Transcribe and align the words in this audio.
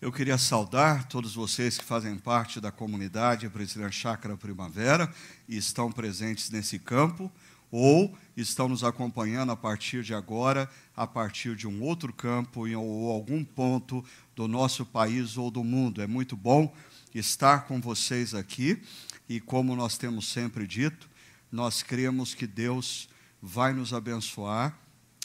Eu 0.00 0.12
queria 0.12 0.38
saudar 0.38 1.08
todos 1.08 1.34
vocês 1.34 1.76
que 1.76 1.84
fazem 1.84 2.16
parte 2.16 2.60
da 2.60 2.70
comunidade 2.70 3.48
Presidente 3.48 3.96
Chácara 3.96 4.36
Primavera 4.36 5.12
e 5.48 5.56
estão 5.56 5.90
presentes 5.90 6.50
nesse 6.50 6.78
campo, 6.78 7.28
ou 7.68 8.16
estão 8.36 8.68
nos 8.68 8.84
acompanhando 8.84 9.50
a 9.50 9.56
partir 9.56 10.04
de 10.04 10.14
agora, 10.14 10.70
a 10.96 11.04
partir 11.04 11.56
de 11.56 11.66
um 11.66 11.82
outro 11.82 12.12
campo 12.12 12.68
ou 12.78 13.10
algum 13.10 13.42
ponto 13.42 14.04
do 14.36 14.46
nosso 14.46 14.86
país 14.86 15.36
ou 15.36 15.50
do 15.50 15.64
mundo. 15.64 16.00
É 16.00 16.06
muito 16.06 16.36
bom 16.36 16.72
estar 17.12 17.66
com 17.66 17.80
vocês 17.80 18.34
aqui 18.34 18.80
e, 19.28 19.40
como 19.40 19.74
nós 19.74 19.98
temos 19.98 20.28
sempre 20.28 20.64
dito, 20.64 21.10
nós 21.50 21.82
cremos 21.82 22.36
que 22.36 22.46
Deus 22.46 23.08
vai 23.42 23.72
nos 23.72 23.92
abençoar 23.92 24.78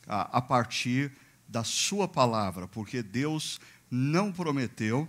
a, 0.07 0.39
a 0.39 0.41
partir 0.41 1.11
da 1.47 1.63
Sua 1.63 2.07
palavra, 2.07 2.67
porque 2.67 3.03
Deus 3.03 3.59
não 3.95 4.31
prometeu 4.31 5.07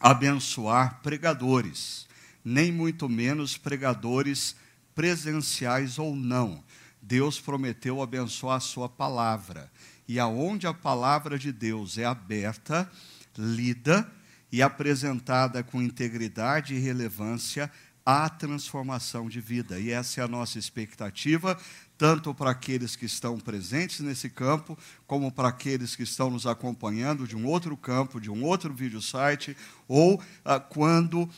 abençoar 0.00 1.02
pregadores, 1.02 2.08
nem 2.42 2.72
muito 2.72 3.10
menos 3.10 3.58
pregadores 3.58 4.56
presenciais 4.94 5.98
ou 5.98 6.16
não. 6.16 6.64
Deus 7.02 7.38
prometeu 7.38 8.00
abençoar 8.00 8.56
a 8.56 8.60
sua 8.60 8.88
palavra. 8.88 9.70
E 10.08 10.18
aonde 10.18 10.66
a 10.66 10.72
palavra 10.72 11.38
de 11.38 11.52
Deus 11.52 11.98
é 11.98 12.06
aberta, 12.06 12.90
lida 13.36 14.10
e 14.50 14.62
apresentada 14.62 15.62
com 15.62 15.82
integridade 15.82 16.74
e 16.74 16.78
relevância, 16.78 17.70
há 18.04 18.30
transformação 18.30 19.28
de 19.28 19.42
vida. 19.42 19.78
E 19.78 19.90
essa 19.90 20.22
é 20.22 20.24
a 20.24 20.28
nossa 20.28 20.58
expectativa, 20.58 21.60
tanto 22.00 22.32
para 22.32 22.50
aqueles 22.50 22.96
que 22.96 23.04
estão 23.04 23.38
presentes 23.38 24.00
nesse 24.00 24.30
campo, 24.30 24.78
como 25.06 25.30
para 25.30 25.48
aqueles 25.48 25.94
que 25.94 26.02
estão 26.02 26.30
nos 26.30 26.46
acompanhando 26.46 27.28
de 27.28 27.36
um 27.36 27.46
outro 27.46 27.76
campo, 27.76 28.18
de 28.18 28.30
um 28.30 28.42
outro 28.42 28.72
vídeo 28.72 29.02
site, 29.02 29.54
ou 29.86 30.18
ah, 30.42 30.58
quando 30.58 31.28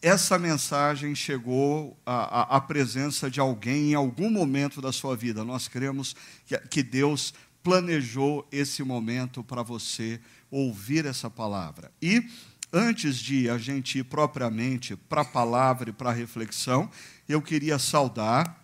essa 0.00 0.38
mensagem 0.38 1.12
chegou 1.12 1.98
à, 2.06 2.54
à, 2.56 2.60
presença 2.60 3.28
de 3.28 3.40
alguém 3.40 3.90
em 3.90 3.94
algum 3.94 4.30
momento 4.30 4.80
da 4.80 4.92
sua 4.92 5.16
vida. 5.16 5.44
Nós 5.44 5.66
cremos 5.66 6.14
que, 6.46 6.56
que 6.68 6.84
Deus 6.84 7.34
planejou 7.60 8.46
esse 8.52 8.84
momento 8.84 9.42
para 9.42 9.64
você 9.64 10.20
ouvir 10.52 11.04
essa 11.04 11.28
palavra. 11.28 11.90
E 12.00 12.30
antes 12.72 13.16
de 13.16 13.50
a 13.50 13.58
gente 13.58 13.98
ir 13.98 14.04
propriamente 14.04 14.94
para 14.94 15.22
a 15.22 15.24
palavra 15.24 15.90
e 15.90 15.92
para 15.92 16.10
a 16.10 16.14
reflexão, 16.14 16.88
eu 17.28 17.42
queria 17.42 17.76
saudar 17.76 18.61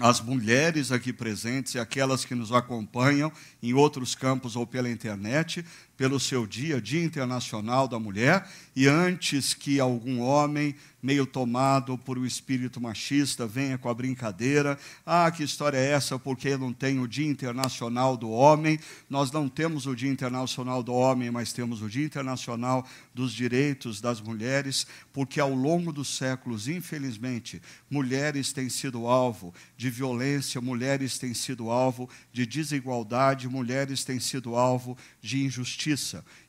as 0.00 0.20
mulheres 0.20 0.92
aqui 0.92 1.12
presentes 1.12 1.74
e 1.74 1.78
aquelas 1.78 2.24
que 2.24 2.34
nos 2.34 2.52
acompanham 2.52 3.32
em 3.62 3.72
outros 3.72 4.14
campos 4.14 4.56
ou 4.56 4.66
pela 4.66 4.90
internet, 4.90 5.64
pelo 5.96 6.20
seu 6.20 6.46
dia, 6.46 6.80
Dia 6.80 7.02
Internacional 7.02 7.88
da 7.88 7.98
Mulher, 7.98 8.46
e 8.74 8.86
antes 8.86 9.54
que 9.54 9.80
algum 9.80 10.20
homem 10.20 10.74
meio 11.02 11.24
tomado 11.24 11.96
por 11.96 12.18
um 12.18 12.26
espírito 12.26 12.80
machista 12.80 13.46
venha 13.46 13.78
com 13.78 13.88
a 13.88 13.94
brincadeira, 13.94 14.76
ah, 15.04 15.30
que 15.30 15.44
história 15.44 15.78
é 15.78 15.92
essa, 15.92 16.18
porque 16.18 16.56
não 16.56 16.72
tem 16.72 16.98
o 16.98 17.06
Dia 17.06 17.28
Internacional 17.28 18.16
do 18.16 18.28
Homem, 18.28 18.78
nós 19.08 19.30
não 19.30 19.48
temos 19.48 19.86
o 19.86 19.94
Dia 19.94 20.10
Internacional 20.10 20.82
do 20.82 20.92
Homem, 20.92 21.30
mas 21.30 21.52
temos 21.52 21.80
o 21.80 21.88
Dia 21.88 22.04
Internacional 22.04 22.84
dos 23.14 23.32
Direitos 23.32 24.00
das 24.00 24.20
Mulheres, 24.20 24.84
porque 25.12 25.38
ao 25.38 25.54
longo 25.54 25.92
dos 25.92 26.08
séculos, 26.16 26.66
infelizmente, 26.66 27.62
mulheres 27.88 28.52
têm 28.52 28.68
sido 28.68 29.06
alvo 29.06 29.54
de 29.76 29.88
violência, 29.88 30.60
mulheres 30.60 31.18
têm 31.18 31.32
sido 31.34 31.70
alvo 31.70 32.10
de 32.32 32.44
desigualdade, 32.44 33.48
mulheres 33.48 34.02
têm 34.02 34.18
sido 34.18 34.56
alvo 34.56 34.98
de 35.22 35.44
injustiça. 35.44 35.85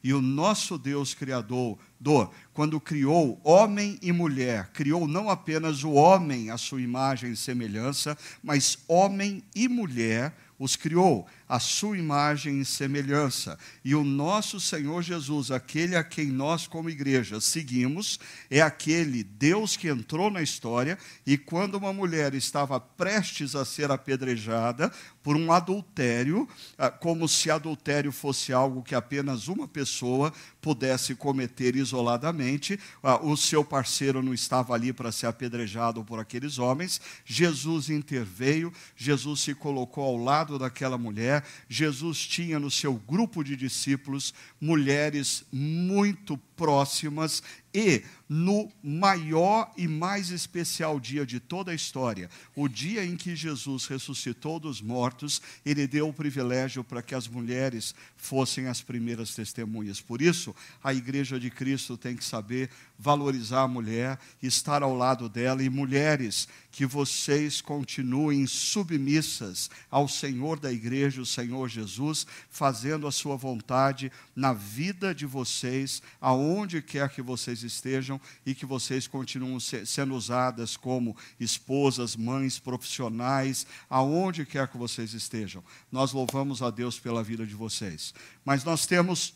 E 0.04 0.14
o 0.14 0.22
nosso 0.22 0.78
Deus 0.78 1.14
Criador, 1.14 1.78
do, 2.00 2.30
quando 2.54 2.80
criou 2.80 3.40
homem 3.44 4.00
e 4.02 4.12
mulher, 4.12 4.70
criou 4.74 5.08
não 5.08 5.30
apenas 5.30 5.84
o 5.84 5.92
homem 5.92 6.50
à 6.50 6.58
sua 6.58 6.82
imagem 6.82 7.32
e 7.32 7.38
semelhança, 7.38 8.18
mas 8.42 8.80
homem 8.88 9.44
e 9.56 9.68
mulher 9.68 10.34
os 10.60 10.76
criou 10.76 11.28
a 11.48 11.60
sua 11.60 11.98
imagem 11.98 12.60
e 12.60 12.66
semelhança. 12.66 13.58
E 13.86 13.94
o 13.94 14.04
nosso 14.04 14.60
Senhor 14.60 15.02
Jesus, 15.02 15.52
aquele 15.52 15.96
a 15.96 16.04
quem 16.04 16.28
nós, 16.28 16.66
como 16.68 16.90
igreja, 16.90 17.40
seguimos, 17.40 18.20
é 18.50 18.62
aquele 18.62 19.24
Deus 19.24 19.78
que 19.78 19.88
entrou 19.88 20.32
na 20.32 20.42
história 20.42 20.98
e 21.26 21.38
quando 21.38 21.76
uma 21.76 21.94
mulher 21.94 22.34
estava 22.34 22.80
prestes 22.80 23.56
a 23.56 23.64
ser 23.64 23.92
apedrejada 23.92 24.92
por 25.28 25.36
um 25.36 25.52
adultério, 25.52 26.48
ah, 26.78 26.90
como 26.90 27.28
se 27.28 27.52
adultério 27.52 28.14
fosse 28.14 28.54
algo 28.54 28.82
que 28.82 28.96
apenas 28.96 29.50
uma 29.50 29.68
pessoa 29.68 30.32
pudesse 30.62 31.16
cometer 31.16 31.76
isoladamente, 31.76 32.80
ah, 33.04 33.22
o 33.22 33.36
seu 33.36 33.62
parceiro 33.62 34.24
não 34.24 34.34
estava 34.34 34.74
ali 34.74 34.94
para 34.94 35.12
ser 35.12 35.26
apedrejado 35.26 36.02
por 36.02 36.18
aqueles 36.18 36.60
homens, 36.60 37.02
Jesus 37.26 37.90
interveio, 37.90 38.72
Jesus 38.96 39.42
se 39.42 39.54
colocou 39.54 40.06
ao 40.06 40.16
lado 40.16 40.58
daquela 40.58 40.98
mulher 40.98 41.44
Jesus 41.68 42.26
tinha 42.26 42.58
no 42.58 42.72
seu 42.72 42.94
grupo 42.94 43.44
de 43.44 43.58
discípulos 43.58 44.34
mulheres 44.62 45.44
muito 45.52 46.40
próximas 46.58 47.44
e 47.74 48.04
no 48.28 48.70
maior 48.84 49.72
e 49.78 49.88
mais 49.88 50.32
especial 50.32 51.00
dia 51.00 51.26
de 51.26 51.40
toda 51.40 51.72
a 51.72 51.76
história, 51.76 52.30
o 52.56 52.68
dia 52.68 53.06
em 53.06 53.16
que 53.16 53.36
Jesus 53.36 53.86
ressuscitou 53.86 54.60
dos 54.60 54.82
mortos, 54.82 55.42
ele 55.64 55.88
deu 55.88 56.10
o 56.10 56.14
privilégio 56.14 56.84
para 56.84 57.04
que 57.04 57.14
as 57.14 57.28
mulheres 57.28 57.94
fossem 58.18 58.68
as 58.68 58.82
primeiras 58.82 59.36
testemunhas. 59.36 60.02
Por 60.02 60.22
isso, 60.22 60.56
a 60.84 60.94
igreja 60.94 61.40
de 61.40 61.52
Cristo 61.52 61.96
tem 61.96 62.16
que 62.16 62.26
saber 62.26 62.70
valorizar 62.98 63.62
a 63.62 63.68
mulher, 63.68 64.20
estar 64.42 64.82
ao 64.82 64.96
lado 64.96 65.30
dela 65.30 65.62
e 65.62 65.70
mulheres 65.70 66.48
que 66.78 66.86
vocês 66.86 67.60
continuem 67.60 68.46
submissas 68.46 69.68
ao 69.90 70.08
Senhor 70.08 70.60
da 70.60 70.72
igreja, 70.72 71.20
o 71.20 71.26
Senhor 71.26 71.68
Jesus, 71.68 72.28
fazendo 72.52 73.08
a 73.08 73.12
sua 73.12 73.36
vontade 73.36 74.12
na 74.36 74.54
vida 74.54 75.12
de 75.16 75.26
vocês, 75.26 76.04
aonde 76.22 76.80
quer 76.84 77.10
que 77.10 77.20
vocês 77.20 77.64
estejam 77.64 78.22
e 78.46 78.54
que 78.54 78.64
vocês 78.64 79.08
continuem 79.08 79.58
sendo 79.60 80.14
usadas 80.14 80.78
como 80.78 81.18
esposas, 81.40 82.16
mães, 82.16 82.60
profissionais, 82.60 83.66
aonde 83.90 84.46
quer 84.46 84.68
que 84.68 84.78
vocês 84.78 85.16
estejam. 85.16 85.64
Nós 85.92 86.14
louvamos 86.14 86.62
a 86.62 86.70
Deus 86.70 87.00
pela 87.00 87.24
vida 87.24 87.44
de 87.44 87.56
vocês. 87.56 88.14
Mas 88.46 88.64
nós 88.64 88.86
temos 88.86 89.34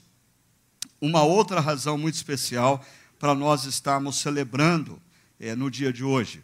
uma 1.02 1.24
outra 1.24 1.60
razão 1.60 1.98
muito 1.98 2.14
especial 2.14 2.86
para 3.18 3.34
nós 3.34 3.66
estarmos 3.66 4.20
celebrando 4.20 5.02
é, 5.40 5.56
no 5.56 5.72
dia 5.72 5.92
de 5.92 6.04
hoje. 6.04 6.44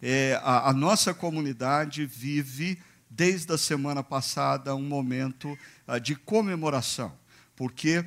É, 0.00 0.40
a, 0.42 0.70
a 0.70 0.72
nossa 0.72 1.12
comunidade 1.12 2.06
vive, 2.06 2.78
desde 3.10 3.52
a 3.52 3.58
semana 3.58 4.02
passada, 4.02 4.74
um 4.74 4.82
momento 4.82 5.58
uh, 5.88 5.98
de 6.00 6.14
comemoração, 6.14 7.12
porque 7.56 8.04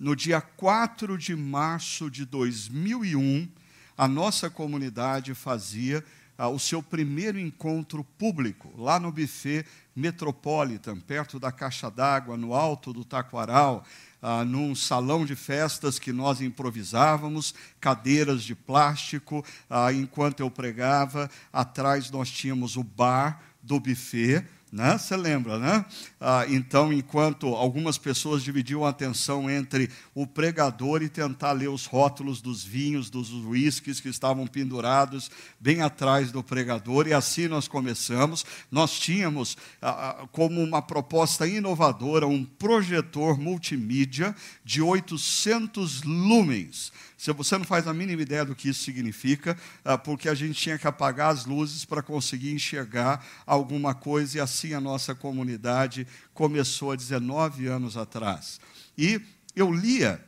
no 0.00 0.16
dia 0.16 0.40
4 0.40 1.18
de 1.18 1.36
março 1.36 2.10
de 2.10 2.24
2001, 2.24 3.48
a 3.96 4.08
nossa 4.08 4.48
comunidade 4.48 5.34
fazia 5.34 6.02
ah, 6.36 6.48
o 6.48 6.58
seu 6.58 6.82
primeiro 6.82 7.38
encontro 7.38 8.02
público, 8.02 8.72
lá 8.76 8.98
no 8.98 9.12
buffet 9.12 9.64
Metropolitan, 9.94 10.98
perto 10.98 11.38
da 11.38 11.52
Caixa 11.52 11.88
d'Água, 11.90 12.36
no 12.36 12.54
alto 12.54 12.92
do 12.92 13.04
Taquaral, 13.04 13.84
ah, 14.26 14.42
num 14.42 14.74
salão 14.74 15.26
de 15.26 15.36
festas 15.36 15.98
que 15.98 16.10
nós 16.10 16.40
improvisávamos, 16.40 17.54
cadeiras 17.78 18.42
de 18.42 18.54
plástico, 18.54 19.44
ah, 19.68 19.92
enquanto 19.92 20.40
eu 20.40 20.50
pregava, 20.50 21.30
atrás 21.52 22.10
nós 22.10 22.30
tínhamos 22.30 22.74
o 22.74 22.82
bar 22.82 23.42
do 23.62 23.78
buffet, 23.78 24.42
né? 24.74 24.98
Você 24.98 25.16
lembra, 25.16 25.56
né? 25.56 25.84
Ah, 26.20 26.44
então, 26.48 26.92
enquanto 26.92 27.46
algumas 27.54 27.96
pessoas 27.96 28.42
dividiam 28.42 28.84
a 28.84 28.88
atenção 28.88 29.48
entre 29.48 29.88
o 30.12 30.26
pregador 30.26 31.00
e 31.00 31.08
tentar 31.08 31.52
ler 31.52 31.68
os 31.68 31.86
rótulos 31.86 32.42
dos 32.42 32.64
vinhos, 32.64 33.08
dos 33.08 33.30
uísques 33.30 34.00
que 34.00 34.08
estavam 34.08 34.48
pendurados 34.48 35.30
bem 35.60 35.80
atrás 35.80 36.32
do 36.32 36.42
pregador, 36.42 37.06
e 37.06 37.12
assim 37.12 37.46
nós 37.46 37.68
começamos. 37.68 38.44
Nós 38.68 38.98
tínhamos 38.98 39.56
ah, 39.80 40.16
ah 40.20 40.26
como 40.32 40.60
uma 40.60 40.82
proposta 40.82 41.46
inovadora 41.46 42.26
um 42.26 42.44
projetor 42.44 43.38
multimídia 43.38 44.34
de 44.64 44.82
800 44.82 46.02
lumens 46.02 46.90
se 47.24 47.32
você 47.32 47.56
não 47.56 47.64
faz 47.64 47.86
a 47.86 47.94
mínima 47.94 48.20
ideia 48.20 48.44
do 48.44 48.54
que 48.54 48.68
isso 48.68 48.84
significa, 48.84 49.56
ah, 49.82 49.96
porque 49.96 50.28
a 50.28 50.34
gente 50.34 50.60
tinha 50.60 50.76
que 50.76 50.86
apagar 50.86 51.32
as 51.32 51.46
luzes 51.46 51.82
para 51.82 52.02
conseguir 52.02 52.52
enxergar 52.52 53.24
alguma 53.46 53.94
coisa, 53.94 54.36
e 54.36 54.40
assim 54.42 54.63
a 54.72 54.80
nossa 54.80 55.14
comunidade 55.14 56.06
começou 56.32 56.92
há 56.92 56.96
19 56.96 57.66
anos 57.66 57.96
atrás. 57.96 58.60
E 58.96 59.20
eu 59.54 59.72
lia 59.72 60.24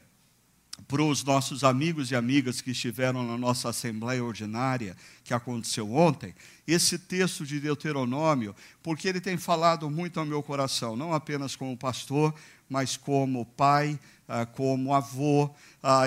para 0.86 1.02
os 1.02 1.24
nossos 1.24 1.64
amigos 1.64 2.10
e 2.10 2.16
amigas 2.16 2.60
que 2.60 2.70
estiveram 2.70 3.26
na 3.26 3.38
nossa 3.38 3.70
assembleia 3.70 4.22
ordinária 4.22 4.96
que 5.24 5.32
aconteceu 5.32 5.92
ontem, 5.92 6.34
esse 6.66 6.98
texto 6.98 7.44
de 7.46 7.58
Deuteronômio, 7.58 8.54
porque 8.82 9.08
ele 9.08 9.20
tem 9.20 9.36
falado 9.36 9.88
muito 9.90 10.20
ao 10.20 10.26
meu 10.26 10.42
coração, 10.42 10.94
não 10.94 11.12
apenas 11.14 11.56
como 11.56 11.76
pastor, 11.76 12.34
mas 12.68 12.96
como 12.96 13.46
pai, 13.46 13.98
ah, 14.28 14.44
como 14.44 14.92
avô. 14.92 15.50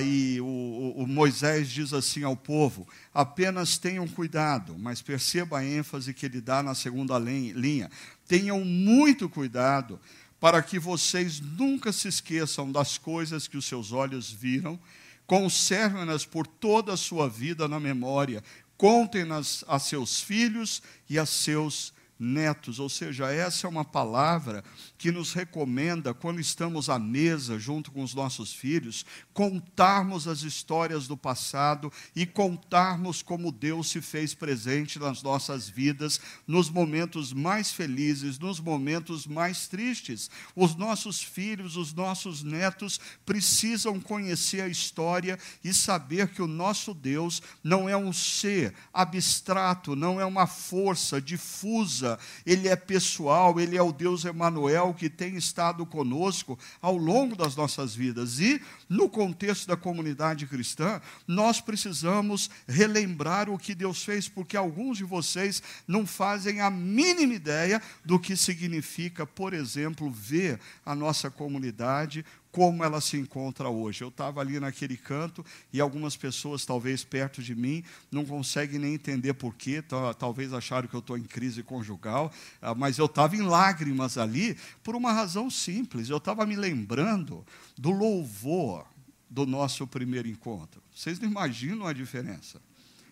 E 0.04 0.40
o 0.42 1.06
Moisés 1.08 1.70
diz 1.70 1.94
assim 1.94 2.24
ao 2.24 2.36
povo: 2.36 2.88
apenas 3.14 3.78
tenham 3.78 4.08
cuidado, 4.08 4.76
mas 4.78 5.02
perceba 5.02 5.60
a 5.60 5.66
ênfase 5.66 6.14
que 6.14 6.26
ele 6.26 6.42
dá 6.42 6.62
na 6.62 6.76
segunda 6.76 7.18
linha. 7.18 7.90
Tenham 8.30 8.64
muito 8.64 9.28
cuidado 9.28 10.00
para 10.40 10.62
que 10.62 10.78
vocês 10.78 11.40
nunca 11.40 11.92
se 11.92 12.08
esqueçam 12.08 12.72
das 12.72 12.96
coisas 12.96 13.48
que 13.48 13.58
os 13.58 13.66
seus 13.66 13.92
olhos 13.92 14.32
viram, 14.32 14.80
conservem-nas 15.26 16.26
por 16.26 16.46
toda 16.46 16.94
a 16.94 16.98
sua 16.98 17.28
vida 17.28 17.68
na 17.68 17.80
memória, 17.80 18.44
contem-nas 18.78 19.66
a 19.68 19.80
seus 19.80 20.22
filhos 20.22 20.80
e 21.10 21.18
a 21.18 21.26
seus 21.26 21.92
netos, 22.20 22.80
ou 22.80 22.90
seja, 22.90 23.32
essa 23.32 23.66
é 23.66 23.70
uma 23.70 23.86
palavra 23.86 24.64
que 24.98 25.12
nos 25.12 25.32
recomenda, 25.34 26.14
quando 26.14 26.42
estamos 26.42 26.90
à 26.90 27.00
mesa 27.00 27.58
junto 27.58 27.92
com 27.92 28.04
os 28.04 28.14
nossos 28.14 28.54
filhos, 28.54 29.06
contarmos 29.34 30.28
as 30.28 30.42
histórias 30.42 31.08
do 31.08 31.16
passado 31.16 31.92
e 32.16 32.26
contarmos 32.26 33.22
como 33.22 33.52
Deus 33.52 33.90
se 33.90 34.02
fez 34.02 34.34
presente 34.34 35.00
nas 35.00 35.24
nossas 35.24 35.70
vidas, 35.70 36.20
nos 36.46 36.70
momentos 36.70 37.32
mais 37.32 37.72
felizes, 37.72 38.38
nos 38.38 38.60
momentos 38.60 39.26
mais 39.26 39.68
tristes. 39.68 40.30
Os 40.56 40.76
nossos 40.76 41.24
filhos, 41.24 41.78
os 41.78 41.94
nossos 41.94 42.44
netos 42.44 43.00
precisam 43.26 44.00
conhecer 44.00 44.62
a 44.62 44.68
história 44.68 45.40
e 45.64 45.74
saber 45.74 46.30
que 46.30 46.42
o 46.42 46.48
nosso 46.48 46.94
Deus 46.94 47.42
não 47.64 47.88
é 47.88 47.96
um 47.96 48.12
ser 48.12 48.74
abstrato, 48.94 49.96
não 49.96 50.20
é 50.20 50.26
uma 50.26 50.48
força 50.48 51.22
difusa, 51.22 52.09
ele 52.46 52.68
é 52.68 52.76
pessoal, 52.76 53.60
ele 53.60 53.78
é 53.78 53.82
o 53.82 53.92
Deus 53.92 54.26
Emanuel 54.26 54.94
que 54.98 55.10
tem 55.10 55.36
estado 55.36 55.86
conosco 55.86 56.58
ao 56.82 56.96
longo 56.96 57.36
das 57.36 57.56
nossas 57.56 57.94
vidas. 57.94 58.40
E 58.40 58.62
no 58.88 59.10
contexto 59.10 59.68
da 59.68 59.76
comunidade 59.76 60.46
cristã, 60.48 61.02
nós 61.28 61.60
precisamos 61.60 62.50
relembrar 62.68 63.50
o 63.50 63.58
que 63.58 63.76
Deus 63.76 64.04
fez, 64.04 64.28
porque 64.28 64.56
alguns 64.56 64.98
de 64.98 65.04
vocês 65.04 65.62
não 65.88 66.06
fazem 66.06 66.62
a 66.62 66.70
mínima 66.70 67.34
ideia 67.34 67.82
do 68.04 68.20
que 68.20 68.36
significa, 68.36 69.26
por 69.26 69.54
exemplo, 69.54 70.10
ver 70.10 70.60
a 70.86 70.96
nossa 70.96 71.30
comunidade 71.30 72.26
como 72.52 72.84
ela 72.84 73.00
se 73.00 73.18
encontra 73.18 73.70
hoje. 73.70 74.04
Eu 74.04 74.10
estava 74.10 74.42
ali 74.42 74.60
naquele 74.60 74.98
canto 74.98 75.46
e 75.72 75.80
algumas 75.80 76.16
pessoas, 76.16 76.66
talvez 76.66 77.04
perto 77.04 77.42
de 77.44 77.56
mim, 77.56 77.84
não 78.12 78.26
conseguem 78.26 78.80
nem 78.80 78.94
entender 78.96 79.34
porquê, 79.34 79.84
talvez 80.18 80.54
acharam 80.54 80.88
que 80.88 80.96
eu 80.96 81.00
estou 81.00 81.18
em 81.18 81.24
crise 81.24 81.62
conjugal, 81.64 82.32
ah, 82.62 82.74
mas 82.74 82.98
eu 82.98 83.06
estava 83.06 83.36
em 83.36 83.42
lágrimas 83.42 84.18
ali 84.18 84.58
por 84.84 84.96
uma 84.96 85.12
razão 85.12 85.50
simples. 85.50 86.10
Eu 86.10 86.18
estava 86.18 86.46
me 86.46 86.56
lembrando 86.56 87.46
do 87.78 87.92
louvor 87.92 88.86
do 89.30 89.46
nosso 89.46 89.86
primeiro 89.86 90.28
encontro. 90.28 90.82
Vocês 90.94 91.20
não 91.20 91.30
imaginam 91.30 91.86
a 91.86 91.94
diferença. 91.94 92.60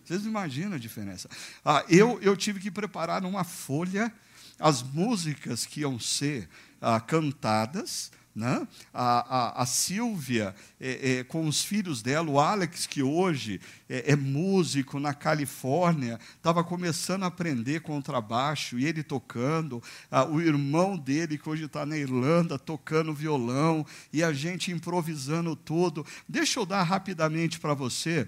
Vocês 0.04 0.24
não 0.24 0.30
imaginam 0.30 0.74
a 0.74 0.80
diferença. 0.80 1.30
Ah, 1.64 1.86
eu, 1.90 2.20
eu 2.22 2.36
tive 2.36 2.60
que 2.60 2.72
preparar 2.72 3.22
numa 3.22 3.44
folha 3.44 4.12
as 4.60 4.82
músicas 4.82 5.66
que 5.66 5.82
iam 5.82 6.00
ser 6.00 6.50
ah, 6.82 7.00
cantadas 7.00 8.12
né? 8.38 8.68
A, 8.94 9.38
a, 9.38 9.64
a 9.64 9.66
Silvia, 9.66 10.54
é, 10.80 11.18
é, 11.18 11.24
com 11.24 11.48
os 11.48 11.64
filhos 11.64 12.04
dela, 12.04 12.30
o 12.30 12.40
Alex, 12.40 12.86
que 12.86 13.02
hoje 13.02 13.60
é, 13.90 14.12
é 14.12 14.16
músico 14.16 15.00
na 15.00 15.12
Califórnia, 15.12 16.20
estava 16.36 16.64
começando 16.64 17.24
a 17.24 17.28
aprender 17.28 17.82
contrabaixo, 17.82 18.78
e 18.78 18.86
ele 18.86 19.02
tocando, 19.02 19.82
ah, 20.12 20.24
o 20.24 20.40
irmão 20.40 20.96
dele, 20.96 21.40
que 21.40 21.50
hoje 21.50 21.66
está 21.66 21.84
na 21.84 21.98
Irlanda, 21.98 22.60
tocando 22.60 23.12
violão, 23.12 23.84
e 24.14 24.24
a 24.24 24.32
gente 24.32 24.72
improvisando 24.72 25.56
tudo. 25.56 26.06
Deixa 26.30 26.60
eu 26.60 26.66
dar 26.66 26.84
rapidamente 26.84 27.60
para 27.60 27.74
você 27.74 28.28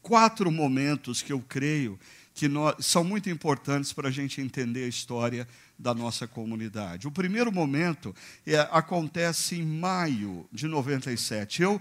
quatro 0.00 0.52
momentos 0.52 1.20
que 1.20 1.32
eu 1.32 1.40
creio 1.40 1.98
que 2.40 2.48
nós, 2.48 2.86
são 2.86 3.04
muito 3.04 3.28
importantes 3.28 3.92
para 3.92 4.08
a 4.08 4.10
gente 4.10 4.40
entender 4.40 4.84
a 4.84 4.88
história 4.88 5.46
da 5.78 5.92
nossa 5.92 6.26
comunidade. 6.26 7.06
O 7.06 7.10
primeiro 7.10 7.52
momento 7.52 8.16
é, 8.46 8.58
acontece 8.72 9.56
em 9.56 9.62
maio 9.62 10.48
de 10.50 10.66
97. 10.66 11.60
Eu, 11.60 11.78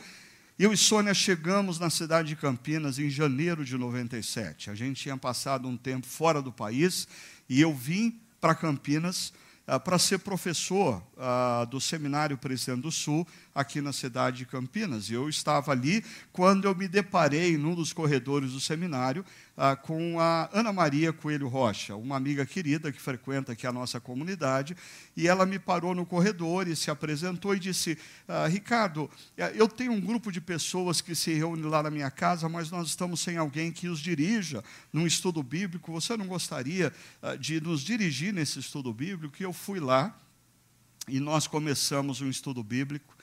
eu 0.59 0.73
e 0.73 0.75
Sônia 0.75 1.13
chegamos 1.13 1.79
na 1.79 1.89
cidade 1.89 2.27
de 2.27 2.35
Campinas 2.35 3.00
em 3.00 3.09
janeiro 3.09 3.63
de 3.63 3.77
97. 3.77 4.69
A 4.69 4.75
gente 4.75 5.01
tinha 5.01 5.15
passado 5.15 5.65
um 5.65 5.77
tempo 5.77 6.06
fora 6.06 6.41
do 6.41 6.51
país 6.51 7.07
e 7.47 7.61
eu 7.61 7.73
vim 7.73 8.19
para 8.41 8.53
Campinas 8.53 9.31
ah, 9.71 9.79
para 9.79 10.00
ser 10.00 10.17
professor 10.17 11.00
ah, 11.15 11.63
do 11.69 11.79
Seminário 11.79 12.35
Presidente 12.39 12.81
do 12.81 12.91
Sul, 12.91 13.27
aqui 13.53 13.81
na 13.81 13.94
cidade 13.94 14.38
de 14.39 14.45
Campinas. 14.47 15.11
E 15.11 15.13
eu 15.13 15.29
estava 15.29 15.71
ali 15.71 16.03
quando 16.33 16.65
eu 16.65 16.73
me 16.73 16.88
deparei 16.88 17.56
num 17.56 17.75
dos 17.75 17.94
corredores 17.94 18.51
do 18.51 18.59
seminário 18.59 19.23
ah, 19.61 19.75
com 19.75 20.17
a 20.21 20.50
Ana 20.53 20.71
Maria 20.71 21.11
Coelho 21.11 21.50
Rocha, 21.50 21.94
uma 21.94 22.15
amiga 22.15 22.45
querida 22.45 22.94
que 22.94 23.01
frequenta 23.01 23.51
aqui 23.51 23.67
a 23.67 23.73
nossa 23.73 24.00
comunidade, 24.00 24.73
e 25.17 25.27
ela 25.27 25.45
me 25.45 25.59
parou 25.59 25.94
no 25.94 26.06
corredor 26.06 26.65
e 26.65 26.77
se 26.77 26.89
apresentou 26.89 27.53
e 27.53 27.59
disse: 27.59 27.97
ah, 28.25 28.47
Ricardo, 28.47 29.11
eh, 29.38 29.51
eu 29.53 29.67
tenho 29.67 29.91
um 29.91 30.00
grupo 30.00 30.31
de 30.31 30.39
pessoas 30.39 31.01
que 31.01 31.13
se 31.13 31.33
reúne 31.33 31.63
lá 31.63 31.83
na 31.83 31.91
minha 31.91 32.09
casa, 32.09 32.47
mas 32.47 32.71
nós 32.71 32.88
estamos 32.88 33.19
sem 33.19 33.35
alguém 33.35 33.69
que 33.69 33.89
os 33.89 34.00
dirija 34.00 34.63
num 34.94 35.06
estudo 35.06 35.44
bíblico. 35.44 35.91
Você 35.91 36.15
não 36.15 36.25
gostaria 36.25 36.94
ah, 37.21 37.35
de 37.35 37.59
nos 37.59 37.81
dirigir 37.81 38.33
nesse 38.33 38.59
estudo 38.59 38.94
bíblico? 38.94 39.35
E 39.41 39.44
eu 39.44 39.51
fui 39.51 39.81
lá 39.81 40.17
e 41.06 41.19
nós 41.19 41.47
começamos 41.47 42.21
um 42.21 42.29
estudo 42.29 42.63
bíblico 42.63 43.19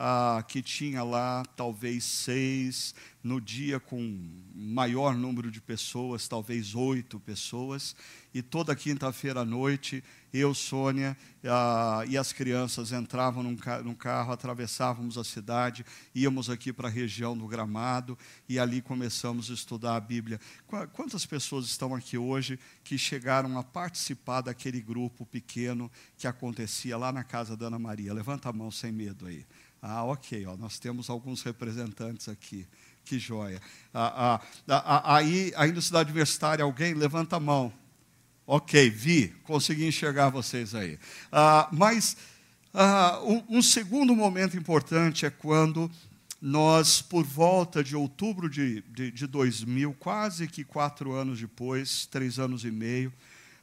ah, 0.00 0.44
que 0.46 0.62
tinha 0.62 1.02
lá 1.02 1.44
talvez 1.56 2.04
seis, 2.04 2.94
no 3.20 3.40
dia 3.40 3.80
com 3.80 4.30
maior 4.54 5.16
número 5.16 5.50
de 5.50 5.60
pessoas, 5.60 6.28
talvez 6.28 6.72
oito 6.76 7.18
pessoas, 7.18 7.96
e 8.32 8.40
toda 8.40 8.76
quinta-feira 8.76 9.40
à 9.40 9.44
noite, 9.44 10.04
eu, 10.32 10.54
Sônia 10.54 11.16
ah, 11.44 12.04
e 12.06 12.16
as 12.16 12.32
crianças 12.32 12.92
entravam 12.92 13.42
num, 13.42 13.56
ca 13.56 13.82
num, 13.82 13.94
carro, 13.94 14.32
atravessávamos 14.32 15.18
a 15.18 15.24
cidade, 15.24 15.84
íamos 16.14 16.48
aqui 16.48 16.72
para 16.72 16.86
a 16.86 16.90
região 16.90 17.36
do 17.36 17.48
Gramado, 17.48 18.16
e 18.48 18.56
ali 18.56 18.80
começamos 18.80 19.50
a 19.50 19.54
estudar 19.54 19.96
a 19.96 20.00
Bíblia. 20.00 20.38
Qu 20.68 20.76
quantas 20.92 21.26
pessoas 21.26 21.66
estão 21.66 21.92
aqui 21.92 22.16
hoje 22.16 22.56
que 22.84 22.96
chegaram 22.96 23.58
a 23.58 23.64
participar 23.64 24.42
daquele 24.42 24.80
grupo 24.80 25.26
pequeno 25.26 25.90
que 26.16 26.28
acontecia 26.28 26.96
lá 26.96 27.10
na 27.10 27.24
casa 27.24 27.56
da 27.56 27.66
Ana 27.66 27.80
Maria? 27.80 28.14
Levanta 28.14 28.48
a 28.48 28.52
mão 28.52 28.70
sem 28.70 28.92
medo 28.92 29.26
aí. 29.26 29.44
Ah, 29.80 30.04
ok, 30.04 30.44
ó, 30.46 30.56
nós 30.56 30.78
temos 30.78 31.08
alguns 31.08 31.42
representantes 31.42 32.28
aqui. 32.28 32.66
Que 33.04 33.18
joia. 33.18 33.60
Ah, 33.94 34.40
ah, 34.68 34.74
ah, 34.84 35.16
aí, 35.16 35.52
aí 35.56 35.72
no 35.72 35.80
Cidade 35.80 36.10
Universitária, 36.10 36.62
alguém 36.62 36.92
levanta 36.92 37.36
a 37.36 37.40
mão. 37.40 37.72
Ok, 38.46 38.90
vi, 38.90 39.28
consegui 39.44 39.86
enxergar 39.86 40.30
vocês 40.30 40.74
aí. 40.74 40.98
Ah, 41.32 41.68
mas 41.72 42.16
ah, 42.74 43.20
um, 43.22 43.58
um, 43.58 43.62
segundo 43.62 44.14
momento 44.14 44.56
importante 44.56 45.24
é 45.24 45.30
quando 45.30 45.90
nós, 46.40 47.00
por 47.00 47.24
volta 47.24 47.82
de 47.82 47.96
outubro 47.96 48.48
de, 48.48 48.82
de, 48.82 49.10
de 49.10 49.26
2000, 49.26 49.94
quase 49.94 50.46
que 50.46 50.64
quatro 50.64 51.12
anos 51.12 51.40
depois, 51.40 52.06
três 52.06 52.38
anos 52.38 52.64
e 52.64 52.70
meio, 52.70 53.12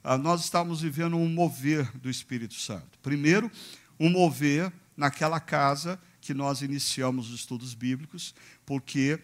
ah, 0.04 0.18
nós 0.18 0.44
estávamos 0.44 0.82
vivendo 0.82 1.18
um 1.18 1.30
mover 1.30 1.90
do 1.98 2.10
Espírito 2.10 2.56
Santo. 2.56 2.98
Primeiro, 3.02 3.52
um 4.00 4.10
mover 4.10 4.72
naquela 4.96 5.40
casa 5.40 6.00
que 6.26 6.34
nós 6.34 6.62
iniciamos 6.62 7.30
os 7.30 7.40
estudos 7.40 7.76
bíblicos, 7.76 8.34
porque 8.66 9.20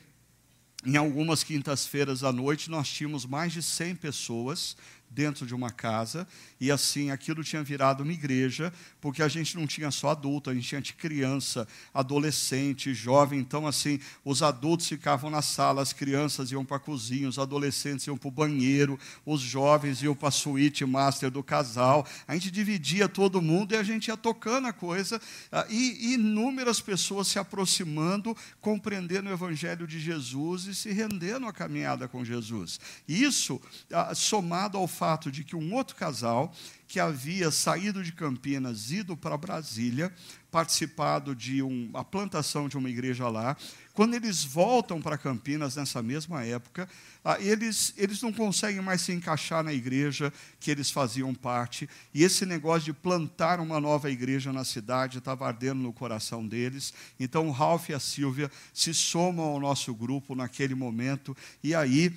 em 0.86 0.98
algumas 0.98 1.44
quintas-feiras 1.44 2.24
à 2.24 2.32
noite 2.32 2.70
nós 2.70 2.88
tínhamos 2.88 3.26
mais 3.26 3.52
de 3.52 3.64
100 3.64 3.96
pessoas 3.96 4.78
dentro 5.10 5.46
de 5.46 5.56
uma 5.56 5.72
casa, 5.72 6.28
e 6.62 6.70
assim 6.70 7.10
aquilo 7.10 7.44
tinha 7.44 7.64
virado 7.64 8.04
uma 8.04 8.14
igreja, 8.14 8.72
porque 9.02 9.24
a 9.24 9.28
gente 9.28 9.58
não 9.58 9.66
tinha 9.66 9.90
só 9.90 10.10
adulto, 10.12 10.52
a 10.52 10.54
gente 10.54 10.68
tinha 10.68 10.82
criança, 10.96 11.68
adolescente, 11.92 12.94
jovem, 12.94 13.40
então 13.40 13.66
assim, 13.66 14.00
os 14.24 14.44
adultos 14.44 14.88
ficavam 14.88 15.32
na 15.32 15.42
sala, 15.42 15.82
as 15.82 15.92
crianças 15.92 16.52
iam 16.52 16.64
para 16.64 16.78
a 16.78 16.80
cozinha, 16.80 17.28
os 17.28 17.40
adolescentes 17.40 18.06
iam 18.06 18.16
para 18.16 18.28
o 18.28 18.32
banheiro, 18.32 19.00
os 19.26 19.42
jovens 19.42 20.04
iam 20.04 20.14
para 20.14 20.28
a 20.28 20.32
suíte 20.32 20.86
master 20.86 21.32
do 21.32 21.42
casal, 21.42 22.08
a 22.28 22.36
gente 22.36 22.52
dividia 22.52 23.10
todo 23.10 23.42
mundo 23.42 23.74
e 23.74 23.78
a 23.78 23.82
gente 23.82 24.10
ia 24.10 24.18
tocando 24.18 24.68
a 24.68 24.74
coisa, 24.74 25.20
ah, 25.52 25.66
e 25.68 26.14
inúmeras 26.14 26.80
pessoas 26.80 27.28
se 27.28 27.40
aproximando, 27.40 28.38
compreendendo 28.60 29.32
o 29.32 29.34
evangelho 29.34 29.88
de 29.88 30.00
Jesus 30.00 30.68
e 30.68 30.76
se 30.76 30.92
rendendo 30.92 31.48
à 31.48 31.52
caminhada 31.54 32.08
com 32.08 32.24
Jesus. 32.24 32.80
Isso, 33.08 33.60
ah, 33.92 34.14
somado 34.14 34.78
ao 34.78 34.88
fato 34.88 35.32
de 35.32 35.44
que 35.44 35.56
um 35.56 35.74
outro 35.74 35.96
casal 35.96 36.51
que 36.88 37.00
havia 37.00 37.52
saído 37.52 38.04
de 38.04 38.12
Campinas, 38.12 38.92
ido 38.92 39.16
para 39.16 39.38
Brasília, 39.38 40.14
participado 40.52 41.34
de 41.34 41.62
uma 41.62 42.04
plantação 42.04 42.68
de 42.68 42.78
uma 42.78 42.90
igreja 42.90 43.30
lá, 43.30 43.56
quando 43.94 44.14
eles 44.14 44.44
voltam 44.44 45.02
para 45.02 45.18
Campinas 45.18 45.76
nessa 45.76 46.02
mesma 46.02 46.44
época, 46.44 46.90
ah, 47.24 47.40
eles, 47.40 47.94
eles 47.98 48.22
não 48.22 48.34
conseguem 48.34 48.82
mais 48.82 49.02
se 49.02 49.14
encaixar 49.14 49.64
na 49.64 49.74
igreja 49.74 50.34
que 50.60 50.72
eles 50.72 50.92
faziam 50.92 51.34
parte, 51.34 51.90
e 52.14 52.24
esse 52.24 52.46
negócio 52.46 52.86
de 52.86 52.94
plantar 52.94 53.60
uma 53.60 53.80
nova 53.80 54.10
igreja 54.10 54.52
na 54.52 54.66
cidade 54.66 55.20
estava 55.20 55.48
ardendo 55.48 55.82
no 55.82 55.94
coração 55.94 56.46
deles. 56.46 56.94
Então, 57.20 57.48
o 57.48 57.52
Ralph 57.52 57.90
e 57.90 57.94
a 57.94 58.00
Silvia 58.00 58.52
se 58.74 58.94
somam 58.94 59.46
ao 59.46 59.60
nosso 59.60 59.94
grupo 59.94 60.36
naquele 60.36 60.76
momento, 60.76 61.36
e 61.64 61.74
aí 61.76 62.14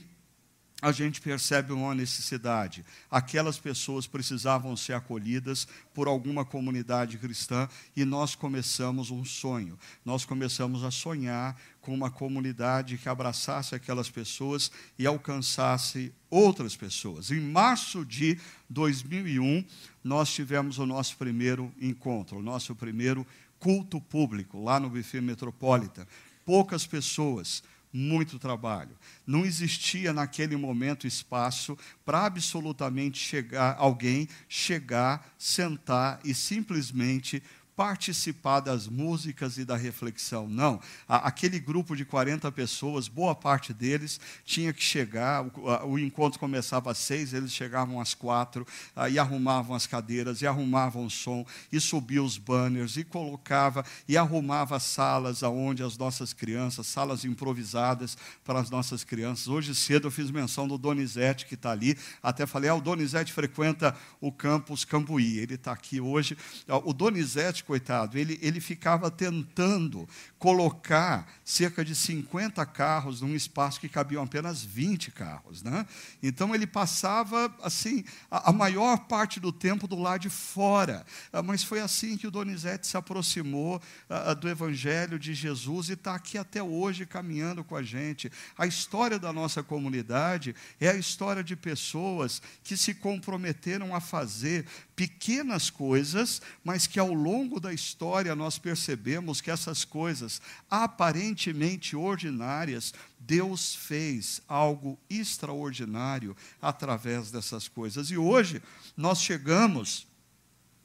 a 0.84 0.92
gente 0.92 1.18
percebe 1.18 1.72
uma 1.72 1.94
necessidade. 1.94 2.84
Aquelas 3.10 3.58
pessoas 3.58 4.06
precisavam 4.06 4.76
ser 4.76 4.92
acolhidas 4.92 5.66
por 5.94 6.06
alguma 6.06 6.44
comunidade 6.44 7.16
cristã 7.16 7.66
e 7.96 8.04
nós 8.04 8.34
começamos 8.34 9.10
um 9.10 9.24
sonho. 9.24 9.78
Nós 10.04 10.26
começamos 10.26 10.84
a 10.84 10.90
sonhar 10.90 11.56
com 11.80 11.94
uma 11.94 12.10
comunidade 12.10 12.98
que 12.98 13.08
abraçasse 13.08 13.74
aquelas 13.74 14.10
pessoas 14.10 14.70
e 14.98 15.06
alcançasse 15.06 16.12
outras 16.28 16.76
pessoas. 16.76 17.30
Em 17.30 17.40
março 17.40 18.04
de 18.04 18.38
2001, 18.68 19.64
nós 20.04 20.30
tivemos 20.34 20.78
o 20.78 20.84
nosso 20.84 21.16
primeiro 21.16 21.72
encontro, 21.80 22.40
o 22.40 22.42
nosso 22.42 22.74
primeiro 22.74 23.26
culto 23.58 23.98
público 24.02 24.62
lá 24.62 24.78
no 24.78 24.90
Buffet 24.90 25.22
Metropolitan. 25.22 26.06
Poucas 26.44 26.86
pessoas 26.86 27.62
muito 27.96 28.40
trabalho. 28.40 28.98
Não 29.24 29.46
existia 29.46 30.12
naquele 30.12 30.56
momento 30.56 31.06
espaço 31.06 31.78
para 32.04 32.26
absolutamente 32.26 33.18
chegar 33.18 33.76
alguém 33.78 34.28
chegar, 34.48 35.32
sentar 35.38 36.18
e 36.24 36.34
simplesmente 36.34 37.40
participar 37.76 38.60
das 38.60 38.86
músicas 38.86 39.58
e 39.58 39.64
da 39.64 39.76
reflexão. 39.76 40.48
Não. 40.48 40.80
Aquele 41.08 41.58
grupo 41.58 41.96
de 41.96 42.04
40 42.04 42.50
pessoas, 42.52 43.08
boa 43.08 43.34
parte 43.34 43.72
deles 43.72 44.20
tinha 44.44 44.72
que 44.72 44.82
chegar, 44.82 45.44
o, 45.84 45.98
encontro 45.98 46.38
começava 46.38 46.90
às 46.90 46.98
seis, 46.98 47.32
eles 47.32 47.52
chegavam 47.52 48.00
às 48.00 48.14
quatro, 48.14 48.66
e 49.10 49.18
arrumavam 49.18 49.74
as 49.74 49.86
cadeiras, 49.86 50.40
e 50.40 50.46
arrumavam 50.46 51.06
o 51.06 51.10
som, 51.10 51.44
e 51.72 51.80
subia 51.80 52.22
os 52.22 52.38
banners, 52.38 52.96
e 52.96 53.04
colocava, 53.04 53.84
e 54.08 54.16
arrumava 54.16 54.78
salas 54.78 55.42
aonde 55.42 55.82
as 55.82 55.96
nossas 55.96 56.32
crianças, 56.32 56.86
salas 56.86 57.24
improvisadas 57.24 58.16
para 58.44 58.60
as 58.60 58.70
nossas 58.70 59.02
crianças. 59.02 59.48
Hoje 59.48 59.74
cedo 59.74 60.06
eu 60.06 60.12
fiz 60.12 60.30
menção 60.30 60.68
do 60.68 60.78
Donizete, 60.78 61.46
que 61.46 61.54
está 61.54 61.72
ali, 61.72 61.98
até 62.22 62.46
falei, 62.46 62.70
ah, 62.70 62.74
o 62.74 62.80
Donizete 62.80 63.32
frequenta 63.32 63.96
o 64.20 64.30
campus 64.30 64.84
Cambuí, 64.84 65.38
ele 65.38 65.54
está 65.54 65.72
aqui 65.72 66.00
hoje. 66.00 66.36
O 66.84 66.92
Donizete 66.92 67.63
coitado, 67.64 68.18
ele, 68.18 68.38
ele 68.42 68.60
ficava 68.60 69.10
tentando 69.10 70.08
colocar 70.38 71.26
cerca 71.44 71.84
de 71.84 71.94
50 71.94 72.64
carros 72.66 73.20
num 73.22 73.34
espaço 73.34 73.80
que 73.80 73.88
cabiam 73.88 74.22
apenas 74.22 74.62
20 74.62 75.10
carros. 75.10 75.62
Né? 75.62 75.86
Então 76.22 76.54
ele 76.54 76.66
passava 76.66 77.54
assim 77.62 78.04
a, 78.30 78.50
a 78.50 78.52
maior 78.52 78.98
parte 79.06 79.40
do 79.40 79.50
tempo 79.50 79.88
do 79.88 79.96
lado 79.96 80.20
de 80.20 80.30
fora. 80.30 81.04
Ah, 81.32 81.42
mas 81.42 81.64
foi 81.64 81.80
assim 81.80 82.16
que 82.16 82.26
o 82.26 82.30
Donizete 82.30 82.86
se 82.86 82.96
aproximou 82.96 83.80
ah, 84.08 84.30
ah, 84.30 84.34
do 84.34 84.48
Evangelho 84.48 85.18
de 85.18 85.34
Jesus 85.34 85.88
e 85.88 85.94
está 85.94 86.14
aqui 86.14 86.36
até 86.36 86.62
hoje 86.62 87.06
caminhando 87.06 87.64
com 87.64 87.74
a 87.74 87.82
gente. 87.82 88.30
A 88.58 88.66
história 88.66 89.18
da 89.18 89.32
nossa 89.32 89.62
comunidade 89.62 90.54
é 90.80 90.88
a 90.88 90.94
história 90.94 91.42
de 91.42 91.56
pessoas 91.56 92.42
que 92.62 92.76
se 92.76 92.94
comprometeram 92.94 93.94
a 93.94 94.00
fazer 94.00 94.66
pequenas 94.94 95.70
coisas, 95.70 96.40
mas 96.62 96.86
que 96.86 97.00
ao 97.00 97.12
longo 97.12 97.53
da 97.60 97.72
história 97.72 98.34
nós 98.34 98.58
percebemos 98.58 99.40
que 99.40 99.50
essas 99.50 99.84
coisas 99.84 100.40
aparentemente 100.70 101.96
ordinárias, 101.96 102.92
Deus 103.18 103.74
fez 103.74 104.42
algo 104.48 104.98
extraordinário 105.08 106.36
através 106.60 107.30
dessas 107.30 107.68
coisas. 107.68 108.10
E 108.10 108.16
hoje 108.16 108.62
nós 108.96 109.20
chegamos 109.20 110.06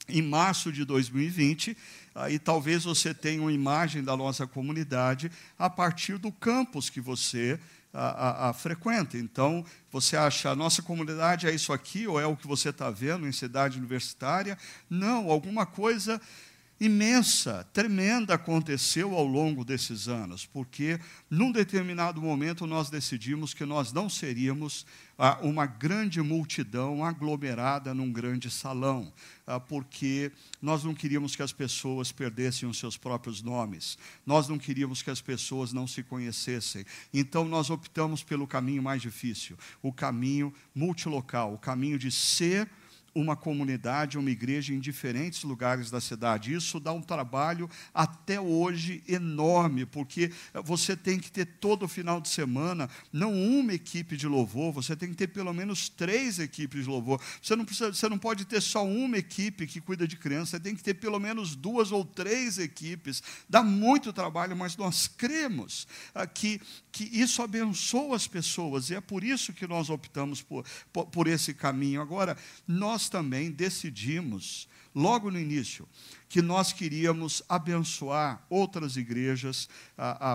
em 0.07 0.21
março 0.21 0.71
de 0.71 0.83
2020, 0.83 1.77
aí 2.15 2.39
talvez 2.39 2.83
você 2.83 3.13
tenha 3.13 3.41
uma 3.41 3.53
imagem 3.53 4.03
da 4.03 4.17
nossa 4.17 4.47
comunidade 4.47 5.31
a 5.57 5.69
partir 5.69 6.17
do 6.17 6.31
campus 6.31 6.89
que 6.89 6.99
você 6.99 7.59
a, 7.93 8.07
a, 8.07 8.49
a, 8.49 8.53
frequenta. 8.53 9.17
Então, 9.17 9.65
você 9.91 10.15
acha, 10.15 10.49
a 10.49 10.55
nossa 10.55 10.81
comunidade 10.81 11.47
é 11.47 11.53
isso 11.53 11.73
aqui, 11.73 12.07
ou 12.07 12.19
é 12.19 12.25
o 12.25 12.35
que 12.35 12.47
você 12.47 12.69
está 12.69 12.89
vendo 12.89 13.27
em 13.27 13.31
cidade 13.31 13.77
universitária? 13.77 14.57
Não, 14.89 15.29
alguma 15.31 15.65
coisa 15.65 16.21
imensa, 16.79 17.67
tremenda 17.73 18.35
aconteceu 18.35 19.13
ao 19.13 19.25
longo 19.25 19.65
desses 19.65 20.07
anos, 20.07 20.45
porque 20.45 20.99
num 21.29 21.51
determinado 21.51 22.21
momento 22.21 22.65
nós 22.65 22.89
decidimos 22.89 23.53
que 23.53 23.65
nós 23.65 23.91
não 23.91 24.09
seríamos 24.09 24.85
ah, 25.17 25.37
uma 25.41 25.65
grande 25.65 26.21
multidão 26.21 27.03
aglomerada 27.03 27.93
num 27.93 28.09
grande 28.09 28.49
salão, 28.49 29.11
ah, 29.45 29.59
porque 29.59 30.31
nós 30.61 30.83
não 30.85 30.95
queríamos 30.95 31.35
que 31.35 31.43
as 31.43 31.51
pessoas 31.51 32.13
perdessem 32.13 32.69
os 32.69 32.77
seus 32.79 32.95
próprios 32.95 33.41
nomes, 33.41 33.97
nós 34.25 34.47
não 34.47 34.57
queríamos 34.57 35.01
que 35.01 35.09
as 35.09 35.19
pessoas 35.19 35.73
não 35.73 35.85
se 35.85 36.01
conhecessem. 36.01 36.85
Então 37.13 37.43
nós 37.43 37.69
optamos 37.69 38.23
pelo 38.23 38.47
caminho 38.47 38.81
mais 38.81 39.01
difícil, 39.01 39.57
o 39.81 39.91
caminho 39.91 40.53
multilocal, 40.73 41.53
o 41.53 41.57
caminho 41.57 41.99
de 41.99 42.09
ser 42.09 42.69
uma 43.13 43.35
comunidade, 43.35 44.17
uma 44.17 44.31
igreja 44.31 44.73
em 44.73 44.79
diferentes 44.79 45.43
lugares 45.43 45.89
da 45.89 46.01
cidade. 46.01 46.53
Isso 46.53 46.79
dá 46.79 46.91
um 46.91 47.01
trabalho 47.01 47.69
até 47.93 48.39
hoje 48.39 49.03
enorme, 49.07 49.85
porque 49.85 50.31
você 50.63 50.95
tem 50.95 51.19
que 51.19 51.31
ter 51.31 51.45
todo 51.45 51.87
final 51.87 52.19
de 52.19 52.29
semana, 52.29 52.89
não 53.11 53.33
uma 53.33 53.73
equipe 53.73 54.17
de 54.17 54.27
louvor, 54.27 54.71
você 54.71 54.95
tem 54.95 55.09
que 55.09 55.15
ter 55.15 55.27
pelo 55.27 55.53
menos 55.53 55.89
três 55.89 56.39
equipes 56.39 56.83
de 56.83 56.89
louvor. 56.89 57.21
Você 57.41 57.55
não, 57.55 57.65
precisa, 57.65 57.93
você 57.93 58.09
não 58.09 58.17
pode 58.17 58.45
ter 58.45 58.61
só 58.61 58.85
uma 58.85 59.17
equipe 59.17 59.67
que 59.67 59.81
cuida 59.81 60.07
de 60.07 60.17
criança, 60.17 60.51
você 60.51 60.59
tem 60.59 60.75
que 60.75 60.83
ter 60.83 60.95
pelo 60.95 61.19
menos 61.19 61.55
duas 61.55 61.91
ou 61.91 62.03
três 62.03 62.57
equipes. 62.57 63.23
Dá 63.47 63.63
muito 63.63 64.11
trabalho, 64.11 64.55
mas 64.55 64.75
nós 64.75 65.07
cremos 65.07 65.87
ah, 66.13 66.27
que, 66.27 66.61
que 66.91 67.03
isso 67.03 67.41
abençoa 67.41 68.15
as 68.15 68.27
pessoas, 68.27 68.89
e 68.89 68.95
é 68.95 69.01
por 69.01 69.23
isso 69.23 69.53
que 69.53 69.67
nós 69.67 69.89
optamos 69.89 70.41
por, 70.41 70.65
por, 70.91 71.05
por 71.07 71.27
esse 71.27 71.53
caminho. 71.53 72.01
Agora, 72.01 72.37
nós 72.67 72.98
também 73.07 73.51
decidimos, 73.51 74.67
logo 74.93 75.29
no 75.29 75.39
início, 75.39 75.87
que 76.27 76.41
nós 76.41 76.73
queríamos 76.73 77.41
abençoar 77.47 78.45
outras 78.49 78.97
igrejas 78.97 79.69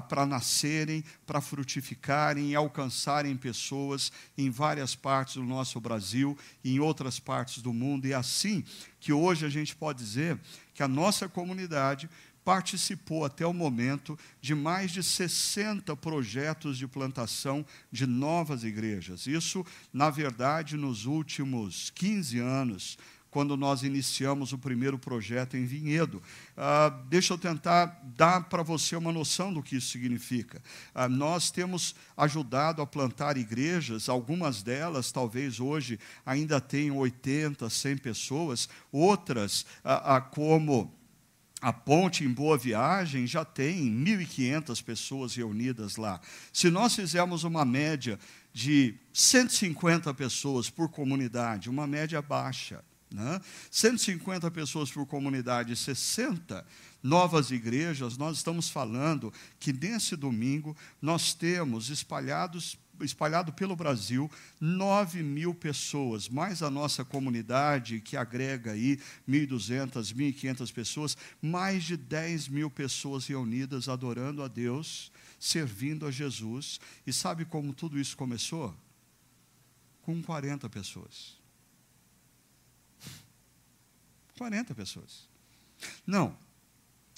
para 0.08 0.24
nascerem, 0.24 1.04
para 1.26 1.40
frutificarem 1.40 2.50
e 2.50 2.54
alcançarem 2.54 3.36
pessoas 3.36 4.12
em 4.38 4.50
várias 4.50 4.94
partes 4.94 5.34
do 5.34 5.44
nosso 5.44 5.80
Brasil 5.80 6.38
e 6.62 6.76
em 6.76 6.80
outras 6.80 7.18
partes 7.20 7.62
do 7.62 7.72
mundo. 7.72 8.06
E 8.06 8.12
é 8.12 8.16
assim 8.16 8.64
que 8.98 9.12
hoje 9.12 9.44
a 9.44 9.50
gente 9.50 9.74
pode 9.76 9.98
dizer 9.98 10.40
que 10.72 10.82
a 10.82 10.88
nossa 10.88 11.28
comunidade 11.28 12.08
participou 12.44 13.24
até 13.24 13.46
o 13.46 13.52
momento 13.52 14.18
de 14.40 14.54
mais 14.54 14.90
de 14.90 15.02
60 15.02 15.96
projetos 15.96 16.76
de 16.76 16.86
plantação 16.86 17.64
de 17.90 18.06
novas 18.06 18.64
igrejas. 18.64 19.26
Isso, 19.26 19.64
na 19.92 20.10
verdade, 20.10 20.76
nos 20.76 21.06
últimos 21.06 21.90
15 21.90 22.38
anos, 22.38 22.98
quando 23.34 23.56
nós 23.56 23.82
iniciamos 23.82 24.52
o 24.52 24.58
primeiro 24.58 24.96
projeto 24.96 25.56
em 25.56 25.64
Vinhedo. 25.64 26.22
Ah, 26.56 26.88
deixa 27.08 27.34
eu 27.34 27.38
tentar 27.38 28.00
dar 28.16 28.44
para 28.44 28.62
você 28.62 28.94
uma 28.94 29.10
noção 29.10 29.52
do 29.52 29.60
que 29.60 29.74
isso 29.74 29.88
significa. 29.88 30.62
Ah, 30.94 31.08
nós 31.08 31.50
temos 31.50 31.96
ajudado 32.16 32.80
a 32.80 32.86
plantar 32.86 33.36
igrejas, 33.36 34.08
algumas 34.08 34.62
delas 34.62 35.10
talvez 35.10 35.58
hoje 35.58 35.98
ainda 36.24 36.60
tenham 36.60 36.96
80, 36.98 37.68
100 37.68 37.96
pessoas, 37.96 38.68
outras, 38.92 39.66
ah 39.82 40.20
como 40.20 40.94
a 41.64 41.72
ponte 41.72 42.24
em 42.24 42.28
Boa 42.30 42.58
Viagem 42.58 43.26
já 43.26 43.42
tem 43.42 43.90
1.500 43.90 44.84
pessoas 44.84 45.34
reunidas 45.34 45.96
lá. 45.96 46.20
Se 46.52 46.70
nós 46.70 46.94
fizermos 46.94 47.42
uma 47.42 47.64
média 47.64 48.18
de 48.52 48.94
150 49.14 50.12
pessoas 50.12 50.68
por 50.68 50.90
comunidade, 50.90 51.70
uma 51.70 51.86
média 51.86 52.20
baixa, 52.20 52.84
né? 53.10 53.40
150 53.70 54.50
pessoas 54.50 54.90
por 54.90 55.06
comunidade, 55.06 55.74
60 55.74 56.66
novas 57.02 57.50
igrejas, 57.50 58.18
nós 58.18 58.36
estamos 58.36 58.68
falando 58.68 59.32
que 59.58 59.72
nesse 59.72 60.16
domingo 60.16 60.76
nós 61.00 61.32
temos 61.32 61.88
espalhados 61.88 62.76
espalhado 63.00 63.52
pelo 63.52 63.74
Brasil, 63.76 64.30
9 64.60 65.22
mil 65.22 65.54
pessoas, 65.54 66.28
mais 66.28 66.62
a 66.62 66.70
nossa 66.70 67.04
comunidade, 67.04 68.00
que 68.00 68.16
agrega 68.16 68.72
aí 68.72 68.98
1.200, 69.28 70.14
1.500 70.14 70.72
pessoas, 70.72 71.16
mais 71.40 71.84
de 71.84 71.96
10 71.96 72.48
mil 72.48 72.70
pessoas 72.70 73.26
reunidas 73.26 73.88
adorando 73.88 74.42
a 74.42 74.48
Deus, 74.48 75.10
servindo 75.38 76.06
a 76.06 76.10
Jesus. 76.10 76.80
E 77.06 77.12
sabe 77.12 77.44
como 77.44 77.72
tudo 77.72 77.98
isso 77.98 78.16
começou? 78.16 78.74
Com 80.02 80.22
40 80.22 80.68
pessoas. 80.68 81.38
40 84.36 84.74
pessoas. 84.74 85.28
Não, 86.06 86.36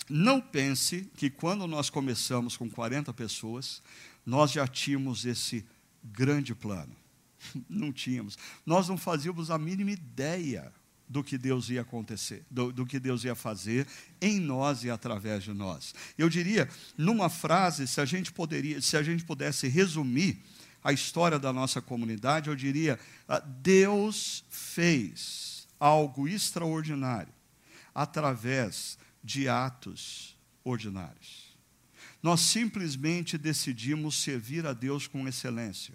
não 0.08 0.40
pense 0.40 1.10
que 1.16 1.28
quando 1.28 1.66
nós 1.66 1.90
começamos 1.90 2.56
com 2.56 2.70
40 2.70 3.12
pessoas, 3.12 3.82
nós 4.25 4.52
já 4.52 4.66
tínhamos 4.66 5.25
esse 5.25 5.64
grande 6.02 6.54
plano. 6.54 6.94
Não 7.68 7.92
tínhamos. 7.92 8.38
Nós 8.64 8.88
não 8.88 8.96
fazíamos 8.96 9.50
a 9.50 9.58
mínima 9.58 9.90
ideia 9.90 10.72
do 11.08 11.22
que 11.22 11.38
Deus 11.38 11.70
ia 11.70 11.82
acontecer, 11.82 12.44
do, 12.50 12.72
do, 12.72 12.84
que 12.84 12.98
Deus 12.98 13.22
ia 13.22 13.34
fazer 13.34 13.86
em 14.20 14.40
nós 14.40 14.82
e 14.82 14.90
através 14.90 15.44
de 15.44 15.52
nós. 15.52 15.94
Eu 16.18 16.28
diria, 16.28 16.68
numa 16.98 17.28
frase, 17.28 17.86
se 17.86 18.00
a 18.00 18.04
gente 18.04 18.32
poderia, 18.32 18.80
se 18.80 18.96
a 18.96 19.02
gente 19.02 19.25
pudesse 19.25 19.68
resumir 19.68 20.42
a 20.82 20.92
história 20.92 21.38
da 21.38 21.52
nossa 21.52 21.80
comunidade, 21.80 22.48
eu 22.48 22.56
diria, 22.56 22.98
ah, 23.28 23.38
Deus 23.38 24.44
fez 24.48 25.68
algo 25.78 26.26
extraordinário 26.26 27.32
através 27.94 28.98
de 29.26 29.49
atos 29.49 30.37
ordinários. 30.62 31.59
Nós 32.23 32.40
simplesmente 32.40 33.37
decidimos 33.37 34.14
servir 34.23 34.64
a 34.64 34.73
Deus 34.73 35.09
com 35.09 35.26
excelência 35.26 35.95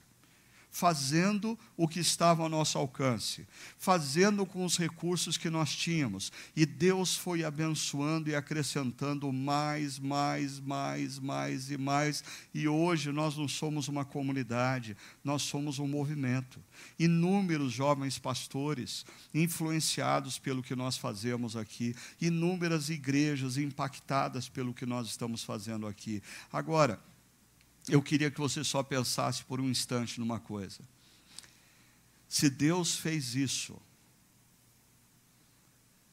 fazendo 0.71 1.59
o 1.75 1.85
que 1.85 1.99
estava 1.99 2.41
ao 2.41 2.49
nosso 2.49 2.77
alcance, 2.77 3.45
fazendo 3.77 4.45
com 4.45 4.63
os 4.63 4.77
recursos 4.77 5.37
que 5.37 5.49
nós 5.49 5.75
tínhamos. 5.75 6.31
E 6.55 6.65
Deus 6.65 7.15
foi 7.15 7.43
abençoando 7.43 8.29
e 8.29 8.35
acrescentando 8.35 9.31
mais, 9.33 9.99
mais, 9.99 10.59
mais, 10.61 11.19
mais 11.19 11.69
e 11.69 11.77
mais. 11.77 12.23
E 12.53 12.69
hoje 12.69 13.11
nós 13.11 13.35
não 13.35 13.49
somos 13.49 13.89
uma 13.89 14.05
comunidade, 14.05 14.95
nós 15.21 15.41
somos 15.41 15.77
um 15.77 15.87
movimento. 15.87 16.57
Inúmeros 16.97 17.73
jovens 17.73 18.17
pastores 18.17 19.05
influenciados 19.33 20.39
pelo 20.39 20.63
que 20.63 20.75
nós 20.75 20.97
fazemos 20.97 21.57
aqui, 21.57 21.93
inúmeras 22.19 22.89
igrejas 22.89 23.57
impactadas 23.57 24.47
pelo 24.47 24.73
que 24.73 24.85
nós 24.85 25.07
estamos 25.07 25.43
fazendo 25.43 25.85
aqui. 25.85 26.23
Agora, 26.51 27.10
eu 27.87 28.01
queria 28.01 28.29
que 28.29 28.39
você 28.39 28.63
só 28.63 28.83
pensasse 28.83 29.43
por 29.43 29.59
um 29.59 29.69
instante 29.69 30.19
numa 30.19 30.39
coisa. 30.39 30.81
Se 32.27 32.49
Deus 32.49 32.95
fez 32.95 33.35
isso, 33.35 33.81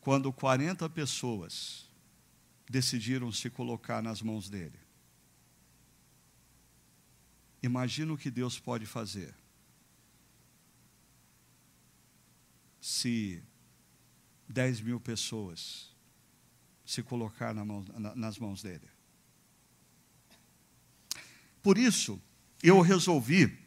quando 0.00 0.32
40 0.32 0.88
pessoas 0.90 1.88
decidiram 2.68 3.30
se 3.30 3.50
colocar 3.50 4.02
nas 4.02 4.22
mãos 4.22 4.48
dele, 4.48 4.78
imagina 7.62 8.12
o 8.12 8.18
que 8.18 8.30
Deus 8.30 8.58
pode 8.58 8.86
fazer 8.86 9.34
se 12.80 13.42
10 14.48 14.80
mil 14.80 14.98
pessoas 14.98 15.94
se 16.84 17.02
colocar 17.02 17.54
na 17.54 17.64
mão, 17.64 17.84
na, 17.98 18.14
nas 18.16 18.38
mãos 18.38 18.62
dele. 18.62 18.88
Por 21.62 21.76
isso, 21.78 22.20
eu 22.62 22.80
resolvi 22.80 23.58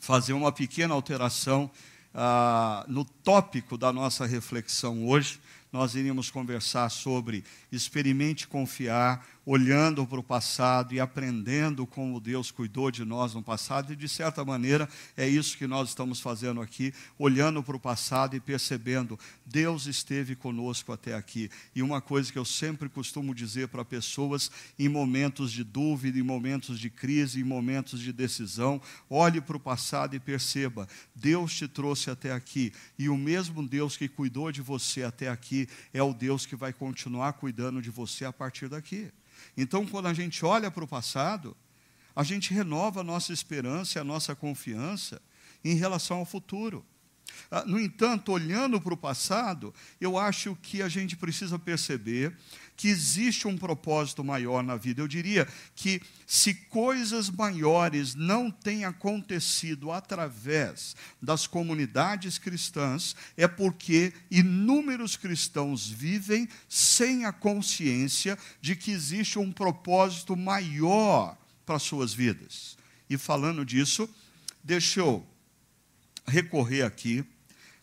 fazer 0.00 0.32
uma 0.32 0.52
pequena 0.52 0.94
alteração 0.94 1.70
ah, 2.12 2.84
no 2.88 3.04
tópico 3.04 3.76
da 3.76 3.92
nossa 3.92 4.26
reflexão 4.26 5.06
hoje. 5.06 5.40
Nós 5.72 5.94
iríamos 5.94 6.30
conversar 6.30 6.88
sobre 6.88 7.44
experimente 7.72 8.46
confiar 8.46 9.26
olhando 9.46 10.06
para 10.06 10.18
o 10.18 10.22
passado 10.22 10.94
e 10.94 11.00
aprendendo 11.00 11.86
como 11.86 12.20
Deus 12.20 12.50
cuidou 12.50 12.90
de 12.90 13.04
nós 13.04 13.34
no 13.34 13.42
passado, 13.42 13.92
e 13.92 13.96
de 13.96 14.08
certa 14.08 14.44
maneira 14.44 14.88
é 15.16 15.28
isso 15.28 15.56
que 15.58 15.66
nós 15.66 15.90
estamos 15.90 16.20
fazendo 16.20 16.60
aqui, 16.60 16.94
olhando 17.18 17.62
para 17.62 17.76
o 17.76 17.80
passado 17.80 18.34
e 18.36 18.40
percebendo, 18.40 19.18
Deus 19.44 19.86
esteve 19.86 20.34
conosco 20.34 20.92
até 20.92 21.14
aqui. 21.14 21.50
E 21.74 21.82
uma 21.82 22.00
coisa 22.00 22.32
que 22.32 22.38
eu 22.38 22.44
sempre 22.44 22.88
costumo 22.88 23.34
dizer 23.34 23.68
para 23.68 23.84
pessoas 23.84 24.50
em 24.78 24.88
momentos 24.88 25.52
de 25.52 25.62
dúvida, 25.62 26.18
em 26.18 26.22
momentos 26.22 26.78
de 26.78 26.88
crise, 26.88 27.40
em 27.40 27.44
momentos 27.44 28.00
de 28.00 28.12
decisão, 28.12 28.80
olhe 29.08 29.40
para 29.40 29.56
o 29.56 29.60
passado 29.60 30.14
e 30.16 30.20
perceba, 30.20 30.88
Deus 31.14 31.54
te 31.54 31.68
trouxe 31.68 32.10
até 32.10 32.32
aqui, 32.32 32.72
e 32.98 33.08
o 33.08 33.16
mesmo 33.16 33.66
Deus 33.66 33.96
que 33.96 34.08
cuidou 34.08 34.50
de 34.50 34.62
você 34.62 35.02
até 35.02 35.28
aqui 35.28 35.68
é 35.92 36.02
o 36.02 36.14
Deus 36.14 36.46
que 36.46 36.56
vai 36.56 36.72
continuar 36.72 37.34
cuidando 37.34 37.82
de 37.82 37.90
você 37.90 38.24
a 38.24 38.32
partir 38.32 38.68
daqui. 38.68 39.10
Então, 39.56 39.86
quando 39.86 40.06
a 40.06 40.14
gente 40.14 40.44
olha 40.44 40.70
para 40.70 40.84
o 40.84 40.88
passado, 40.88 41.56
a 42.14 42.22
gente 42.22 42.54
renova 42.54 43.00
a 43.00 43.04
nossa 43.04 43.32
esperança 43.32 43.98
e 43.98 44.00
a 44.00 44.04
nossa 44.04 44.34
confiança 44.34 45.20
em 45.64 45.74
relação 45.74 46.18
ao 46.18 46.26
futuro. 46.26 46.84
Ah, 47.50 47.64
no 47.64 47.80
entanto, 47.80 48.32
olhando 48.32 48.80
para 48.80 48.94
o 48.94 48.96
passado, 48.96 49.74
eu 50.00 50.18
acho 50.18 50.56
que 50.62 50.82
a 50.82 50.88
gente 50.88 51.16
precisa 51.16 51.58
perceber 51.58 52.36
que 52.76 52.88
existe 52.88 53.46
um 53.46 53.56
propósito 53.56 54.24
maior 54.24 54.62
na 54.62 54.76
vida. 54.76 55.00
Eu 55.00 55.08
diria 55.08 55.46
que 55.74 56.00
se 56.26 56.54
coisas 56.54 57.30
maiores 57.30 58.14
não 58.14 58.50
têm 58.50 58.84
acontecido 58.84 59.92
através 59.92 60.96
das 61.20 61.46
comunidades 61.46 62.38
cristãs, 62.38 63.14
é 63.36 63.46
porque 63.46 64.12
inúmeros 64.30 65.16
cristãos 65.16 65.88
vivem 65.88 66.48
sem 66.68 67.24
a 67.24 67.32
consciência 67.32 68.38
de 68.60 68.74
que 68.74 68.90
existe 68.90 69.38
um 69.38 69.52
propósito 69.52 70.36
maior 70.36 71.36
para 71.64 71.78
suas 71.78 72.12
vidas. 72.12 72.76
E 73.08 73.16
falando 73.16 73.64
disso, 73.64 74.08
deixa 74.62 75.00
eu 75.00 75.24
recorrer 76.26 76.82
aqui 76.82 77.24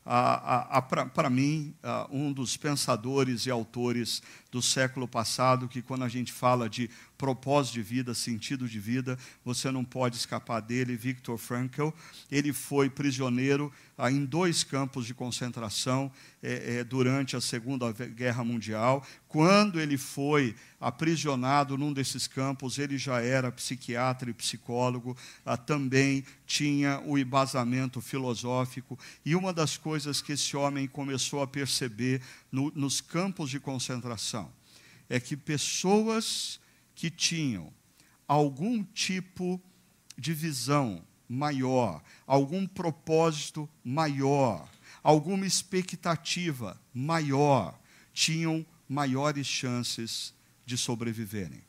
para 0.03 1.29
mim, 1.29 1.73
um 2.09 2.33
dos 2.33 2.57
pensadores 2.57 3.45
e 3.45 3.51
autores 3.51 4.21
do 4.51 4.61
século 4.61 5.07
passado, 5.07 5.67
que 5.67 5.81
quando 5.81 6.03
a 6.03 6.09
gente 6.09 6.31
fala 6.33 6.69
de 6.69 6.89
propósito 7.21 7.75
de 7.75 7.83
vida, 7.83 8.15
sentido 8.15 8.67
de 8.67 8.79
vida, 8.79 9.15
você 9.45 9.69
não 9.69 9.85
pode 9.85 10.17
escapar 10.17 10.59
dele, 10.59 10.95
Viktor 10.97 11.37
Frankl. 11.37 11.89
Ele 12.31 12.51
foi 12.51 12.89
prisioneiro 12.89 13.71
ah, 13.95 14.11
em 14.11 14.25
dois 14.25 14.63
campos 14.63 15.05
de 15.05 15.13
concentração 15.13 16.11
eh, 16.41 16.79
eh, 16.79 16.83
durante 16.83 17.35
a 17.35 17.41
Segunda 17.41 17.91
Guerra 17.91 18.43
Mundial. 18.43 19.05
Quando 19.27 19.79
ele 19.79 19.99
foi 19.99 20.55
aprisionado 20.79 21.77
num 21.77 21.93
desses 21.93 22.25
campos, 22.25 22.79
ele 22.79 22.97
já 22.97 23.21
era 23.21 23.51
psiquiatra 23.51 24.31
e 24.31 24.33
psicólogo, 24.33 25.15
ah, 25.45 25.55
também 25.55 26.25
tinha 26.47 26.99
o 27.05 27.19
embasamento 27.19 28.01
filosófico. 28.01 28.97
E 29.23 29.35
uma 29.35 29.53
das 29.53 29.77
coisas 29.77 30.23
que 30.23 30.31
esse 30.31 30.57
homem 30.57 30.87
começou 30.87 31.43
a 31.43 31.47
perceber 31.47 32.19
no, 32.51 32.71
nos 32.73 32.99
campos 32.99 33.51
de 33.51 33.59
concentração 33.59 34.51
é 35.11 35.19
que 35.19 35.35
pessoas 35.35 36.60
que 37.01 37.09
tinham 37.09 37.73
algum 38.27 38.83
tipo 38.83 39.59
de 40.15 40.35
visão 40.35 41.03
maior, 41.27 41.99
algum 42.27 42.67
propósito 42.67 43.67
maior, 43.83 44.69
alguma 45.01 45.47
expectativa 45.47 46.79
maior, 46.93 47.75
tinham 48.13 48.63
maiores 48.87 49.47
chances 49.47 50.31
de 50.63 50.77
sobreviverem, 50.77 51.63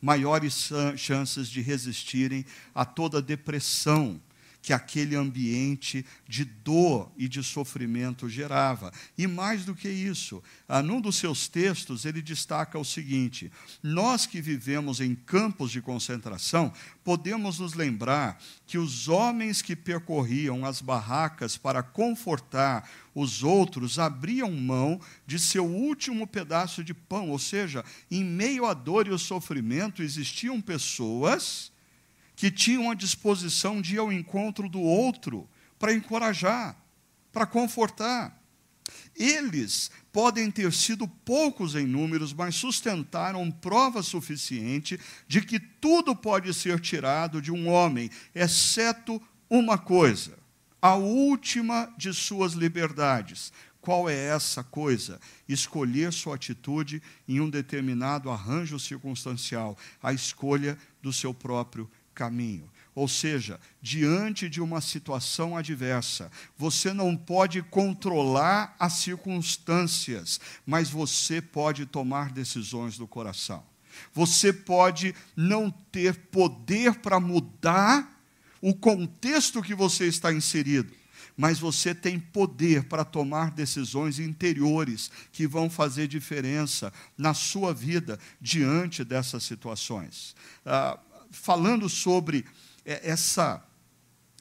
maiores 0.00 0.70
chances 0.96 1.50
de 1.50 1.60
resistirem 1.60 2.46
a 2.74 2.86
toda 2.86 3.20
depressão 3.20 4.18
que 4.60 4.72
aquele 4.72 5.16
ambiente 5.16 6.04
de 6.28 6.44
dor 6.44 7.10
e 7.16 7.28
de 7.28 7.42
sofrimento 7.42 8.28
gerava. 8.28 8.92
E 9.16 9.26
mais 9.26 9.64
do 9.64 9.74
que 9.74 9.88
isso, 9.88 10.42
ah, 10.68 10.82
num 10.82 11.00
dos 11.00 11.16
seus 11.16 11.48
textos, 11.48 12.04
ele 12.04 12.20
destaca 12.20 12.78
o 12.78 12.84
seguinte: 12.84 13.50
nós 13.82 14.26
que 14.26 14.40
vivemos 14.40 15.00
em 15.00 15.14
campos 15.14 15.70
de 15.70 15.80
concentração, 15.80 16.72
podemos 17.04 17.58
nos 17.58 17.74
lembrar 17.74 18.40
que 18.66 18.78
os 18.78 19.08
homens 19.08 19.62
que 19.62 19.74
percorriam 19.74 20.64
as 20.64 20.80
barracas 20.82 21.56
para 21.56 21.82
confortar 21.82 22.88
os 23.14 23.42
outros 23.42 23.98
abriam 23.98 24.52
mão 24.52 25.00
de 25.26 25.38
seu 25.38 25.64
último 25.64 26.26
pedaço 26.26 26.84
de 26.84 26.94
pão, 26.94 27.30
ou 27.30 27.38
seja, 27.38 27.84
em 28.10 28.22
meio 28.22 28.66
à 28.66 28.74
dor 28.74 29.06
e 29.06 29.10
ao 29.10 29.18
sofrimento 29.18 30.02
existiam 30.02 30.60
pessoas 30.60 31.72
que 32.38 32.52
tinham 32.52 32.88
a 32.88 32.94
disposição 32.94 33.82
de 33.82 33.96
ir 33.96 33.98
ao 33.98 34.12
encontro 34.12 34.68
do 34.68 34.80
outro 34.80 35.50
para 35.76 35.92
encorajar, 35.92 36.80
para 37.32 37.44
confortar. 37.44 38.40
Eles 39.16 39.90
podem 40.12 40.48
ter 40.48 40.72
sido 40.72 41.08
poucos 41.08 41.74
em 41.74 41.84
números, 41.84 42.32
mas 42.32 42.54
sustentaram 42.54 43.50
prova 43.50 44.04
suficiente 44.04 45.00
de 45.26 45.40
que 45.40 45.58
tudo 45.58 46.14
pode 46.14 46.54
ser 46.54 46.78
tirado 46.78 47.42
de 47.42 47.50
um 47.50 47.68
homem, 47.68 48.08
exceto 48.32 49.20
uma 49.50 49.76
coisa: 49.76 50.38
a 50.80 50.94
última 50.94 51.92
de 51.98 52.14
suas 52.14 52.52
liberdades. 52.52 53.52
Qual 53.80 54.08
é 54.08 54.14
essa 54.14 54.62
coisa? 54.62 55.20
Escolher 55.48 56.12
sua 56.12 56.36
atitude 56.36 57.02
em 57.26 57.40
um 57.40 57.50
determinado 57.50 58.30
arranjo 58.30 58.78
circunstancial, 58.78 59.76
a 60.00 60.12
escolha 60.12 60.78
do 61.02 61.12
seu 61.12 61.34
próprio 61.34 61.90
caminho. 62.18 62.68
Ou 62.96 63.06
seja, 63.06 63.60
diante 63.80 64.48
de 64.48 64.60
uma 64.60 64.80
situação 64.80 65.56
adversa, 65.56 66.32
você 66.56 66.92
não 66.92 67.16
pode 67.16 67.62
controlar 67.62 68.74
as 68.76 68.94
circunstâncias, 68.94 70.40
mas 70.66 70.90
você 70.90 71.40
pode 71.40 71.86
tomar 71.86 72.32
decisões 72.32 72.98
do 72.98 73.06
coração. 73.06 73.62
Você 74.12 74.52
pode 74.52 75.14
não 75.36 75.70
ter 75.70 76.16
poder 76.16 76.96
para 76.96 77.20
mudar 77.20 78.20
o 78.60 78.74
contexto 78.74 79.62
que 79.62 79.76
você 79.76 80.06
está 80.06 80.32
inserido, 80.32 80.92
mas 81.36 81.60
você 81.60 81.94
tem 81.94 82.18
poder 82.18 82.82
para 82.86 83.04
tomar 83.04 83.52
decisões 83.52 84.18
interiores 84.18 85.08
que 85.30 85.46
vão 85.46 85.70
fazer 85.70 86.08
diferença 86.08 86.92
na 87.16 87.32
sua 87.32 87.72
vida 87.72 88.18
diante 88.40 89.04
dessas 89.04 89.44
situações. 89.44 90.34
Ah, 90.66 90.98
falando 91.30 91.88
sobre 91.88 92.44
é, 92.84 93.10
essa, 93.10 93.62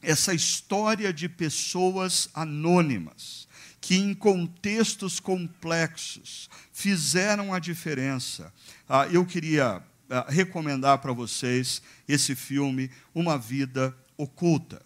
essa 0.02 0.34
história 0.34 1.12
de 1.12 1.28
pessoas 1.28 2.30
anônimas, 2.34 3.48
que 3.80 3.96
em 3.96 4.14
contextos 4.14 5.20
complexos 5.20 6.50
fizeram 6.74 7.54
a 7.54 7.60
diferença. 7.60 8.54
Ah, 8.88 9.08
eu 9.08 9.26
queria 9.26 9.82
ah, 10.10 10.26
recomendar 10.30 10.98
para 11.00 11.14
vocês 11.14 11.82
esse 12.08 12.36
filme, 12.36 12.92
Uma 13.14 13.38
Vida 13.38 13.96
Oculta. 14.18 14.82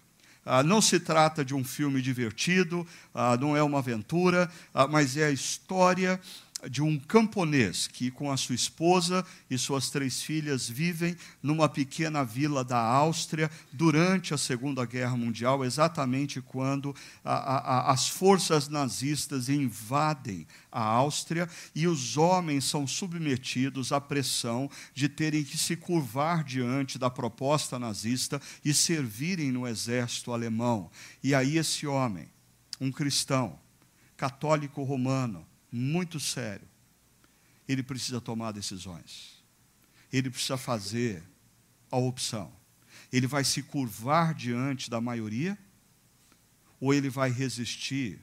Ah, 0.46 0.64
não 0.64 0.82
se 0.82 1.00
trata 1.00 1.46
de 1.46 1.54
um 1.54 1.64
filme 1.64 2.02
divertido, 2.02 2.86
não 3.40 3.56
é 3.56 3.62
uma 3.62 3.78
aventura, 3.78 4.52
mas 4.90 5.16
é 5.16 5.26
a 5.26 5.32
história 5.32 6.20
de 6.69 6.82
um 6.82 7.00
camponês 7.00 7.88
que, 7.88 8.12
com 8.12 8.32
a 8.32 8.38
sua 8.38 8.56
esposa 8.56 9.26
e 9.50 9.58
suas 9.58 9.89
três 9.89 10.21
filhas, 10.21 10.69
vivem 10.69 11.15
numa 11.41 11.67
pequena 11.67 12.24
vila 12.24 12.63
da 12.63 12.80
Áustria 12.80 13.50
durante 13.71 14.34
a 14.34 14.38
Segunda 14.38 14.86
Guerra 14.86 15.17
Mundial, 15.17 15.65
exatamente 15.65 16.41
quando 16.41 16.95
a, 17.24 17.34
a, 17.34 17.91
as 17.91 18.08
forças 18.08 18.67
nazistas 18.67 19.50
invadem 19.50 20.47
a 20.71 20.82
Áustria 20.82 21.50
e 21.76 21.88
os 21.88 22.17
homens 22.17 22.65
são 22.65 22.86
submetidos 22.88 23.91
à 23.91 24.00
pressão 24.00 24.69
de 24.93 25.10
terem 25.10 25.43
que 25.43 25.58
se 25.58 25.76
curvar 25.76 26.43
diante 26.43 26.97
da 26.97 27.10
proposta 27.10 27.78
nazista 27.78 28.41
e 28.63 28.74
servirem 28.74 29.52
no 29.52 29.67
exército 29.67 30.32
alemão. 30.32 30.89
E 31.24 31.34
aí, 31.34 31.58
esse 31.58 31.88
homem, 31.88 32.30
um 32.80 32.91
cristão, 32.91 33.60
católico 34.15 34.84
romano, 34.84 35.45
muito 35.72 36.20
sério. 36.20 36.68
Ele 37.68 37.82
precisa 37.82 38.20
tomar 38.20 38.52
decisões. 38.52 39.42
Ele 40.12 40.30
precisa 40.30 40.58
fazer 40.58 41.24
a 41.90 41.98
opção. 41.98 42.52
Ele 43.12 43.28
vai 43.28 43.44
se 43.44 43.64
curvar 43.64 44.34
diante 44.34 44.90
da 44.90 45.00
maioria 45.00 45.58
ou 46.80 46.94
ele 46.94 47.10
vai 47.10 47.30
resistir 47.30 48.20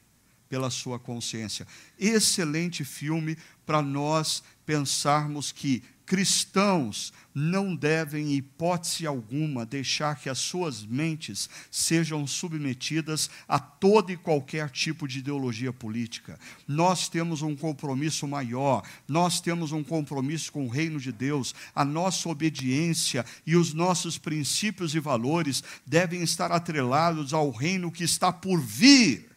pela 0.48 0.70
sua 0.70 0.98
consciência. 0.98 1.66
Excelente 1.98 2.84
filme 2.84 3.36
para 3.64 3.82
nós 3.82 4.42
pensarmos 4.64 5.52
que 5.52 5.84
cristãos 6.08 7.12
não 7.34 7.76
devem, 7.76 8.32
em 8.32 8.36
hipótese 8.36 9.06
alguma, 9.06 9.66
deixar 9.66 10.18
que 10.18 10.30
as 10.30 10.38
suas 10.38 10.82
mentes 10.82 11.50
sejam 11.70 12.26
submetidas 12.26 13.28
a 13.46 13.58
todo 13.58 14.10
e 14.10 14.16
qualquer 14.16 14.70
tipo 14.70 15.06
de 15.06 15.18
ideologia 15.18 15.70
política. 15.70 16.40
Nós 16.66 17.10
temos 17.10 17.42
um 17.42 17.54
compromisso 17.54 18.26
maior, 18.26 18.82
nós 19.06 19.38
temos 19.38 19.70
um 19.70 19.84
compromisso 19.84 20.50
com 20.50 20.64
o 20.64 20.70
reino 20.70 20.98
de 20.98 21.12
Deus, 21.12 21.54
a 21.74 21.84
nossa 21.84 22.26
obediência 22.30 23.24
e 23.46 23.54
os 23.54 23.74
nossos 23.74 24.16
princípios 24.16 24.94
e 24.94 25.00
valores 25.00 25.62
devem 25.86 26.22
estar 26.22 26.50
atrelados 26.50 27.34
ao 27.34 27.50
reino 27.50 27.92
que 27.92 28.02
está 28.02 28.32
por 28.32 28.58
vir 28.58 29.28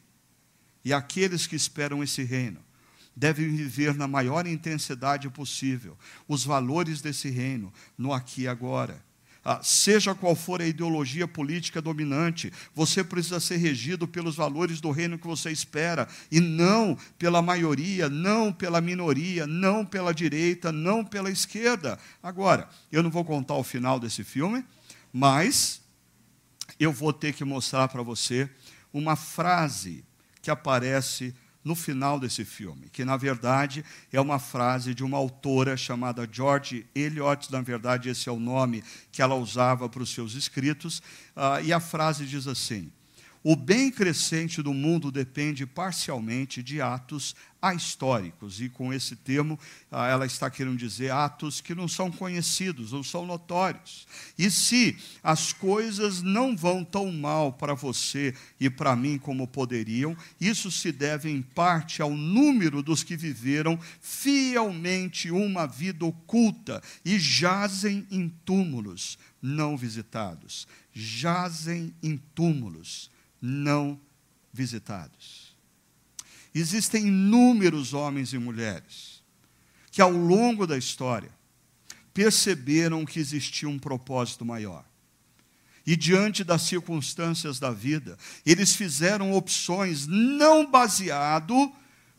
e 0.85 0.93
aqueles 0.93 1.45
que 1.45 1.55
esperam 1.55 2.01
esse 2.01 2.23
reino 2.23 2.70
devem 3.21 3.55
viver 3.55 3.93
na 3.93 4.07
maior 4.07 4.47
intensidade 4.47 5.29
possível 5.29 5.95
os 6.27 6.43
valores 6.43 7.01
desse 7.01 7.29
reino, 7.29 7.71
no 7.95 8.11
aqui 8.11 8.41
e 8.41 8.47
agora. 8.47 8.99
Ah, 9.45 9.59
seja 9.61 10.15
qual 10.15 10.35
for 10.35 10.59
a 10.59 10.65
ideologia 10.65 11.27
política 11.27 11.79
dominante, 11.79 12.51
você 12.73 13.03
precisa 13.03 13.39
ser 13.39 13.57
regido 13.57 14.07
pelos 14.07 14.35
valores 14.35 14.81
do 14.81 14.89
reino 14.89 15.19
que 15.19 15.27
você 15.27 15.51
espera, 15.51 16.07
e 16.31 16.39
não 16.39 16.97
pela 17.19 17.43
maioria, 17.43 18.09
não 18.09 18.51
pela 18.51 18.81
minoria, 18.81 19.45
não 19.45 19.85
pela 19.85 20.13
direita, 20.13 20.71
não 20.71 21.05
pela 21.05 21.29
esquerda. 21.29 21.99
Agora, 22.23 22.67
eu 22.91 23.03
não 23.03 23.11
vou 23.11 23.23
contar 23.23 23.53
o 23.53 23.63
final 23.63 23.99
desse 23.99 24.23
filme, 24.23 24.65
mas 25.13 25.81
eu 26.79 26.91
vou 26.91 27.13
ter 27.13 27.33
que 27.33 27.43
mostrar 27.43 27.87
para 27.87 28.01
você 28.01 28.49
uma 28.91 29.15
frase 29.15 30.03
que 30.41 30.49
aparece 30.49 31.35
no 31.63 31.75
final 31.75 32.19
desse 32.19 32.43
filme, 32.43 32.89
que 32.89 33.05
na 33.05 33.17
verdade 33.17 33.85
é 34.11 34.19
uma 34.19 34.39
frase 34.39 34.93
de 34.93 35.03
uma 35.03 35.17
autora 35.17 35.77
chamada 35.77 36.27
George 36.31 36.85
Eliot, 36.95 37.51
na 37.51 37.61
verdade 37.61 38.09
esse 38.09 38.27
é 38.27 38.31
o 38.31 38.39
nome 38.39 38.83
que 39.11 39.21
ela 39.21 39.35
usava 39.35 39.87
para 39.87 40.01
os 40.01 40.13
seus 40.13 40.33
escritos, 40.33 40.99
uh, 41.35 41.63
e 41.63 41.71
a 41.71 41.79
frase 41.79 42.25
diz 42.25 42.47
assim: 42.47 42.91
o 43.43 43.55
bem 43.55 43.89
crescente 43.89 44.61
do 44.61 44.73
mundo 44.73 45.11
depende 45.11 45.65
parcialmente 45.65 46.61
de 46.61 46.79
atos 46.79 47.35
ahistóricos, 47.61 48.59
e 48.59 48.69
com 48.69 48.91
esse 48.91 49.15
termo 49.15 49.59
ah, 49.91 50.07
ela 50.07 50.25
está 50.25 50.49
querendo 50.49 50.77
dizer 50.77 51.11
atos 51.11 51.61
que 51.61 51.75
não 51.75 51.87
são 51.87 52.11
conhecidos, 52.11 52.91
não 52.91 53.03
são 53.03 53.25
notórios. 53.25 54.07
E 54.37 54.49
se 54.49 54.97
as 55.21 55.53
coisas 55.53 56.23
não 56.23 56.57
vão 56.57 56.83
tão 56.83 57.11
mal 57.11 57.53
para 57.53 57.75
você 57.75 58.33
e 58.59 58.69
para 58.69 58.95
mim 58.95 59.19
como 59.19 59.47
poderiam, 59.47 60.17
isso 60.39 60.71
se 60.71 60.91
deve 60.91 61.29
em 61.29 61.41
parte 61.41 62.01
ao 62.01 62.11
número 62.11 62.81
dos 62.81 63.03
que 63.03 63.15
viveram 63.15 63.79
fielmente 64.01 65.29
uma 65.29 65.67
vida 65.67 66.03
oculta 66.03 66.81
e 67.05 67.19
jazem 67.19 68.07
em 68.09 68.27
túmulos 68.43 69.19
não 69.41 69.77
visitados. 69.77 70.67
Jazem 70.93 71.93
em 72.01 72.17
túmulos 72.17 73.11
não 73.41 73.99
visitados. 74.53 75.55
Existem 76.53 77.07
inúmeros 77.07 77.93
homens 77.93 78.33
e 78.33 78.37
mulheres 78.37 79.23
que, 79.89 80.01
ao 80.01 80.11
longo 80.11 80.67
da 80.67 80.77
história, 80.77 81.31
perceberam 82.13 83.05
que 83.05 83.19
existia 83.19 83.67
um 83.67 83.79
propósito 83.79 84.45
maior. 84.45 84.85
E 85.85 85.95
diante 85.95 86.43
das 86.43 86.63
circunstâncias 86.63 87.59
da 87.59 87.71
vida, 87.71 88.17
eles 88.45 88.75
fizeram 88.75 89.33
opções 89.33 90.05
não 90.05 90.69
baseado 90.69 91.73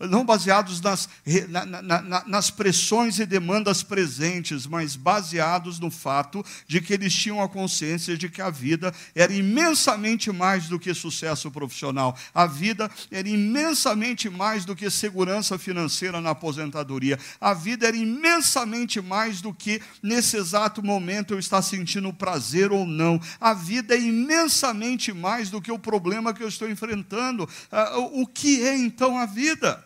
não 0.09 0.25
baseados 0.25 0.81
nas, 0.81 1.09
na, 1.49 1.83
na, 1.83 2.25
nas 2.27 2.51
pressões 2.51 3.19
e 3.19 3.27
demandas 3.27 3.83
presentes, 3.83 4.67
mas 4.67 4.97
baseados 4.97 5.79
no 5.79 5.91
fato 5.91 6.45
de 6.67 6.81
que 6.81 6.93
eles 6.93 7.15
tinham 7.15 7.41
a 7.41 7.49
consciência 7.49 8.17
de 8.17 8.29
que 8.29 8.43
a 8.43 8.51
vida 8.51 8.93
era 9.15 9.33
imensamente 9.33 10.31
mais 10.33 10.69
do 10.69 10.79
que 10.79 10.93
sucesso 10.95 11.51
profissional, 11.51 12.17
a 12.35 12.47
vida 12.47 12.91
era 13.11 13.29
imensamente 13.29 14.29
mais 14.29 14.65
do 14.65 14.75
que 14.75 14.91
segurança 14.91 15.59
financeira 15.59 16.21
na 16.21 16.31
aposentadoria, 16.31 17.19
a 17.41 17.55
vida 17.55 17.87
era 17.87 17.97
imensamente 17.97 19.01
mais 19.01 19.41
do 19.41 19.53
que 19.53 19.81
nesse 20.03 20.37
exato 20.37 20.83
momento 20.83 21.35
eu 21.35 21.39
estar 21.39 21.63
sentindo 21.63 22.13
prazer 22.13 22.73
ou 22.73 22.87
não, 22.87 23.21
a 23.41 23.55
vida 23.55 23.95
é 23.95 24.01
imensamente 24.01 25.13
mais 25.13 25.51
do 25.51 25.61
que 25.61 25.71
o 25.71 25.79
problema 25.79 26.35
que 26.35 26.43
eu 26.43 26.49
estou 26.49 26.69
enfrentando. 26.69 27.49
Ah, 27.71 27.99
o 27.99 28.27
que 28.27 28.63
é 28.67 28.77
então 28.77 29.17
a 29.17 29.27
vida? 29.27 29.85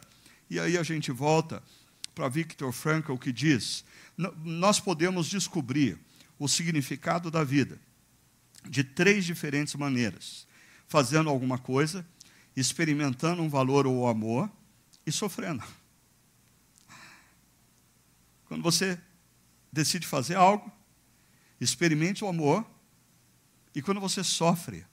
E 0.49 0.61
aí 0.61 0.79
a 0.79 0.83
gente 0.83 1.11
volta 1.11 1.63
para 2.15 2.29
Viktor 2.29 2.73
Frankl, 2.73 3.17
que 3.17 3.33
diz: 3.33 3.85
nós 4.45 4.81
podemos 4.81 5.29
descobrir 5.29 5.99
o 6.39 6.49
significado 6.49 7.31
da 7.31 7.45
vida 7.45 7.79
de 8.69 8.83
três 8.85 9.25
diferentes 9.25 9.75
maneiras: 9.75 10.47
fazendo 10.87 11.29
alguma 11.29 11.59
coisa, 11.59 12.07
experimentando 12.57 13.43
um 13.43 13.49
valor 13.49 13.87
ou 13.87 14.09
amor 14.09 14.51
e 15.07 15.13
sofrendo. 15.13 15.63
Quando 18.47 18.63
você 18.63 18.99
decide 19.73 20.07
fazer 20.07 20.37
algo, 20.37 20.71
experimente 21.61 22.25
o 22.25 22.29
amor, 22.29 22.65
e 23.75 23.83
quando 23.83 24.01
você 24.01 24.25
sofre, 24.25 24.87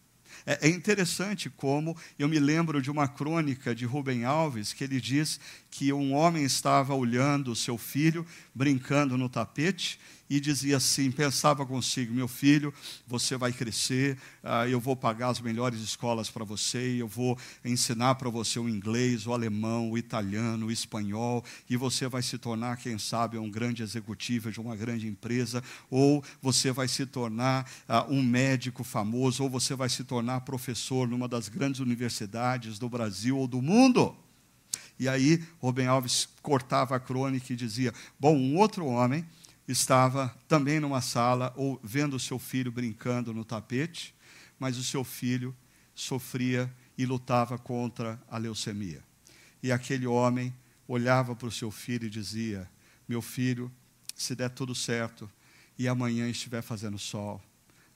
é, 0.46 0.68
é 0.68 0.70
interessante 0.70 1.50
como 1.50 1.96
eu 2.18 2.28
me 2.28 2.40
lembro 2.40 2.82
de 2.82 2.92
uma 2.92 3.08
crônica 3.08 3.74
de 3.74 3.86
Rubem 3.86 4.26
Alves, 4.26 4.74
que 4.74 4.84
ele 4.84 5.00
diz 5.00 5.40
que 5.72 5.92
um 5.94 6.14
homem 6.14 6.44
estava 6.44 6.94
olhando 6.94 7.52
o 7.52 7.56
seu 7.56 7.78
filho 7.78 8.26
brincando 8.54 9.18
no 9.18 9.30
tapete, 9.30 10.00
e 10.34 10.40
dizia 10.40 10.78
assim: 10.78 11.12
pensava 11.12 11.64
consigo, 11.64 12.12
meu 12.12 12.28
filho, 12.28 12.74
você 13.06 13.38
vai 13.38 13.54
crescer, 13.54 14.18
ah, 14.44 14.68
eu 14.68 14.80
vou 14.80 14.96
pagar 14.96 15.28
as 15.28 15.40
melhores 15.40 15.80
escolas 15.80 16.28
para 16.28 16.44
você, 16.44 16.96
eu 17.00 17.08
vou 17.08 17.38
ensinar 17.64 18.16
para 18.16 18.32
você 18.32 18.58
o 18.58 18.68
inglês, 18.68 19.28
o 19.28 19.34
alemão, 19.34 19.92
o 19.92 19.98
italiano, 19.98 20.66
o 20.66 20.72
espanhol, 20.72 21.46
e 21.70 21.78
você 21.78 22.08
vai 22.08 22.24
se 22.24 22.40
tornar, 22.40 22.78
quem 22.78 22.98
sabe, 22.98 23.38
um 23.38 23.50
grande 23.50 23.84
executivo 23.84 24.52
de 24.52 24.60
uma 24.60 24.76
grande 24.76 25.08
empresa, 25.08 25.64
ou 25.88 26.24
você 26.42 26.72
vai 26.72 26.88
se 26.88 27.06
tornar 27.06 27.70
ah, 27.88 28.08
um 28.10 28.24
médico 28.24 28.84
famoso, 28.84 29.44
ou 29.44 29.50
você 29.52 29.76
vai 29.76 29.88
se 29.90 30.04
tornar 30.04 30.42
professor 30.42 31.08
numa 31.08 31.28
das 31.28 31.48
grandes 31.48 31.80
universidades 31.80 32.80
do 32.80 32.90
Brasil 32.90 33.38
ou 33.38 33.48
do 33.48 33.62
mundo. 33.62 34.16
E 35.00 35.08
aí, 35.08 35.44
Rubem 35.60 35.86
Alves 35.86 36.28
cortava 36.42 36.96
a 36.96 37.00
crônica 37.00 37.54
e 37.54 37.56
dizia: 37.56 37.94
Bom, 38.20 38.36
um 38.36 38.58
outro 38.58 38.86
homem 38.86 39.24
estava 39.68 40.36
também 40.48 40.80
numa 40.80 41.02
sala 41.02 41.54
ou 41.56 41.80
vendo 41.84 42.16
o 42.16 42.20
seu 42.20 42.38
filho 42.38 42.72
brincando 42.72 43.34
no 43.34 43.46
tapete, 43.46 44.14
mas 44.60 44.78
o 44.78 44.84
seu 44.84 45.04
filho 45.04 45.56
sofria 45.96 46.74
e 46.98 47.06
lutava 47.06 47.58
contra 47.58 48.22
a 48.30 48.38
leucemia. 48.38 49.04
E 49.62 49.72
aquele 49.72 50.06
homem 50.06 50.54
olhava 50.88 51.36
para 51.36 51.48
o 51.48 51.52
seu 51.52 51.72
filho 51.72 52.08
e 52.08 52.10
dizia: 52.10 52.70
Meu 53.08 53.22
filho, 53.22 53.72
se 54.16 54.36
der 54.36 54.50
tudo 54.50 54.76
certo 54.76 55.30
e 55.78 55.88
amanhã 55.88 56.30
estiver 56.30 56.62
fazendo 56.62 57.00
sol, 57.00 57.42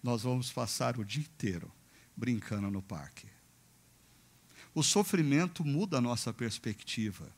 nós 0.02 0.24
vamos 0.24 0.52
passar 0.52 0.98
o 0.98 1.06
dia 1.06 1.22
inteiro 1.22 1.72
brincando 2.16 2.72
no 2.72 2.82
parque. 2.82 3.28
O 4.74 4.84
sofrimento 4.84 5.66
muda 5.66 5.98
a 5.98 6.02
nossa 6.02 6.34
perspectiva 6.34 7.30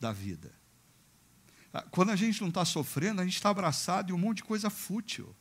da 0.00 0.12
vida. 0.12 0.52
Ah, 1.72 1.84
quando 1.90 2.10
a 2.10 2.16
gente 2.16 2.40
não 2.40 2.48
está 2.48 2.64
sofrendo, 2.64 3.20
a 3.20 3.24
gente 3.24 3.36
está 3.36 3.50
abraçado 3.50 4.10
em 4.10 4.14
um 4.14 4.18
monte 4.18 4.38
de 4.38 4.44
coisa 4.44 4.70
fútil. 4.70 5.34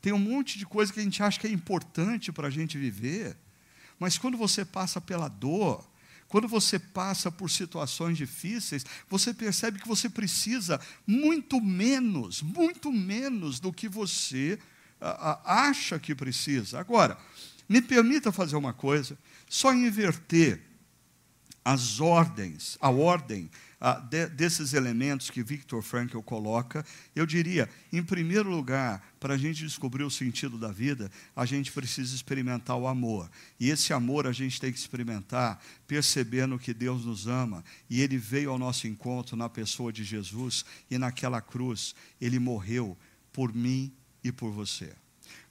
Tem 0.00 0.12
um 0.12 0.18
monte 0.18 0.58
de 0.58 0.66
coisa 0.66 0.92
que 0.92 1.00
a 1.00 1.02
gente 1.02 1.22
acha 1.22 1.38
que 1.38 1.46
é 1.46 1.50
importante 1.50 2.30
para 2.30 2.48
a 2.48 2.50
gente 2.50 2.78
viver, 2.78 3.36
mas 3.98 4.16
quando 4.16 4.36
você 4.36 4.64
passa 4.64 5.00
pela 5.00 5.28
dor, 5.28 5.84
quando 6.28 6.46
você 6.46 6.78
passa 6.78 7.32
por 7.32 7.50
situações 7.50 8.16
difíceis, 8.16 8.84
você 9.08 9.32
percebe 9.32 9.80
que 9.80 9.88
você 9.88 10.08
precisa 10.08 10.80
muito 11.06 11.60
menos, 11.60 12.42
muito 12.42 12.92
menos 12.92 13.58
do 13.58 13.72
que 13.72 13.88
você 13.88 14.58
a, 15.00 15.30
a, 15.32 15.68
acha 15.68 15.98
que 15.98 16.14
precisa. 16.14 16.78
Agora, 16.78 17.18
me 17.68 17.80
permita 17.80 18.30
fazer 18.30 18.56
uma 18.56 18.72
coisa, 18.72 19.18
só 19.48 19.72
inverter 19.72 20.67
as 21.68 22.00
ordens, 22.00 22.78
a 22.80 22.88
ordem 22.88 23.50
ah, 23.78 24.00
de, 24.00 24.26
desses 24.28 24.72
elementos 24.72 25.28
que 25.28 25.42
Victor 25.42 25.82
Frankl 25.82 26.20
coloca, 26.20 26.82
eu 27.14 27.26
diria, 27.26 27.68
em 27.92 28.02
primeiro 28.02 28.48
lugar, 28.48 29.06
para 29.20 29.34
a 29.34 29.36
gente 29.36 29.62
descobrir 29.64 30.02
o 30.02 30.10
sentido 30.10 30.56
da 30.56 30.72
vida, 30.72 31.12
a 31.36 31.44
gente 31.44 31.70
precisa 31.70 32.14
experimentar 32.14 32.74
o 32.78 32.86
amor. 32.86 33.30
E 33.60 33.68
esse 33.68 33.92
amor 33.92 34.26
a 34.26 34.32
gente 34.32 34.58
tem 34.58 34.72
que 34.72 34.78
experimentar 34.78 35.62
percebendo 35.86 36.58
que 36.58 36.72
Deus 36.72 37.04
nos 37.04 37.26
ama 37.26 37.62
e 37.90 38.00
Ele 38.00 38.16
veio 38.16 38.50
ao 38.50 38.58
nosso 38.58 38.86
encontro 38.86 39.36
na 39.36 39.50
pessoa 39.50 39.92
de 39.92 40.04
Jesus 40.04 40.64
e 40.90 40.96
naquela 40.96 41.42
cruz 41.42 41.94
Ele 42.18 42.38
morreu 42.38 42.96
por 43.30 43.54
mim 43.54 43.92
e 44.24 44.32
por 44.32 44.50
você. 44.50 44.94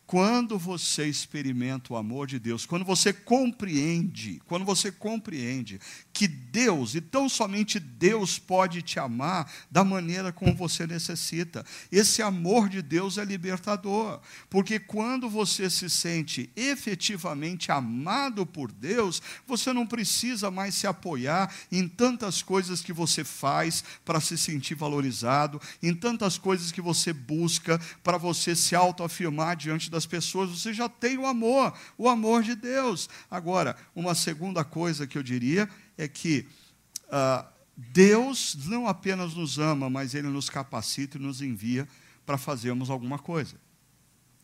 Quando 0.08 0.58
você 0.58 1.06
experimenta 1.06 1.92
o 1.92 1.98
amor 1.98 2.28
de 2.28 2.40
Deus, 2.40 2.66
quando 2.66 2.86
você 2.86 3.12
compreende, 3.12 4.42
quando 4.46 4.64
você 4.64 4.90
compreende 4.90 5.82
que 6.18 6.28
Deus, 6.28 6.96
e 6.96 7.02
tão 7.02 7.30
somente 7.30 7.80
Deus 7.80 8.40
pode 8.40 8.82
te 8.82 8.98
amar 8.98 9.48
da 9.70 9.84
maneira 9.84 10.34
como 10.34 10.56
você 10.56 10.88
necessita. 10.88 11.64
Esse 11.92 12.24
amor 12.24 12.70
de 12.70 12.82
Deus 12.82 13.20
é 13.20 13.24
libertador, 13.24 14.20
porque 14.50 14.80
quando 14.80 15.30
você 15.30 15.70
se 15.70 15.88
sente 15.88 16.50
efetivamente 16.56 17.72
amado 17.72 18.48
por 18.48 18.72
Deus, 18.72 19.22
você 19.46 19.72
não 19.72 19.86
precisa 19.86 20.50
mais 20.50 20.74
se 20.74 20.88
apoiar 20.88 21.54
em 21.72 21.88
tantas 21.88 22.42
coisas 22.42 22.82
que 22.82 22.92
você 22.92 23.24
faz 23.24 23.84
para 24.04 24.20
se 24.20 24.40
sentir 24.40 24.74
valorizado, 24.74 25.62
em 25.84 25.94
tantas 25.94 26.40
coisas 26.40 26.72
que 26.72 26.82
você 26.82 27.14
busca 27.14 27.80
para 28.04 28.18
você 28.18 28.56
se 28.56 28.76
autoafirmar 28.76 29.56
diante 29.56 29.92
das 29.92 30.08
pessoas. 30.08 30.50
Você 30.50 30.74
já 30.74 30.90
tem 30.90 31.16
o 31.16 31.28
amor, 31.28 31.78
o 31.96 32.10
amor 32.10 32.42
de 32.42 32.56
Deus. 32.56 33.08
Agora, 33.30 33.78
uma 33.96 34.16
segunda 34.16 34.64
coisa 34.64 35.06
que 35.06 35.16
eu 35.16 35.22
diria 35.22 35.70
é 35.98 36.08
que 36.08 36.48
ah, 37.10 37.46
Deus 37.76 38.56
não 38.66 38.88
apenas 38.88 39.34
nos 39.34 39.58
ama, 39.58 39.90
mas 39.90 40.14
Ele 40.14 40.28
nos 40.28 40.50
capacita 40.50 41.18
e 41.18 41.22
nos 41.22 41.42
envia 41.42 41.88
para 42.26 42.38
fazermos 42.38 42.90
alguma 42.90 43.20
coisa. 43.20 43.56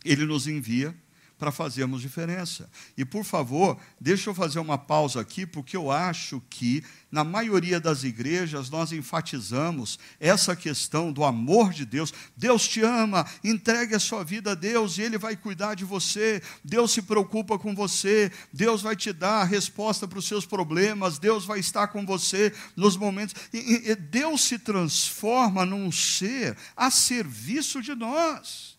Ele 0.04 0.26
nos 0.26 0.48
envia 0.48 0.96
para 1.44 1.52
fazermos 1.52 2.02
diferença. 2.02 2.70
E, 2.98 3.04
por 3.04 3.26
favor, 3.26 3.78
deixa 4.00 4.30
eu 4.30 4.34
fazer 4.34 4.60
uma 4.60 4.78
pausa 4.78 5.20
aqui, 5.20 5.46
porque 5.46 5.76
eu 5.76 5.92
acho 5.92 6.42
que, 6.50 6.82
na 7.12 7.22
maioria 7.22 7.82
das 7.82 8.06
igrejas, 8.06 8.70
nós 8.70 8.94
enfatizamos 8.94 10.00
essa 10.22 10.56
questão 10.56 11.12
do 11.12 11.22
amor 11.22 11.74
de 11.74 11.86
Deus. 11.86 12.14
Deus 12.38 12.66
te 12.66 12.80
ama, 12.80 13.26
entregue 13.44 13.94
a 13.94 14.00
sua 14.00 14.24
vida 14.24 14.54
a 14.54 14.56
Deus 14.56 14.98
e 14.98 15.02
Ele 15.02 15.18
vai 15.18 15.36
cuidar 15.36 15.76
de 15.76 15.84
você. 15.84 16.42
Deus 16.64 16.92
se 16.92 17.02
preocupa 17.02 17.60
com 17.60 17.76
você, 17.76 18.32
Deus 18.54 18.82
vai 18.82 18.96
te 18.96 19.12
dar 19.12 19.42
a 19.42 19.44
resposta 19.44 20.08
para 20.08 20.20
os 20.20 20.26
seus 20.26 20.46
problemas, 20.46 21.20
Deus 21.20 21.44
vai 21.44 21.60
estar 21.60 21.88
com 21.88 22.06
você 22.06 22.54
nos 22.74 22.96
momentos. 22.96 23.36
E, 23.52 23.92
e 23.92 23.96
Deus 23.96 24.44
se 24.44 24.58
transforma 24.58 25.66
num 25.66 25.92
ser 25.92 26.56
a 26.74 26.90
serviço 26.90 27.82
de 27.82 27.94
nós. 27.94 28.73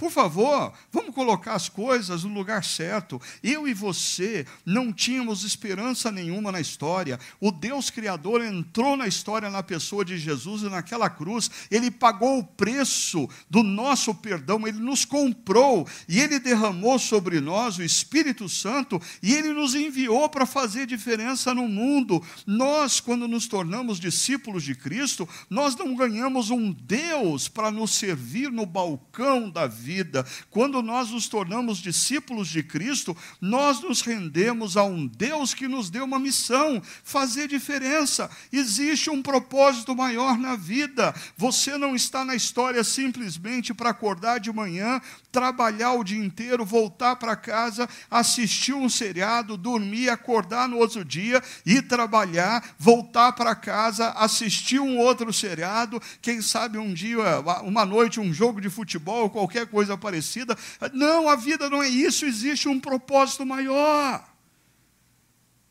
Por 0.00 0.10
favor, 0.10 0.72
vamos 0.90 1.14
colocar 1.14 1.52
as 1.52 1.68
coisas 1.68 2.24
no 2.24 2.32
lugar 2.32 2.64
certo. 2.64 3.20
Eu 3.42 3.68
e 3.68 3.74
você 3.74 4.46
não 4.64 4.94
tínhamos 4.94 5.44
esperança 5.44 6.10
nenhuma 6.10 6.50
na 6.50 6.58
história. 6.58 7.20
O 7.38 7.52
Deus 7.52 7.90
Criador 7.90 8.42
entrou 8.42 8.96
na 8.96 9.06
história 9.06 9.50
na 9.50 9.62
pessoa 9.62 10.02
de 10.02 10.16
Jesus 10.16 10.62
e 10.62 10.70
naquela 10.70 11.10
cruz, 11.10 11.50
ele 11.70 11.90
pagou 11.90 12.38
o 12.38 12.42
preço 12.42 13.28
do 13.50 13.62
nosso 13.62 14.14
perdão, 14.14 14.66
ele 14.66 14.78
nos 14.78 15.04
comprou 15.04 15.86
e 16.08 16.18
ele 16.18 16.38
derramou 16.38 16.98
sobre 16.98 17.38
nós 17.38 17.76
o 17.76 17.82
Espírito 17.82 18.48
Santo 18.48 18.98
e 19.22 19.34
ele 19.34 19.52
nos 19.52 19.74
enviou 19.74 20.30
para 20.30 20.46
fazer 20.46 20.86
diferença 20.86 21.52
no 21.52 21.68
mundo. 21.68 22.24
Nós, 22.46 23.00
quando 23.00 23.28
nos 23.28 23.46
tornamos 23.46 24.00
discípulos 24.00 24.62
de 24.62 24.74
Cristo, 24.74 25.28
nós 25.50 25.76
não 25.76 25.94
ganhamos 25.94 26.48
um 26.48 26.72
Deus 26.72 27.48
para 27.48 27.70
nos 27.70 27.90
servir 27.90 28.50
no 28.50 28.64
balcão 28.64 29.50
da 29.50 29.66
vida 29.66 29.89
vida. 29.90 30.24
Quando 30.50 30.80
nós 30.82 31.10
nos 31.10 31.26
tornamos 31.26 31.78
discípulos 31.78 32.46
de 32.46 32.62
Cristo, 32.62 33.16
nós 33.40 33.80
nos 33.80 34.02
rendemos 34.02 34.76
a 34.76 34.84
um 34.84 35.04
Deus 35.04 35.52
que 35.52 35.66
nos 35.66 35.90
deu 35.90 36.04
uma 36.04 36.20
missão, 36.20 36.80
fazer 37.02 37.48
diferença. 37.48 38.30
Existe 38.52 39.10
um 39.10 39.20
propósito 39.20 39.96
maior 39.96 40.38
na 40.38 40.54
vida. 40.54 41.12
Você 41.36 41.76
não 41.76 41.96
está 41.96 42.24
na 42.24 42.36
história 42.36 42.84
simplesmente 42.84 43.74
para 43.74 43.90
acordar 43.90 44.38
de 44.38 44.52
manhã, 44.52 45.00
trabalhar 45.32 45.94
o 45.94 46.04
dia 46.04 46.24
inteiro, 46.24 46.64
voltar 46.64 47.16
para 47.16 47.34
casa, 47.34 47.88
assistir 48.08 48.74
um 48.74 48.88
seriado, 48.88 49.56
dormir, 49.56 50.08
acordar 50.08 50.68
no 50.68 50.78
outro 50.78 51.04
dia, 51.04 51.42
ir 51.66 51.82
trabalhar, 51.82 52.76
voltar 52.78 53.32
para 53.32 53.56
casa, 53.56 54.10
assistir 54.10 54.78
um 54.78 54.98
outro 54.98 55.32
seriado, 55.32 56.00
quem 56.22 56.40
sabe 56.40 56.78
um 56.78 56.94
dia, 56.94 57.40
uma 57.64 57.84
noite, 57.84 58.20
um 58.20 58.32
jogo 58.32 58.60
de 58.60 58.70
futebol, 58.70 59.28
qualquer 59.28 59.66
coisa 59.66 59.79
coisa 59.80 59.96
parecida. 59.96 60.56
Não, 60.92 61.26
a 61.26 61.36
vida 61.36 61.70
não 61.70 61.82
é 61.82 61.88
isso, 61.88 62.26
existe 62.26 62.68
um 62.68 62.78
propósito 62.78 63.46
maior. 63.46 64.28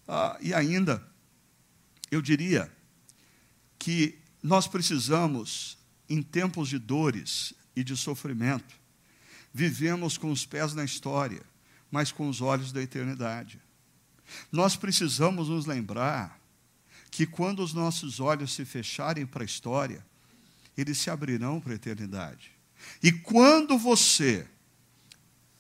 Ah, 0.08 0.36
e 0.41 0.52
ainda, 0.52 1.06
eu 2.10 2.19
diria 2.19 2.72
que 3.78 4.17
nós 4.41 4.67
precisamos, 4.67 5.78
em 6.10 6.24
tempos 6.24 6.69
de 6.69 6.80
dores 6.80 7.54
e 7.76 7.84
de 7.84 7.95
sofrimento, 7.95 8.74
vivemos 9.54 10.17
com 10.17 10.32
os 10.32 10.43
pés 10.43 10.74
na 10.74 10.84
história, 10.84 11.43
mas 11.91 12.12
com 12.12 12.28
os 12.28 12.41
olhos 12.41 12.72
da 12.72 12.82
eternidade. 12.82 13.62
Nós 14.52 14.76
precisamos 14.76 15.50
nos 15.50 15.67
lembrar 15.67 16.39
que 17.12 17.28
quando 17.28 17.63
os 17.63 17.74
nossos 17.74 18.19
olhos 18.19 18.54
se 18.54 18.65
fecharem 18.65 19.26
para 19.26 19.43
a 19.43 19.45
história, 19.45 20.04
eles 20.76 20.98
se 20.98 21.12
abrirão 21.12 21.62
para 21.62 21.74
a 21.74 21.76
eternidade. 21.76 22.59
E 23.01 23.11
quando 23.11 23.77
você 23.77 24.47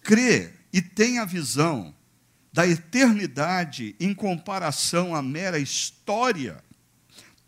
crê 0.01 0.53
e 0.71 0.81
tem 0.81 1.19
a 1.19 1.25
visão 1.25 1.95
da 2.51 2.67
eternidade 2.67 3.95
em 3.99 4.13
comparação 4.13 5.15
à 5.15 5.21
mera 5.21 5.59
história, 5.59 6.63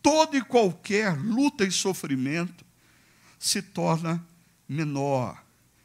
toda 0.01 0.38
e 0.38 0.41
qualquer 0.41 1.17
luta 1.17 1.65
e 1.65 1.71
sofrimento 1.71 2.63
se 3.39 3.62
torna 3.62 4.25
menor 4.67 5.43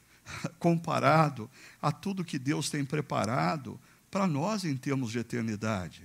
comparado 0.59 1.51
a 1.81 1.91
tudo 1.91 2.25
que 2.25 2.39
Deus 2.39 2.71
tem 2.71 2.85
preparado 2.85 3.81
para 4.11 4.27
nós 4.27 4.65
em 4.65 4.77
termos 4.77 5.13
de 5.13 5.19
eternidade. 5.19 6.03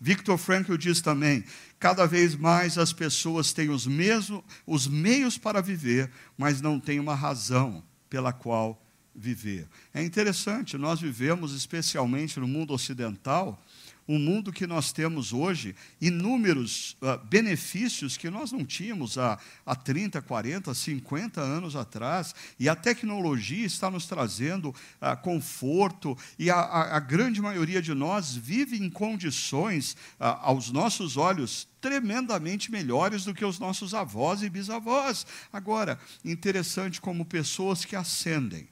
Victor 0.00 0.38
Frankl 0.38 0.76
diz 0.76 1.00
também: 1.00 1.44
cada 1.78 2.06
vez 2.06 2.36
mais 2.36 2.78
as 2.78 2.92
pessoas 2.92 3.52
têm 3.52 3.70
os, 3.70 3.86
mesmos, 3.86 4.42
os 4.66 4.86
meios 4.86 5.38
para 5.38 5.60
viver, 5.62 6.10
mas 6.36 6.60
não 6.60 6.78
têm 6.80 7.00
uma 7.00 7.14
razão 7.14 7.82
pela 8.10 8.32
qual 8.32 8.80
viver. 9.14 9.68
É 9.92 10.02
interessante, 10.02 10.76
nós 10.76 11.00
vivemos, 11.00 11.54
especialmente 11.54 12.40
no 12.40 12.48
mundo 12.48 12.74
ocidental, 12.74 13.63
um 14.06 14.18
mundo 14.18 14.52
que 14.52 14.66
nós 14.66 14.92
temos 14.92 15.32
hoje, 15.32 15.74
inúmeros 16.00 16.96
uh, 17.00 17.18
benefícios 17.26 18.16
que 18.16 18.28
nós 18.28 18.52
não 18.52 18.64
tínhamos 18.64 19.16
há, 19.16 19.38
há 19.64 19.74
30, 19.74 20.20
40, 20.20 20.74
50 20.74 21.40
anos 21.40 21.74
atrás, 21.74 22.34
e 22.58 22.68
a 22.68 22.76
tecnologia 22.76 23.66
está 23.66 23.90
nos 23.90 24.06
trazendo 24.06 24.68
uh, 24.68 25.16
conforto, 25.22 26.16
e 26.38 26.50
a, 26.50 26.56
a, 26.56 26.96
a, 26.96 27.00
grande 27.00 27.40
maioria 27.40 27.80
de 27.80 27.94
nós 27.94 28.36
vive 28.36 28.76
em 28.76 28.90
condições, 28.90 29.94
uh, 30.20 30.24
aos 30.42 30.70
nossos 30.70 31.16
olhos, 31.16 31.66
tremendamente 31.80 32.70
melhores 32.70 33.24
do 33.24 33.34
que 33.34 33.44
os 33.44 33.58
nossos 33.58 33.94
avós 33.94 34.42
e 34.42 34.50
bisavós. 34.50 35.26
Agora, 35.52 35.98
interessante 36.24 37.00
como 37.00 37.24
pessoas 37.24 37.84
que 37.84 37.96
ascendem 37.96 38.68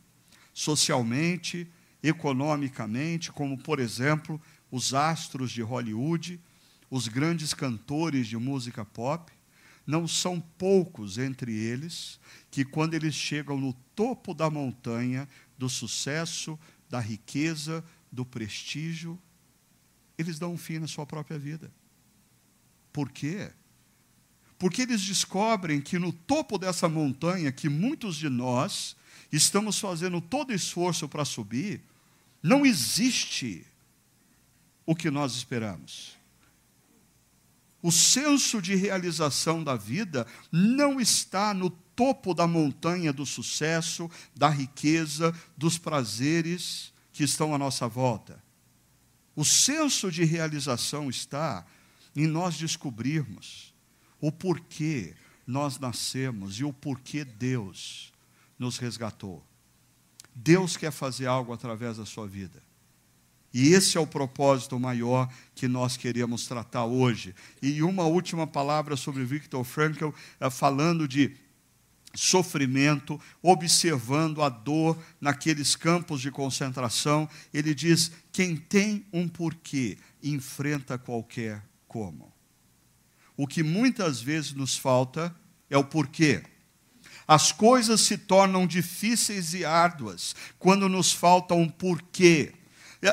socialmente, 0.53 1.68
economicamente, 2.03 3.31
como, 3.31 3.57
por 3.57 3.79
exemplo, 3.79 4.40
os 4.72 4.94
astros 4.94 5.52
de 5.52 5.61
Hollywood, 5.61 6.40
os 6.90 7.06
grandes 7.06 7.52
cantores 7.52 8.26
de 8.26 8.38
música 8.38 8.87
pop, 8.87 9.30
não 9.87 10.08
são 10.08 10.40
poucos 10.40 11.18
entre 11.18 11.54
eles 11.54 12.18
que, 12.50 12.64
quando 12.64 12.94
eles 12.94 13.14
chegam 13.14 13.58
no 13.58 13.74
topo 13.94 14.32
da 14.32 14.48
montanha 14.48 15.28
do 15.58 15.68
sucesso, 15.68 16.58
da 16.88 16.98
riqueza, 16.98 17.85
do 18.11 18.24
prestígio, 18.24 19.20
eles 20.16 20.38
dão 20.38 20.54
um 20.54 20.58
fim 20.58 20.78
na 20.78 20.87
sua 20.87 21.04
própria 21.04 21.38
vida. 21.38 21.70
Por 22.92 23.11
quê? 23.11 23.50
Porque 24.58 24.82
eles 24.82 25.02
descobrem 25.02 25.80
que 25.80 25.98
no 25.98 26.12
topo 26.12 26.56
dessa 26.56 26.88
montanha, 26.88 27.52
que 27.52 27.68
muitos 27.68 28.16
de 28.16 28.30
nós 28.30 28.96
estamos 29.30 29.78
fazendo 29.78 30.20
todo 30.20 30.52
esforço 30.52 31.08
para 31.08 31.24
subir, 31.24 31.82
não 32.42 32.64
existe 32.64 33.66
o 34.87 34.95
que 34.95 35.11
nós 35.11 35.35
esperamos. 35.35 36.16
O 37.83 37.90
senso 37.90 38.62
de 38.62 38.75
realização 38.77 39.62
da 39.62 39.77
vida 39.77 40.27
não 40.53 41.01
está 41.01 41.53
no 41.53 41.68
topo 41.68 42.33
da 42.33 42.47
montanha 42.47 43.12
do 43.12 43.27
sucesso, 43.27 44.11
da 44.35 44.49
riqueza, 44.49 45.35
dos 45.57 45.79
prazeres 45.79 46.92
que 47.12 47.25
estão 47.25 47.55
à 47.55 47.59
nossa 47.59 47.88
volta. 47.88 48.42
O 49.35 49.45
senso 49.45 50.11
de 50.11 50.25
realização 50.25 51.11
está 51.11 51.66
em 52.14 52.27
nós 52.27 52.57
descobrirmos 52.57 53.75
o 54.21 54.31
porquê 54.31 55.14
nós 55.47 55.79
nascemos 55.79 56.61
e 56.61 56.64
o 56.64 56.73
porquê 56.73 57.25
Deus 57.25 58.12
nos 58.59 58.79
resgatou. 58.79 59.45
Deus 60.35 60.77
quer 60.77 60.92
fazer 60.92 61.27
algo 61.27 61.53
através 61.53 61.97
da 61.97 62.07
sua 62.07 62.29
vida. 62.29 62.62
E 63.52 63.74
esse 63.74 63.98
é 63.98 64.00
o 64.00 64.06
propósito 64.06 64.80
maior 64.80 65.28
que 65.54 65.68
nós 65.68 65.96
queremos 65.96 66.46
tratar 66.46 66.86
hoje. 66.86 67.34
E 67.60 67.82
uma 67.82 68.04
última 68.04 68.46
palavra 68.46 68.96
sobre 68.96 69.24
Viktor 69.24 69.62
Frankl, 69.62 70.08
eh, 70.40 70.48
falando 70.48 71.06
de 71.06 71.36
sofrimento, 72.14 73.20
observando 73.42 74.42
a 74.42 74.48
dor 74.48 74.98
naqueles 75.20 75.76
campos 75.76 76.20
de 76.20 76.30
concentração. 76.30 77.28
Ele 77.52 77.74
diz: 77.74 78.10
quem 78.32 78.56
tem 78.56 79.04
um 79.12 79.28
porquê 79.28 79.98
enfrenta 80.22 80.96
qualquer 80.96 81.62
como. 81.86 82.32
O 83.36 83.46
que 83.46 83.62
muitas 83.62 84.20
vezes 84.20 84.52
nos 84.52 84.76
falta 84.76 85.34
é 85.68 85.76
o 85.76 85.84
porquê. 85.84 86.42
As 87.26 87.52
coisas 87.52 88.00
se 88.00 88.16
tornam 88.16 88.66
difíceis 88.66 89.54
e 89.54 89.64
árduas 89.64 90.34
quando 90.58 90.88
nos 90.88 91.12
falta 91.12 91.54
um 91.54 91.68
porquê 91.68 92.52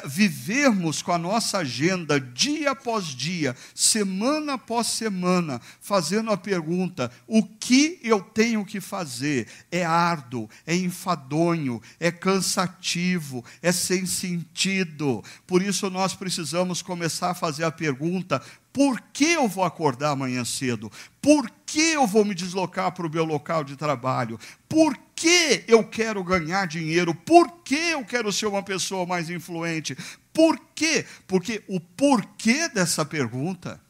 vivermos 0.06 1.02
com 1.02 1.12
a 1.12 1.18
nossa 1.18 1.60
agenda 1.60 2.20
dia 2.20 2.72
após 2.72 3.06
dia, 3.06 3.56
semana 3.74 4.54
após 4.54 4.88
semana, 4.88 5.60
fazendo 5.82 6.32
a 6.32 6.38
pergunta: 6.38 7.12
o 7.26 7.44
que 7.44 8.00
eu 8.04 8.22
tenho 8.22 8.64
que 8.64 8.80
fazer? 8.80 9.48
É 9.72 9.84
árduo, 9.84 10.50
é 10.66 10.76
enfadonho, 10.76 11.82
é 12.00 12.12
cansativo, 12.12 13.44
é 13.62 13.72
sem 13.72 14.06
sentido. 14.06 15.24
Por 15.48 15.62
isso 15.62 15.90
nós 15.90 16.14
precisamos 16.14 16.82
começar 16.82 17.32
a 17.32 17.36
fazer 17.36 17.64
a 17.64 17.72
pergunta: 17.72 18.42
por 18.72 19.02
que 19.12 19.26
eu 19.26 19.48
vou 19.48 19.64
acordar 19.64 20.12
amanhã 20.12 20.46
cedo? 20.46 20.92
Por 21.22 21.52
que 21.66 21.92
eu 21.92 22.06
vou 22.06 22.24
me 22.24 22.36
deslocar 22.36 22.92
para 22.92 23.08
o 23.08 23.10
meu 23.10 23.26
local 23.26 23.64
de 23.64 23.76
trabalho? 23.76 24.40
Por 24.68 24.96
que 25.20 25.66
eu 25.68 25.84
quero 25.84 26.24
ganhar 26.24 26.66
dinheiro? 26.66 27.14
Por 27.14 27.52
que 27.62 27.76
eu 27.76 28.06
quero 28.06 28.32
ser 28.32 28.46
uma 28.46 28.64
pessoa 28.64 29.06
mais 29.06 29.30
influente? 29.30 29.94
Por 30.32 30.58
quê? 30.74 31.06
Porque 31.28 31.62
o 31.68 31.78
porquê 31.78 32.70
dessa 32.70 33.04
pergunta 33.04 33.82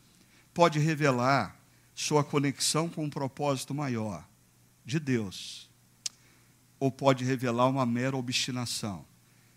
pode 0.55 0.79
revelar 0.79 1.55
sua 1.93 2.23
conexão 2.23 2.89
com 2.89 3.03
um 3.03 3.09
propósito 3.11 3.75
maior 3.75 4.27
de 4.83 4.99
Deus, 4.99 5.69
ou 6.79 6.91
pode 6.91 7.23
revelar 7.23 7.67
uma 7.67 7.85
mera 7.85 8.17
obstinação 8.17 9.05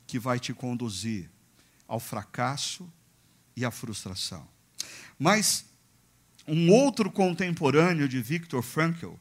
que 0.06 0.18
vai 0.18 0.38
te 0.38 0.52
conduzir 0.52 1.30
ao 1.88 1.98
fracasso 1.98 2.86
e 3.56 3.64
à 3.64 3.70
frustração. 3.70 4.46
Mas 5.18 5.64
um 6.46 6.70
outro 6.70 7.10
contemporâneo 7.10 8.06
de 8.06 8.20
Viktor 8.20 8.60
Frankl, 8.60 9.14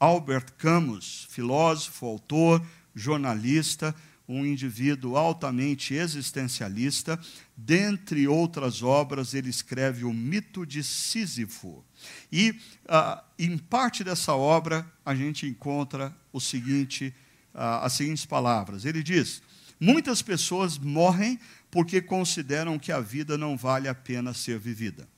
Albert 0.00 0.54
Camus, 0.56 1.28
filósofo, 1.30 2.06
autor, 2.06 2.66
jornalista, 2.94 3.94
um 4.26 4.46
indivíduo 4.46 5.16
altamente 5.16 5.92
existencialista, 5.92 7.20
dentre 7.56 8.26
outras 8.26 8.82
obras, 8.82 9.34
ele 9.34 9.50
escreve 9.50 10.04
o 10.04 10.12
Mito 10.12 10.64
de 10.64 10.82
Sísifo. 10.82 11.84
E, 12.32 12.58
ah, 12.88 13.22
em 13.38 13.58
parte 13.58 14.02
dessa 14.02 14.34
obra, 14.34 14.90
a 15.04 15.14
gente 15.14 15.46
encontra 15.46 16.16
o 16.32 16.40
seguinte, 16.40 17.12
ah, 17.52 17.84
as 17.84 17.92
seguintes 17.92 18.24
palavras. 18.24 18.84
Ele 18.84 19.02
diz: 19.02 19.42
Muitas 19.78 20.22
pessoas 20.22 20.78
morrem 20.78 21.38
porque 21.70 22.00
consideram 22.00 22.78
que 22.78 22.92
a 22.92 23.00
vida 23.00 23.36
não 23.36 23.56
vale 23.56 23.88
a 23.88 23.94
pena 23.94 24.32
ser 24.32 24.58
vivida. 24.58 25.08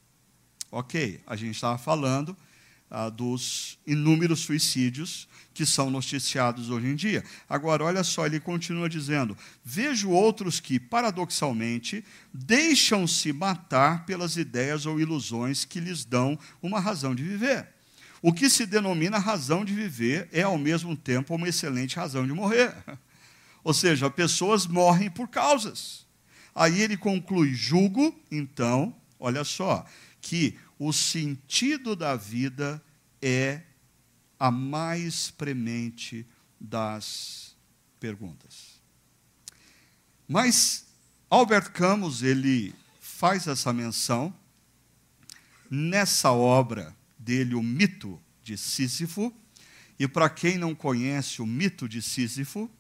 Ok, 0.71 1.21
a 1.27 1.37
gente 1.37 1.55
estava 1.55 1.77
falando 1.77 2.37
ah, 2.95 3.09
dos 3.09 3.79
inúmeros 3.87 4.41
suicídios 4.41 5.27
que 5.55 5.65
são 5.65 5.91
noticiados 5.91 6.69
hoje 6.69 6.87
em 6.89 6.95
dia. 6.95 7.25
Agora, 7.49 7.85
olha 7.85 8.05
só, 8.05 8.27
ele 8.27 8.39
continua 8.39 8.87
dizendo: 8.87 9.35
Vejo 9.65 10.11
outros 10.11 10.61
que, 10.61 10.79
paradoxalmente, 10.79 12.05
deixam-se 12.33 13.33
matar 13.33 14.05
pelas 14.05 14.37
ideias 14.37 14.85
ou 14.85 15.01
ilusões 15.01 15.65
que 15.65 15.81
lhes 15.81 16.05
dão 16.05 16.39
uma 16.63 16.79
razão 16.79 17.15
de 17.15 17.23
viver. 17.23 17.67
O 18.21 18.31
que 18.31 18.51
se 18.51 18.67
denomina 18.67 19.19
razão 19.19 19.65
de 19.65 19.73
viver 19.73 20.29
é, 20.31 20.43
ao 20.43 20.59
mesmo 20.59 20.95
tempo, 20.95 21.35
uma 21.35 21.49
excelente 21.49 21.97
razão 21.97 22.27
de 22.27 22.33
morrer. 22.35 22.75
Ou 23.65 23.73
seja, 23.73 24.11
pessoas 24.11 24.67
morrem 24.67 25.11
por 25.11 25.29
causas. 25.29 26.05
Aí 26.55 26.83
ele 26.83 26.99
conclui: 26.99 27.55
julgo, 27.55 28.15
então, 28.31 28.95
olha 29.19 29.45
só, 29.45 29.87
que 30.23 30.57
o 30.79 30.93
sentido 30.93 31.95
da 31.95 32.17
vida 32.17 32.83
é 33.21 33.63
a 34.39 34.51
mais 34.51 35.31
premente 35.31 36.27
das 36.59 37.55
perguntas. 38.01 38.81
Mas 40.27 40.87
Albert 41.29 41.73
Camus, 41.73 42.23
ele 42.23 42.75
faz 43.01 43.47
essa 43.47 43.73
menção 43.73 44.35
nessa 45.71 46.31
obra 46.31 46.97
dele, 47.19 47.55
O 47.55 47.63
Mito 47.63 48.21
de 48.43 48.57
Sísifo, 48.57 49.35
e 49.99 50.09
para 50.09 50.29
quem 50.29 50.57
não 50.59 50.75
conhece 50.75 51.41
o 51.41 51.47
mito 51.47 51.89
de 51.89 52.03
Sísifo, 52.03 52.71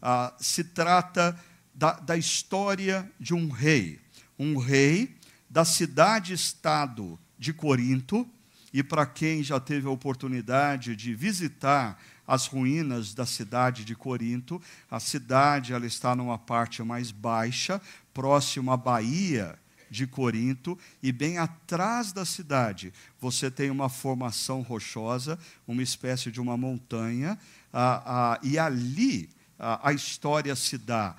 ah, 0.00 0.32
se 0.38 0.62
trata 0.62 1.38
da, 1.74 1.92
da 1.94 2.16
história 2.16 3.10
de 3.18 3.34
um 3.34 3.50
rei, 3.50 4.00
um 4.38 4.56
rei 4.56 5.16
da 5.52 5.66
cidade-estado 5.66 7.18
de 7.38 7.52
Corinto, 7.52 8.26
e 8.72 8.82
para 8.82 9.04
quem 9.04 9.42
já 9.42 9.60
teve 9.60 9.86
a 9.86 9.90
oportunidade 9.90 10.96
de 10.96 11.14
visitar 11.14 12.02
as 12.26 12.46
ruínas 12.46 13.12
da 13.12 13.26
cidade 13.26 13.84
de 13.84 13.94
Corinto, 13.94 14.62
a 14.90 14.98
cidade 14.98 15.74
ela 15.74 15.84
está 15.84 16.16
numa 16.16 16.38
parte 16.38 16.82
mais 16.82 17.10
baixa, 17.10 17.82
próxima 18.14 18.72
à 18.72 18.76
baía 18.78 19.58
de 19.90 20.06
Corinto, 20.06 20.78
e 21.02 21.12
bem 21.12 21.36
atrás 21.36 22.14
da 22.14 22.24
cidade 22.24 22.90
você 23.20 23.50
tem 23.50 23.70
uma 23.70 23.90
formação 23.90 24.62
rochosa, 24.62 25.38
uma 25.68 25.82
espécie 25.82 26.32
de 26.32 26.40
uma 26.40 26.56
montanha, 26.56 27.38
ah, 27.70 28.02
ah, 28.06 28.40
e 28.42 28.58
ali 28.58 29.28
a 29.58 29.92
história 29.92 30.56
se 30.56 30.76
dá. 30.76 31.14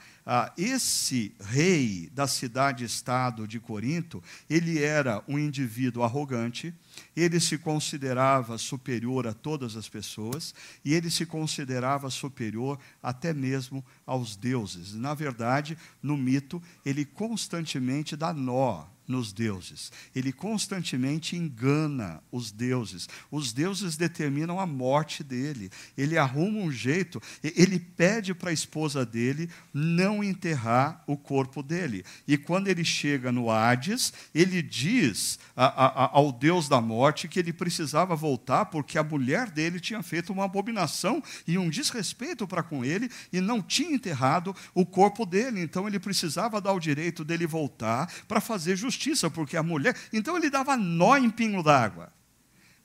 Esse 0.57 1.35
rei 1.39 2.09
da 2.13 2.27
cidade-estado 2.27 3.47
de 3.47 3.59
Corinto, 3.59 4.23
ele 4.49 4.81
era 4.81 5.23
um 5.27 5.37
indivíduo 5.37 6.03
arrogante, 6.03 6.73
ele 7.15 7.39
se 7.39 7.57
considerava 7.57 8.57
superior 8.57 9.27
a 9.27 9.33
todas 9.33 9.75
as 9.75 9.89
pessoas 9.89 10.53
e 10.83 10.93
ele 10.93 11.09
se 11.09 11.25
considerava 11.25 12.09
superior 12.09 12.79
até 13.01 13.33
mesmo 13.33 13.83
aos 14.05 14.35
deuses. 14.35 14.93
Na 14.93 15.13
verdade, 15.13 15.77
no 16.01 16.15
mito, 16.15 16.61
ele 16.85 17.03
constantemente 17.03 18.15
dá 18.15 18.33
nó 18.33 18.92
nos 19.07 19.33
deuses. 19.33 19.91
Ele 20.15 20.31
constantemente 20.31 21.35
engana 21.35 22.21
os 22.31 22.51
deuses. 22.51 23.07
Os 23.29 23.51
deuses 23.51 23.97
determinam 23.97 24.59
a 24.59 24.65
morte 24.65 25.23
dele. 25.23 25.69
Ele 25.97 26.17
arruma 26.17 26.59
um 26.59 26.71
jeito, 26.71 27.21
ele 27.43 27.79
pede 27.79 28.33
para 28.33 28.49
a 28.49 28.53
esposa 28.53 29.05
dele 29.05 29.49
não 29.73 30.23
enterrar 30.23 31.03
o 31.05 31.17
corpo 31.17 31.61
dele. 31.61 32.05
E 32.27 32.37
quando 32.37 32.67
ele 32.67 32.83
chega 32.83 33.31
no 33.31 33.51
Hades, 33.51 34.13
ele 34.33 34.61
diz 34.61 35.37
a, 35.55 35.65
a, 35.65 36.09
ao 36.13 36.31
Deus 36.31 36.69
da 36.69 36.79
morte 36.79 37.27
que 37.27 37.39
ele 37.39 37.53
precisava 37.53 38.15
voltar 38.15 38.65
porque 38.65 38.97
a 38.97 39.03
mulher 39.03 39.49
dele 39.49 39.79
tinha 39.79 40.01
feito 40.01 40.31
uma 40.31 40.45
abominação 40.45 41.21
e 41.47 41.57
um 41.57 41.69
desrespeito 41.69 42.47
para 42.47 42.63
com 42.63 42.83
ele 42.83 43.09
e 43.31 43.41
não 43.41 43.61
tinha 43.61 43.95
enterrado 43.95 44.55
o 44.73 44.85
corpo 44.85 45.25
dele. 45.25 45.61
Então 45.61 45.87
ele 45.87 45.99
precisava 45.99 46.61
dar 46.61 46.73
o 46.73 46.79
direito 46.79 47.23
dele 47.25 47.45
voltar 47.45 48.11
para 48.27 48.39
fazer 48.39 48.75
justiça 48.75 48.92
porque 49.29 49.57
a 49.57 49.63
mulher. 49.63 49.95
Então 50.11 50.37
ele 50.37 50.49
dava 50.49 50.75
nó 50.77 51.17
em 51.17 51.29
pingo 51.29 51.63
d'água. 51.63 52.11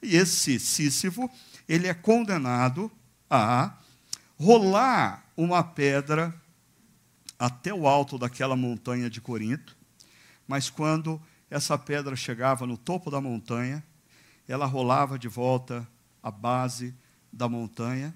E 0.02 0.16
esse 0.16 0.59
Sísifo, 0.59 1.30
ele 1.68 1.86
é 1.86 1.94
condenado 1.94 2.90
a 3.28 3.76
rolar 4.38 5.24
uma 5.36 5.62
pedra 5.62 6.34
até 7.38 7.72
o 7.72 7.86
alto 7.86 8.18
daquela 8.18 8.56
montanha 8.56 9.09
de 9.09 9.20
Corinto, 9.20 9.76
mas 10.46 10.68
quando 10.70 11.20
essa 11.50 11.78
pedra 11.78 12.16
chegava 12.16 12.66
no 12.66 12.76
topo 12.76 13.11
da 13.11 13.20
montanha, 13.20 13.82
ela 14.46 14.66
rolava 14.66 15.18
de 15.18 15.28
volta 15.28 15.86
à 16.22 16.30
base 16.30 16.94
da 17.32 17.48
montanha, 17.48 18.14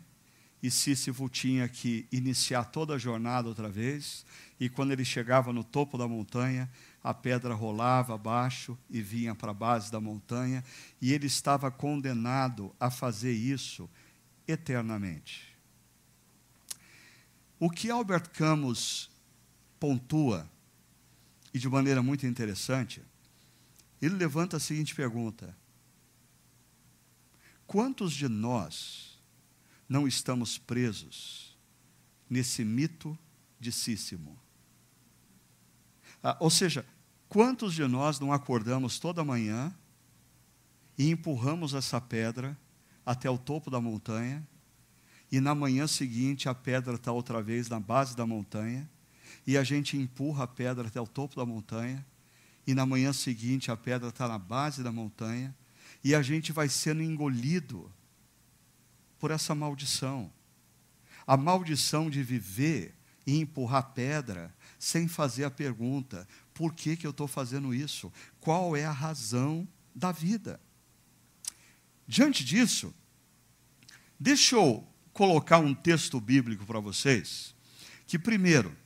e 0.63 0.71
Sísifo 0.71 1.29
tinha 1.29 1.69
que 1.69 2.07
iniciar 2.11 2.65
toda 2.65 2.95
a 2.95 2.99
jornada 2.99 3.49
outra 3.49 3.69
vez, 3.69 4.25
e 4.59 4.69
quando 4.69 4.93
ele 4.93 5.05
chegava 5.05 5.53
no 5.53 5.63
topo 5.63 5.99
da 5.99 6.07
montanha, 6.07 6.71
a 7.03 7.13
pedra 7.13 7.55
rolava 7.55 8.15
abaixo 8.15 8.79
e 8.89 9.03
vinha 9.03 9.35
para 9.35 9.51
a 9.51 9.55
base 9.55 9.91
da 9.91 10.01
montanha, 10.01 10.65
e 11.01 11.13
ele 11.13 11.27
estava 11.27 11.71
condenado 11.71 12.75
a 12.79 12.91
fazer 12.91 13.33
isso 13.33 13.91
eternamente. 14.47 15.57
O 17.59 17.71
que 17.71 17.91
Albert 17.91 18.31
Camus 18.31 19.11
pontua, 19.79 20.51
e 21.55 21.59
de 21.59 21.69
maneira 21.69 22.03
muito 22.03 22.27
interessante, 22.27 23.03
ele 24.01 24.17
levanta 24.17 24.57
a 24.57 24.61
seguinte 24.61 24.95
pergunta: 24.95 25.57
Quantos 27.67 28.13
de 28.13 28.29
nós 28.29 29.21
não 29.89 30.09
estamos 30.09 30.59
presos 30.59 31.57
nesse 32.29 32.65
mito 32.65 33.17
de 33.61 33.71
Cícimo? 33.71 34.42
Ah, 36.23 36.37
ou 36.39 36.51
seja, 36.51 36.87
quantos 37.29 37.75
de 37.75 37.85
nós 37.87 38.21
não 38.21 38.33
acordamos 38.33 38.99
toda 38.99 39.25
manhã 39.25 39.75
e 40.97 41.11
empurramos 41.11 41.75
essa 41.75 42.01
pedra 42.01 42.57
até 43.05 43.29
o 43.29 43.39
topo 43.39 43.71
da 43.71 43.81
montanha, 43.81 44.47
e 45.31 45.41
na 45.41 45.55
manhã 45.55 45.87
seguinte 45.87 46.49
a 46.49 46.55
pedra 46.55 46.95
está 46.95 47.11
outra 47.11 47.43
vez 47.43 47.69
na 47.69 47.81
base 47.81 48.15
da 48.15 48.27
montanha, 48.27 48.89
e 49.47 49.57
a 49.57 49.65
gente 49.65 49.97
empurra 49.97 50.45
a 50.45 50.47
pedra 50.47 50.87
até 50.87 51.01
o 51.01 51.07
topo 51.07 51.35
da 51.35 51.45
montanha, 51.45 52.07
e 52.67 52.75
na 52.75 52.87
manhã 52.87 53.13
seguinte 53.13 53.71
a 53.71 53.77
pedra 53.77 54.11
está 54.11 54.29
na 54.29 54.39
base 54.39 54.83
da 54.83 54.93
montanha, 54.93 55.55
e 56.05 56.15
a 56.15 56.23
gente 56.23 56.53
vai 56.53 56.69
sendo 56.69 57.03
engolido 57.03 57.91
por 59.19 59.31
essa 59.31 59.55
maldição. 59.55 60.31
A 61.27 61.37
maldição 61.37 62.11
de 62.11 62.23
viver 62.23 62.95
e 63.27 63.39
empurrar 63.39 63.93
pedra 63.93 64.55
sem 64.83 65.07
fazer 65.07 65.45
a 65.45 65.51
pergunta: 65.51 66.27
por 66.53 66.75
que, 66.75 66.97
que 66.97 67.07
eu 67.07 67.13
estou 67.13 67.29
fazendo 67.29 67.73
isso? 67.73 68.13
Qual 68.41 68.77
é 68.77 68.85
a 68.85 68.91
razão 68.91 69.67
da 69.95 70.11
vida? 70.11 70.61
Diante 72.05 72.45
disso, 72.45 72.93
deixa 74.19 74.57
eu 74.57 74.85
colocar 75.13 75.59
um 75.59 75.73
texto 75.73 76.21
bíblico 76.21 76.67
para 76.67 76.81
vocês, 76.81 77.55
que, 78.09 78.19
primeiro, 78.19 78.77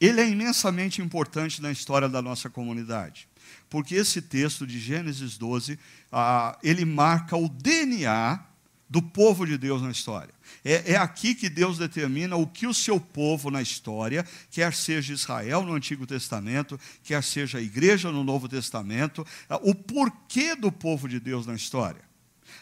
ele 0.00 0.18
é 0.18 0.26
imensamente 0.30 1.02
importante 1.02 1.60
na 1.60 1.70
história 1.70 2.08
da 2.08 2.22
nossa 2.22 2.48
comunidade, 2.48 3.28
porque 3.68 3.94
esse 3.96 4.22
texto 4.22 4.66
de 4.66 4.78
Gênesis 4.78 5.36
12, 5.36 5.78
ah, 6.10 6.58
ele 6.62 6.86
marca 6.86 7.36
o 7.36 7.50
DNA 7.50 8.42
do 8.88 9.02
povo 9.02 9.46
de 9.46 9.58
Deus 9.58 9.82
na 9.82 9.90
história. 9.90 10.32
É, 10.64 10.92
é, 10.92 10.96
aqui 10.96 11.34
que 11.34 11.48
Deus 11.48 11.76
determina 11.76 12.36
o 12.36 12.46
que 12.46 12.66
o 12.66 12.74
seu 12.74 13.00
povo 13.00 13.50
na 13.50 13.60
história, 13.60 14.24
quer 14.50 14.72
seja 14.72 15.12
Israel 15.12 15.62
no 15.62 15.74
Antigo 15.74 16.06
Testamento, 16.06 16.78
quer 17.02 17.22
seja 17.22 17.58
a 17.58 17.62
igreja 17.62 18.12
no 18.12 18.22
Novo 18.22 18.48
Testamento, 18.48 19.26
ah, 19.48 19.58
o 19.62 19.74
porquê 19.74 20.54
do 20.54 20.70
povo 20.70 21.08
de 21.08 21.18
Deus 21.18 21.46
na 21.46 21.54
história. 21.54 22.02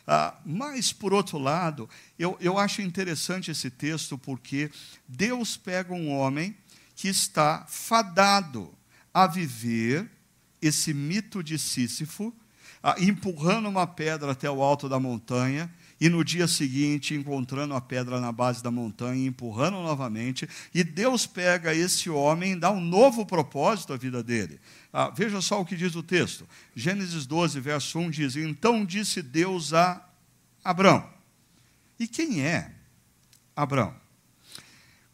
Ah, 0.07 0.35
mas, 0.45 0.93
por 0.93 1.13
outro 1.13 1.39
lado, 1.39 1.89
eu, 2.19 2.37
eu 2.41 2.59
acho 2.59 2.81
interessante 2.81 3.51
esse 3.51 3.71
texto 3.71 4.17
porque 4.17 4.71
Deus 5.07 5.57
pega 5.57 5.93
um 5.93 6.11
homem 6.11 6.57
que 6.97 7.09
está 7.09 7.67
fadado 7.69 8.73
a 9.13 9.27
viver 9.27 10.11
esse 10.61 10.95
mito 10.95 11.43
de 11.43 11.59
Sísifo, 11.59 12.35
ah, 12.83 12.97
empurrando 12.99 13.69
uma 13.69 13.87
pedra 13.87 14.33
até 14.33 14.51
o 14.51 14.63
alto 14.63 14.89
da 14.89 14.99
montanha 14.99 15.71
e 16.01 16.09
no 16.09 16.25
dia 16.25 16.47
seguinte 16.47 17.15
encontrando 17.15 17.75
a 17.75 17.81
pedra 17.81 18.21
na 18.21 18.33
base 18.33 18.63
da 18.63 18.71
montanha, 18.71 19.27
empurrando 19.27 19.83
novamente, 19.83 20.49
e 20.75 20.83
Deus 20.83 21.27
pega 21.27 21.75
esse 21.75 22.11
homem 22.11 22.59
dá 22.59 22.71
um 22.71 22.81
novo 22.81 23.25
propósito 23.25 23.93
à 23.93 23.97
vida 23.97 24.23
dele. 24.23 24.61
Ah, 24.93 25.11
veja 25.11 25.41
só 25.41 25.61
o 25.61 25.65
que 25.65 25.77
diz 25.77 25.95
o 25.95 26.03
texto. 26.03 26.49
Gênesis 26.75 27.27
12, 27.27 27.61
verso 27.61 27.99
1 27.99 28.11
diz: 28.11 28.37
Então 28.37 28.85
disse 28.85 29.23
Deus 29.23 29.73
a 29.73 30.05
Abrão. 30.63 31.09
E 31.99 32.07
quem 32.07 32.43
é 32.43 32.73
Abrão? 33.55 33.95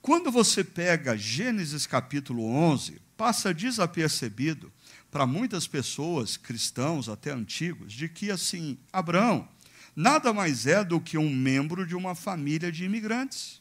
Quando 0.03 0.31
você 0.31 0.64
pega 0.64 1.16
Gênesis 1.16 1.87
capítulo 1.87 2.45
11, 2.45 3.01
passa 3.16 3.53
desapercebido 3.53 4.72
para 5.11 5.26
muitas 5.26 5.66
pessoas, 5.66 6.37
cristãos 6.37 7.09
até 7.09 7.33
antigos, 7.33 7.93
de 7.93 8.09
que 8.09 8.31
assim, 8.31 8.78
Abraão 8.93 9.47
nada 9.95 10.32
mais 10.32 10.66
é 10.66 10.84
do 10.84 11.01
que 11.01 11.18
um 11.18 11.28
membro 11.28 11.86
de 11.86 11.95
uma 11.95 12.14
família 12.14 12.70
de 12.70 12.84
imigrantes. 12.84 13.61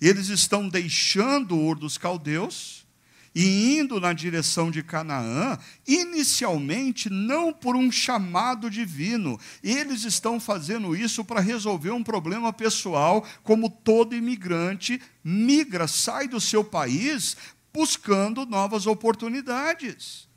Eles 0.00 0.28
estão 0.28 0.68
deixando 0.68 1.56
o 1.56 1.66
Ur 1.66 1.78
dos 1.78 1.98
Caldeus 1.98 2.86
e 3.34 3.78
indo 3.78 4.00
na 4.00 4.12
direção 4.12 4.70
de 4.70 4.82
Canaã, 4.82 5.58
inicialmente 5.86 7.10
não 7.10 7.52
por 7.52 7.76
um 7.76 7.90
chamado 7.90 8.70
divino. 8.70 9.38
Eles 9.62 10.04
estão 10.04 10.40
fazendo 10.40 10.96
isso 10.96 11.24
para 11.24 11.40
resolver 11.40 11.90
um 11.90 12.02
problema 12.02 12.52
pessoal, 12.52 13.26
como 13.42 13.68
todo 13.68 14.16
imigrante 14.16 15.00
migra, 15.22 15.86
sai 15.86 16.28
do 16.28 16.40
seu 16.40 16.64
país 16.64 17.36
buscando 17.72 18.46
novas 18.46 18.86
oportunidades 18.86 20.27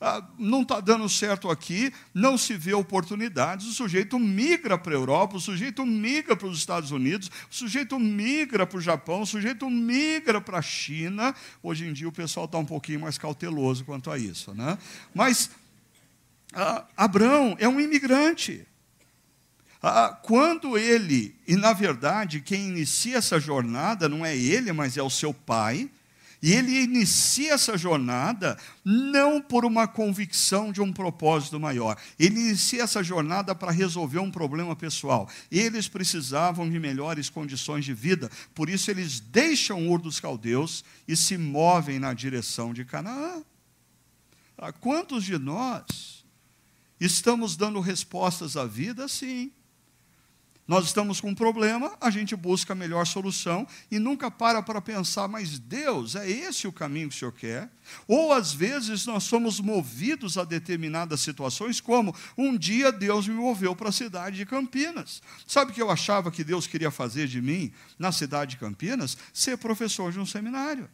ah, 0.00 0.26
não 0.38 0.62
está 0.62 0.80
dando 0.80 1.06
certo 1.08 1.50
aqui, 1.50 1.92
não 2.14 2.38
se 2.38 2.54
vê 2.54 2.72
oportunidades, 2.72 3.66
o 3.66 3.72
sujeito 3.72 4.18
migra 4.18 4.78
para 4.78 4.92
a 4.92 4.96
Europa, 4.96 5.36
o 5.36 5.40
sujeito 5.40 5.84
migra 5.84 6.34
para 6.34 6.48
os 6.48 6.56
Estados 6.56 6.90
Unidos, 6.90 7.30
o 7.50 7.54
sujeito 7.54 7.98
migra 7.98 8.66
para 8.66 8.78
o 8.78 8.80
Japão, 8.80 9.20
o 9.20 9.26
sujeito 9.26 9.68
migra 9.68 10.40
para 10.40 10.58
a 10.58 10.62
China. 10.62 11.34
Hoje 11.62 11.86
em 11.86 11.92
dia 11.92 12.08
o 12.08 12.12
pessoal 12.12 12.46
está 12.46 12.56
um 12.56 12.64
pouquinho 12.64 13.00
mais 13.00 13.18
cauteloso 13.18 13.84
quanto 13.84 14.10
a 14.10 14.16
isso. 14.16 14.54
Né? 14.54 14.78
Mas 15.14 15.50
ah, 16.54 16.86
Abraão 16.96 17.54
é 17.58 17.68
um 17.68 17.78
imigrante. 17.78 18.66
Ah, 19.82 20.18
quando 20.22 20.78
ele, 20.78 21.34
e 21.46 21.56
na 21.56 21.74
verdade 21.74 22.40
quem 22.40 22.68
inicia 22.68 23.18
essa 23.18 23.38
jornada 23.38 24.08
não 24.08 24.24
é 24.24 24.36
ele, 24.36 24.72
mas 24.72 24.96
é 24.96 25.02
o 25.02 25.10
seu 25.10 25.34
pai, 25.34 25.90
e 26.42 26.52
ele 26.52 26.82
inicia 26.82 27.52
essa 27.52 27.76
jornada 27.76 28.56
não 28.84 29.42
por 29.42 29.64
uma 29.64 29.86
convicção 29.86 30.72
de 30.72 30.80
um 30.80 30.92
propósito 30.92 31.60
maior. 31.60 31.96
Ele 32.18 32.40
inicia 32.40 32.82
essa 32.82 33.02
jornada 33.02 33.54
para 33.54 33.70
resolver 33.70 34.18
um 34.20 34.30
problema 34.30 34.74
pessoal. 34.74 35.28
Eles 35.50 35.86
precisavam 35.86 36.70
de 36.70 36.78
melhores 36.78 37.28
condições 37.28 37.84
de 37.84 37.92
vida, 37.92 38.30
por 38.54 38.70
isso 38.70 38.90
eles 38.90 39.20
deixam 39.20 39.88
Ur 39.88 40.00
dos 40.00 40.18
Caldeus 40.18 40.82
e 41.06 41.14
se 41.16 41.36
movem 41.36 41.98
na 41.98 42.14
direção 42.14 42.72
de 42.72 42.84
Canaã. 42.84 43.42
Quantos 44.80 45.24
de 45.24 45.38
nós 45.38 46.24
estamos 46.98 47.56
dando 47.56 47.80
respostas 47.80 48.56
à 48.56 48.66
vida 48.66 49.04
assim? 49.04 49.52
Nós 50.70 50.84
estamos 50.84 51.20
com 51.20 51.30
um 51.30 51.34
problema, 51.34 51.96
a 52.00 52.10
gente 52.10 52.36
busca 52.36 52.74
a 52.74 52.76
melhor 52.76 53.04
solução 53.04 53.66
e 53.90 53.98
nunca 53.98 54.30
para 54.30 54.62
para 54.62 54.80
pensar, 54.80 55.26
mas 55.26 55.58
Deus, 55.58 56.14
é 56.14 56.30
esse 56.30 56.68
o 56.68 56.72
caminho 56.72 57.08
que 57.08 57.16
o 57.16 57.18
Senhor 57.18 57.32
quer? 57.32 57.68
Ou 58.06 58.32
às 58.32 58.52
vezes 58.52 59.04
nós 59.04 59.24
somos 59.24 59.58
movidos 59.58 60.38
a 60.38 60.44
determinadas 60.44 61.22
situações, 61.22 61.80
como 61.80 62.14
um 62.38 62.56
dia 62.56 62.92
Deus 62.92 63.26
me 63.26 63.34
moveu 63.34 63.74
para 63.74 63.88
a 63.88 63.92
cidade 63.92 64.36
de 64.36 64.46
Campinas. 64.46 65.20
Sabe 65.44 65.72
o 65.72 65.74
que 65.74 65.82
eu 65.82 65.90
achava 65.90 66.30
que 66.30 66.44
Deus 66.44 66.68
queria 66.68 66.92
fazer 66.92 67.26
de 67.26 67.42
mim 67.42 67.72
na 67.98 68.12
cidade 68.12 68.52
de 68.52 68.58
Campinas? 68.58 69.16
Ser 69.34 69.58
professor 69.58 70.12
de 70.12 70.20
um 70.20 70.24
seminário. 70.24 70.88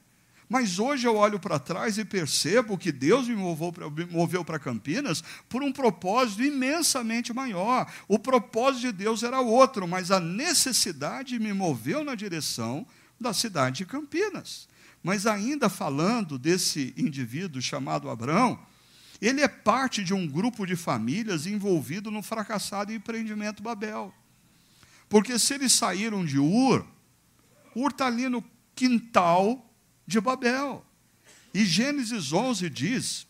Mas 0.48 0.78
hoje 0.78 1.06
eu 1.06 1.16
olho 1.16 1.40
para 1.40 1.58
trás 1.58 1.98
e 1.98 2.04
percebo 2.04 2.78
que 2.78 2.92
Deus 2.92 3.26
me 3.26 3.34
moveu 3.34 4.44
para 4.44 4.58
Campinas 4.58 5.22
por 5.48 5.62
um 5.62 5.72
propósito 5.72 6.42
imensamente 6.42 7.32
maior. 7.32 7.90
O 8.06 8.18
propósito 8.18 8.82
de 8.82 8.92
Deus 8.92 9.24
era 9.24 9.40
outro, 9.40 9.88
mas 9.88 10.12
a 10.12 10.20
necessidade 10.20 11.38
me 11.40 11.52
moveu 11.52 12.04
na 12.04 12.14
direção 12.14 12.86
da 13.20 13.32
cidade 13.32 13.78
de 13.78 13.86
Campinas. 13.86 14.68
Mas 15.02 15.26
ainda 15.26 15.68
falando 15.68 16.38
desse 16.38 16.94
indivíduo 16.96 17.60
chamado 17.60 18.08
Abraão, 18.08 18.58
ele 19.20 19.40
é 19.40 19.48
parte 19.48 20.04
de 20.04 20.14
um 20.14 20.28
grupo 20.28 20.64
de 20.64 20.76
famílias 20.76 21.46
envolvido 21.46 22.10
no 22.10 22.22
fracassado 22.22 22.92
empreendimento 22.92 23.62
Babel. 23.62 24.14
Porque 25.08 25.38
se 25.38 25.54
eles 25.54 25.72
saíram 25.72 26.24
de 26.24 26.38
Ur, 26.38 26.86
Ur 27.74 27.90
está 27.90 28.06
ali 28.06 28.28
no 28.28 28.44
quintal 28.74 29.65
de 30.06 30.20
Babel. 30.20 30.84
E 31.52 31.64
Gênesis 31.64 32.32
11 32.32 32.68
diz 32.70 33.26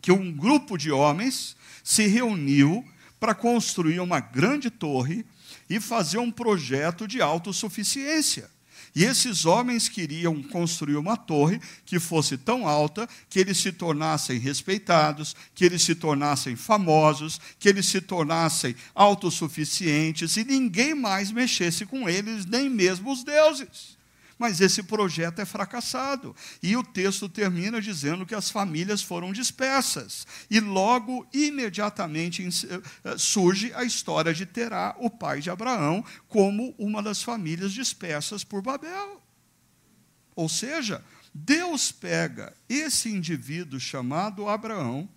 que 0.00 0.10
um 0.10 0.32
grupo 0.32 0.76
de 0.76 0.90
homens 0.90 1.56
se 1.82 2.06
reuniu 2.06 2.84
para 3.20 3.34
construir 3.34 4.00
uma 4.00 4.20
grande 4.20 4.70
torre 4.70 5.24
e 5.68 5.80
fazer 5.80 6.18
um 6.18 6.30
projeto 6.30 7.06
de 7.06 7.22
autossuficiência. 7.22 8.50
E 8.94 9.02
esses 9.02 9.44
homens 9.44 9.88
queriam 9.88 10.40
construir 10.40 10.96
uma 10.96 11.16
torre 11.16 11.60
que 11.84 11.98
fosse 11.98 12.38
tão 12.38 12.68
alta 12.68 13.08
que 13.28 13.40
eles 13.40 13.58
se 13.58 13.72
tornassem 13.72 14.38
respeitados, 14.38 15.34
que 15.52 15.64
eles 15.64 15.82
se 15.82 15.96
tornassem 15.96 16.54
famosos, 16.54 17.40
que 17.58 17.68
eles 17.68 17.86
se 17.86 18.00
tornassem 18.00 18.76
autossuficientes 18.94 20.36
e 20.36 20.44
ninguém 20.44 20.94
mais 20.94 21.32
mexesse 21.32 21.84
com 21.84 22.08
eles, 22.08 22.46
nem 22.46 22.70
mesmo 22.70 23.10
os 23.10 23.24
deuses. 23.24 23.98
Mas 24.38 24.60
esse 24.60 24.82
projeto 24.82 25.40
é 25.40 25.44
fracassado. 25.44 26.34
E 26.62 26.76
o 26.76 26.82
texto 26.82 27.28
termina 27.28 27.80
dizendo 27.80 28.26
que 28.26 28.34
as 28.34 28.50
famílias 28.50 29.02
foram 29.02 29.32
dispersas. 29.32 30.26
E 30.50 30.60
logo, 30.60 31.26
imediatamente, 31.32 32.46
eh, 32.46 33.18
surge 33.18 33.72
a 33.74 33.84
história 33.84 34.34
de 34.34 34.44
Terá, 34.44 34.94
o 34.98 35.08
pai 35.08 35.40
de 35.40 35.50
Abraão, 35.50 36.04
como 36.28 36.74
uma 36.78 37.02
das 37.02 37.22
famílias 37.22 37.72
dispersas 37.72 38.42
por 38.42 38.60
Babel. 38.60 39.22
Ou 40.34 40.48
seja, 40.48 41.04
Deus 41.32 41.92
pega 41.92 42.54
esse 42.68 43.08
indivíduo 43.08 43.78
chamado 43.78 44.48
Abraão 44.48 45.08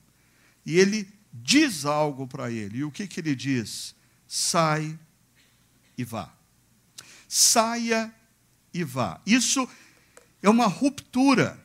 e 0.65 0.77
ele 0.77 1.07
diz 1.31 1.85
algo 1.85 2.27
para 2.27 2.51
ele. 2.51 2.79
E 2.79 2.83
o 2.83 2.91
que, 2.91 3.07
que 3.07 3.19
ele 3.19 3.35
diz? 3.35 3.95
Sai 4.27 4.97
e 5.97 6.03
vá. 6.03 6.33
Saia 7.27 8.13
e 8.79 8.83
vá. 8.83 9.19
Isso 9.25 9.67
é 10.41 10.49
uma 10.49 10.67
ruptura 10.67 11.59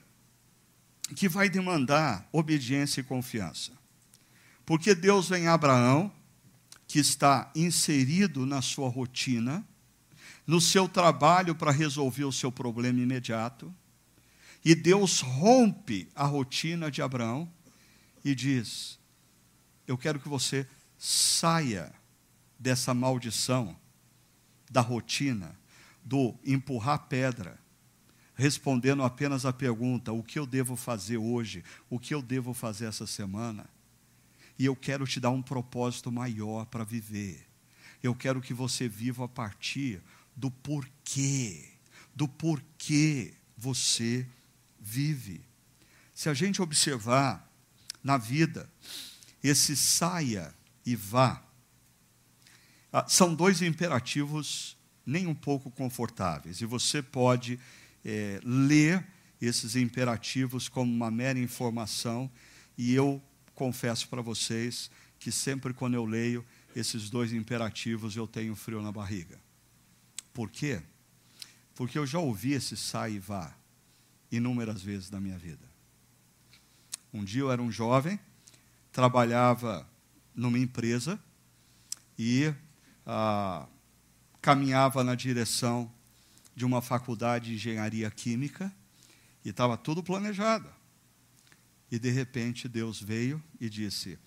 que 1.14 1.28
vai 1.28 1.48
demandar 1.48 2.26
obediência 2.32 3.00
e 3.00 3.04
confiança. 3.04 3.72
Porque 4.64 4.94
Deus 4.94 5.28
vem 5.28 5.46
a 5.46 5.54
Abraão, 5.54 6.10
que 6.86 6.98
está 6.98 7.50
inserido 7.54 8.46
na 8.46 8.62
sua 8.62 8.88
rotina, 8.88 9.66
no 10.46 10.60
seu 10.60 10.88
trabalho 10.88 11.54
para 11.54 11.70
resolver 11.70 12.24
o 12.24 12.32
seu 12.32 12.50
problema 12.50 13.00
imediato, 13.00 13.72
e 14.64 14.74
Deus 14.74 15.20
rompe 15.20 16.08
a 16.14 16.24
rotina 16.24 16.90
de 16.90 17.02
Abraão 17.02 17.50
e 18.24 18.34
diz: 18.34 18.98
Eu 19.86 19.98
quero 19.98 20.20
que 20.20 20.28
você 20.28 20.66
saia 20.96 21.92
dessa 22.58 22.94
maldição 22.94 23.76
da 24.70 24.80
rotina 24.80 25.58
do 26.04 26.34
empurrar 26.44 27.06
pedra, 27.08 27.58
respondendo 28.34 29.02
apenas 29.02 29.44
a 29.44 29.52
pergunta: 29.52 30.12
o 30.12 30.22
que 30.22 30.38
eu 30.38 30.46
devo 30.46 30.76
fazer 30.76 31.16
hoje? 31.16 31.64
O 31.88 31.98
que 31.98 32.14
eu 32.14 32.22
devo 32.22 32.52
fazer 32.52 32.86
essa 32.86 33.06
semana? 33.06 33.68
E 34.58 34.64
eu 34.64 34.76
quero 34.76 35.06
te 35.06 35.18
dar 35.18 35.30
um 35.30 35.42
propósito 35.42 36.10
maior 36.12 36.66
para 36.66 36.84
viver. 36.84 37.46
Eu 38.02 38.14
quero 38.14 38.40
que 38.40 38.52
você 38.52 38.88
viva 38.88 39.24
a 39.24 39.28
partir 39.28 40.02
do 40.36 40.50
porquê, 40.50 41.70
do 42.14 42.26
porquê 42.26 43.34
você 43.56 44.26
vive. 44.80 45.40
Se 46.12 46.28
a 46.28 46.34
gente 46.34 46.60
observar 46.60 47.48
na 48.02 48.18
vida 48.18 48.70
esse 49.42 49.76
saia 49.76 50.54
e 50.84 50.96
vá, 50.96 51.42
ah, 52.92 53.06
são 53.08 53.34
dois 53.34 53.62
imperativos 53.62 54.76
nem 55.04 55.26
um 55.26 55.34
pouco 55.34 55.70
confortáveis. 55.70 56.60
E 56.60 56.66
você 56.66 57.02
pode 57.02 57.58
é, 58.04 58.40
ler 58.44 59.06
esses 59.40 59.74
imperativos 59.76 60.68
como 60.68 60.92
uma 60.92 61.10
mera 61.10 61.38
informação, 61.38 62.30
e 62.78 62.94
eu 62.94 63.20
confesso 63.54 64.08
para 64.08 64.22
vocês 64.22 64.90
que 65.18 65.30
sempre 65.30 65.74
quando 65.74 65.94
eu 65.94 66.04
leio 66.04 66.44
esses 66.74 67.10
dois 67.10 67.32
imperativos 67.32 68.16
eu 68.16 68.26
tenho 68.26 68.54
frio 68.54 68.80
na 68.80 68.90
barriga. 68.90 69.38
Por 70.32 70.50
quê? 70.50 70.82
Porque 71.74 71.98
eu 71.98 72.06
já 72.06 72.18
ouvi 72.18 72.52
esse 72.52 72.76
sai 72.76 73.14
e 73.14 73.18
vá 73.18 73.54
inúmeras 74.30 74.82
vezes 74.82 75.10
na 75.10 75.20
minha 75.20 75.36
vida. 75.36 75.70
Um 77.12 77.22
dia 77.22 77.42
eu 77.42 77.52
era 77.52 77.60
um 77.60 77.70
jovem, 77.70 78.18
trabalhava 78.90 79.86
numa 80.34 80.58
empresa 80.58 81.22
e 82.18 82.52
ah, 83.06 83.66
caminhava 84.42 85.04
na 85.04 85.14
direção 85.14 85.90
de 86.54 86.64
uma 86.64 86.82
faculdade 86.82 87.46
de 87.46 87.54
engenharia 87.54 88.10
química 88.10 88.74
e 89.44 89.50
estava 89.50 89.76
tudo 89.76 90.02
planejado. 90.02 90.68
E 91.90 91.98
de 91.98 92.10
repente 92.10 92.68
Deus 92.68 93.00
veio 93.00 93.42
e 93.60 93.70
disse: 93.70 94.18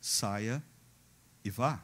saia 0.00 0.62
e 1.44 1.50
vá. 1.50 1.82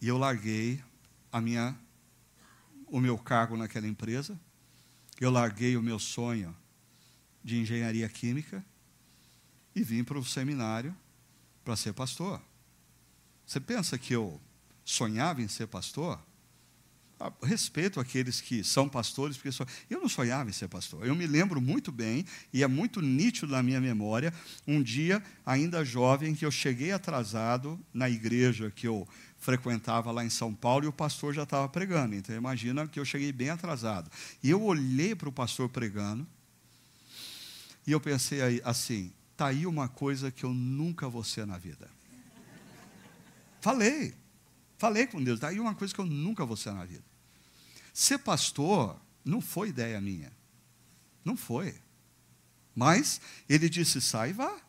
E 0.00 0.06
eu 0.06 0.18
larguei 0.18 0.84
a 1.32 1.40
minha, 1.40 1.74
o 2.86 3.00
meu 3.00 3.16
cargo 3.16 3.56
naquela 3.56 3.88
empresa, 3.88 4.38
eu 5.18 5.30
larguei 5.30 5.76
o 5.76 5.82
meu 5.82 5.98
sonho 5.98 6.54
de 7.42 7.58
engenharia 7.58 8.08
química 8.08 8.64
e 9.74 9.82
vim 9.82 10.04
para 10.04 10.18
o 10.18 10.24
seminário 10.24 10.94
para 11.64 11.74
ser 11.74 11.94
pastor. 11.94 12.40
Você 13.46 13.60
pensa 13.60 13.98
que 13.98 14.12
eu 14.14 14.40
sonhava 14.84 15.40
em 15.40 15.48
ser 15.48 15.66
pastor, 15.66 16.20
ah, 17.18 17.32
respeito 17.42 18.00
aqueles 18.00 18.40
que 18.40 18.64
são 18.64 18.88
pastores, 18.88 19.36
porque 19.36 19.56
eu 19.88 20.00
não 20.00 20.08
sonhava 20.08 20.50
em 20.50 20.52
ser 20.52 20.68
pastor. 20.68 21.06
Eu 21.06 21.14
me 21.14 21.26
lembro 21.26 21.60
muito 21.60 21.92
bem, 21.92 22.24
e 22.52 22.62
é 22.62 22.66
muito 22.66 23.00
nítido 23.00 23.52
na 23.52 23.62
minha 23.62 23.80
memória, 23.80 24.34
um 24.66 24.82
dia, 24.82 25.22
ainda 25.46 25.84
jovem, 25.84 26.34
que 26.34 26.44
eu 26.44 26.50
cheguei 26.50 26.90
atrasado 26.92 27.78
na 27.92 28.10
igreja 28.10 28.70
que 28.70 28.86
eu 28.86 29.08
frequentava 29.38 30.10
lá 30.10 30.24
em 30.24 30.30
São 30.30 30.52
Paulo 30.52 30.84
e 30.86 30.88
o 30.88 30.92
pastor 30.92 31.32
já 31.32 31.44
estava 31.44 31.68
pregando. 31.68 32.14
Então, 32.14 32.34
imagina 32.34 32.86
que 32.88 32.98
eu 32.98 33.04
cheguei 33.04 33.30
bem 33.30 33.50
atrasado. 33.50 34.10
E 34.42 34.50
eu 34.50 34.62
olhei 34.62 35.14
para 35.14 35.28
o 35.28 35.32
pastor 35.32 35.68
pregando, 35.68 36.26
e 37.86 37.92
eu 37.92 38.00
pensei 38.00 38.60
assim: 38.64 39.12
está 39.32 39.46
aí 39.46 39.66
uma 39.66 39.88
coisa 39.88 40.30
que 40.30 40.44
eu 40.44 40.52
nunca 40.52 41.08
vou 41.08 41.22
ser 41.22 41.46
na 41.46 41.58
vida. 41.58 41.88
Falei. 43.60 44.23
Falei 44.76 45.06
com 45.06 45.22
Deus, 45.22 45.40
daí 45.40 45.60
uma 45.60 45.74
coisa 45.74 45.94
que 45.94 46.00
eu 46.00 46.06
nunca 46.06 46.44
vou 46.44 46.56
ser 46.56 46.72
na 46.72 46.84
vida. 46.84 47.04
Ser 47.92 48.18
pastor 48.18 49.00
não 49.24 49.40
foi 49.40 49.68
ideia 49.68 50.00
minha. 50.00 50.32
Não 51.24 51.36
foi. 51.36 51.74
Mas 52.74 53.20
ele 53.48 53.68
disse: 53.68 54.00
sai 54.00 54.30
e 54.30 54.32
vá. 54.32 54.64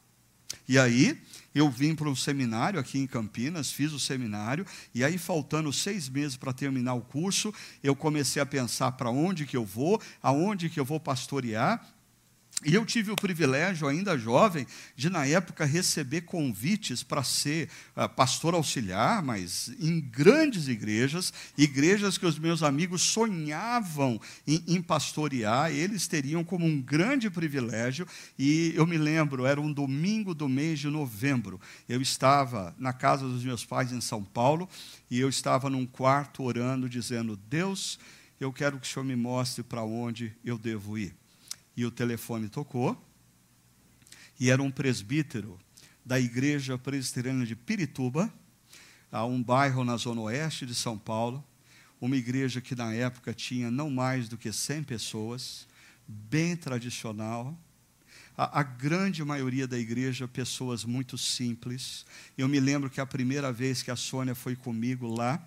E 0.67 0.79
aí, 0.79 1.19
eu 1.53 1.69
vim 1.69 1.95
para 1.95 2.09
um 2.09 2.15
seminário 2.15 2.79
aqui 2.79 2.97
em 2.97 3.07
Campinas, 3.07 3.71
fiz 3.71 3.91
o 3.91 3.99
seminário, 3.99 4.65
e 4.93 5.03
aí, 5.03 5.17
faltando 5.17 5.71
seis 5.71 6.09
meses 6.09 6.37
para 6.37 6.53
terminar 6.53 6.93
o 6.93 7.01
curso, 7.01 7.53
eu 7.83 7.95
comecei 7.95 8.41
a 8.41 8.45
pensar 8.45 8.93
para 8.93 9.09
onde 9.09 9.45
que 9.45 9.57
eu 9.57 9.65
vou, 9.65 10.01
aonde 10.21 10.69
que 10.69 10.79
eu 10.79 10.85
vou 10.85 10.99
pastorear, 10.99 11.85
E 12.63 12.73
eu 12.73 12.85
tive 12.85 13.11
o 13.11 13.15
privilégio, 13.15 13.87
ainda 13.87 14.17
jovem, 14.17 14.65
de, 14.95 15.09
na 15.09 15.25
época, 15.27 15.65
receber 15.65 16.21
convites 16.21 17.03
para 17.03 17.21
ser 17.21 17.69
uh, 17.95 18.07
pastor 18.07 18.53
auxiliar, 18.53 19.21
mas 19.21 19.69
em 19.77 19.99
grandes 19.99 20.69
igrejas, 20.69 21.33
igrejas 21.57 22.17
que 22.17 22.25
os 22.25 22.39
meus 22.39 22.63
amigos 22.63 23.01
sonhavam 23.01 24.19
em, 24.47 24.63
em 24.67 24.81
pastorear, 24.81 25.69
eles 25.69 26.07
teriam 26.07 26.45
como 26.45 26.65
um 26.65 26.81
grande 26.81 27.29
privilégio. 27.29 28.07
E 28.39 28.71
eu 28.73 28.87
me 28.87 28.97
lembro, 28.97 29.45
era 29.45 29.59
um 29.59 29.71
domingo 29.71 30.33
do 30.33 30.47
mês 30.47 30.79
de 30.79 30.87
novembro, 30.87 31.59
eu 31.89 32.01
estava 32.01 32.73
na 32.79 32.93
casa 32.93 33.27
dos 33.27 33.43
meus 33.43 33.65
pais 33.65 33.91
em 33.91 34.01
São 34.01 34.23
Paulo, 34.23 34.67
e 35.11 35.19
eu 35.19 35.27
estava 35.27 35.69
num 35.69 35.85
quarto 35.85 36.41
orando, 36.41 36.87
dizendo: 36.87 37.35
Deus, 37.35 37.99
eu 38.39 38.51
quero 38.53 38.79
que 38.79 38.87
o 38.87 38.89
Senhor 38.89 39.05
me 39.05 39.15
mostre 39.15 39.61
para 39.61 39.83
onde 39.83 40.33
eu 40.43 40.57
devo 40.57 40.97
ir 40.97 41.13
e 41.75 41.85
o 41.85 41.91
telefone 41.91 42.49
tocou, 42.49 43.01
e 44.39 44.49
era 44.49 44.61
um 44.61 44.71
presbítero 44.71 45.59
da 46.05 46.19
Igreja 46.19 46.77
Presbiteriana 46.77 47.45
de 47.45 47.55
Pirituba, 47.55 48.31
a 49.11 49.25
um 49.25 49.41
bairro 49.41 49.83
na 49.83 49.95
zona 49.97 50.21
oeste 50.21 50.65
de 50.65 50.75
São 50.75 50.97
Paulo, 50.97 51.43
uma 52.01 52.17
igreja 52.17 52.59
que 52.59 52.75
na 52.75 52.93
época 52.93 53.33
tinha 53.33 53.71
não 53.71 53.89
mais 53.89 54.27
do 54.27 54.37
que 54.37 54.51
100 54.51 54.83
pessoas, 54.83 55.67
bem 56.07 56.55
tradicional, 56.55 57.57
a, 58.37 58.59
a, 58.59 58.63
grande 58.63 59.23
maioria 59.23 59.65
da 59.65 59.79
igreja, 59.79 60.27
pessoas 60.27 60.83
muito 60.83 61.17
simples. 61.17 62.05
Eu 62.37 62.49
me 62.49 62.59
lembro 62.59 62.89
que 62.89 62.99
a 62.99 63.05
primeira 63.05 63.51
vez 63.51 63.81
que 63.81 63.89
a 63.89 63.95
Sônia 63.95 64.35
foi 64.35 64.55
comigo 64.55 65.07
lá, 65.07 65.41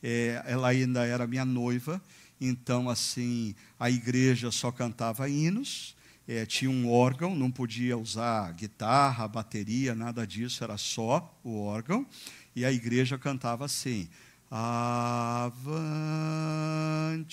é, 0.00 0.40
ela 0.46 0.68
ainda 0.68 1.04
era 1.04 1.26
minha 1.26 1.44
noiva, 1.44 2.00
então, 2.40 2.88
assim, 2.88 3.54
a 3.78 3.90
igreja 3.90 4.50
só 4.50 4.70
cantava 4.70 5.28
hinos, 5.28 5.96
é, 6.26 6.44
tinha 6.44 6.70
um 6.70 6.90
órgão, 6.90 7.34
não 7.34 7.50
podia 7.50 7.96
usar 7.96 8.52
guitarra, 8.52 9.26
bateria, 9.26 9.94
nada 9.94 10.26
disso, 10.26 10.62
era 10.62 10.76
só 10.76 11.34
o 11.42 11.58
órgão, 11.60 12.06
e 12.54 12.64
a 12.64 12.72
igreja 12.72 13.16
cantava 13.18 13.64
assim: 13.64 14.08
Avante, 14.50 15.62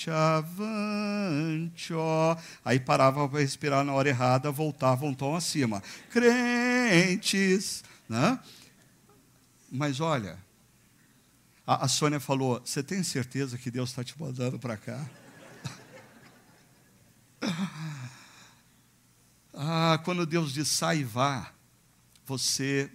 avante, 0.10 1.94
ó. 1.94 2.36
Aí 2.64 2.80
parava 2.80 3.28
para 3.28 3.40
respirar 3.40 3.86
na 3.86 3.94
hora 3.94 4.10
errada, 4.10 4.52
voltava 4.52 5.06
um 5.06 5.14
tom 5.14 5.36
acima. 5.36 5.82
Crentes, 6.10 7.84
né? 8.08 8.38
Mas 9.72 10.00
olha, 10.00 10.38
a, 11.66 11.86
a 11.86 11.88
Sônia 11.88 12.20
falou: 12.20 12.62
Você 12.64 12.84
tem 12.84 13.02
certeza 13.04 13.58
que 13.58 13.72
Deus 13.72 13.90
está 13.90 14.04
te 14.04 14.20
mandando 14.20 14.60
para 14.60 14.78
cá? 14.78 15.10
ah, 19.54 20.00
quando 20.04 20.26
Deus 20.26 20.54
diz 20.54 20.68
sai 20.68 21.00
e 21.00 21.04
vá, 21.04 21.52
você, 22.26 22.92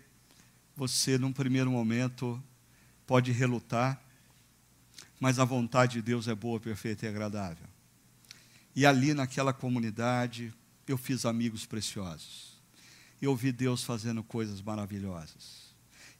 você 0.76 1.18
num 1.18 1.32
primeiro 1.32 1.70
momento 1.70 2.42
pode 3.06 3.32
relutar, 3.32 4.00
mas 5.18 5.38
a 5.38 5.44
vontade 5.44 5.94
de 5.94 6.02
Deus 6.02 6.28
é 6.28 6.34
boa, 6.34 6.60
perfeita 6.60 7.06
e 7.06 7.08
agradável. 7.08 7.66
E 8.74 8.86
ali 8.86 9.14
naquela 9.14 9.52
comunidade 9.52 10.54
eu 10.86 10.96
fiz 10.96 11.24
amigos 11.24 11.66
preciosos. 11.66 12.60
Eu 13.20 13.36
vi 13.36 13.52
Deus 13.52 13.82
fazendo 13.84 14.22
coisas 14.22 14.62
maravilhosas 14.62 15.69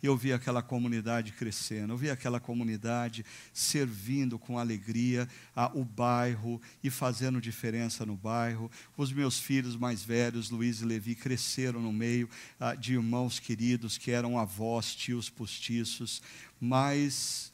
eu 0.07 0.17
vi 0.17 0.33
aquela 0.33 0.63
comunidade 0.63 1.33
crescendo, 1.33 1.93
eu 1.93 1.97
vi 1.97 2.11
aquela 2.11 2.41
comunidade 2.41 3.25
servindo 3.53 4.39
com 4.39 4.59
alegria 4.59 5.29
a, 5.55 5.71
o 5.77 5.85
bairro 5.85 6.61
e 6.83 6.89
fazendo 6.89 7.41
diferença 7.41 8.07
no 8.07 8.17
bairro. 8.17 8.71
Os 8.97 9.13
meus 9.13 9.39
filhos 9.39 9.77
mais 9.77 10.03
velhos, 10.03 10.49
Luiz 10.49 10.81
e 10.81 10.85
Levi, 10.87 11.15
cresceram 11.15 11.81
no 11.81 11.93
meio 11.93 12.29
a, 12.59 12.75
de 12.75 12.95
irmãos 12.95 13.39
queridos 13.39 13.99
que 13.99 14.11
eram 14.11 14.39
avós, 14.39 14.95
tios 14.95 15.29
postiços, 15.29 16.23
mas 16.59 17.53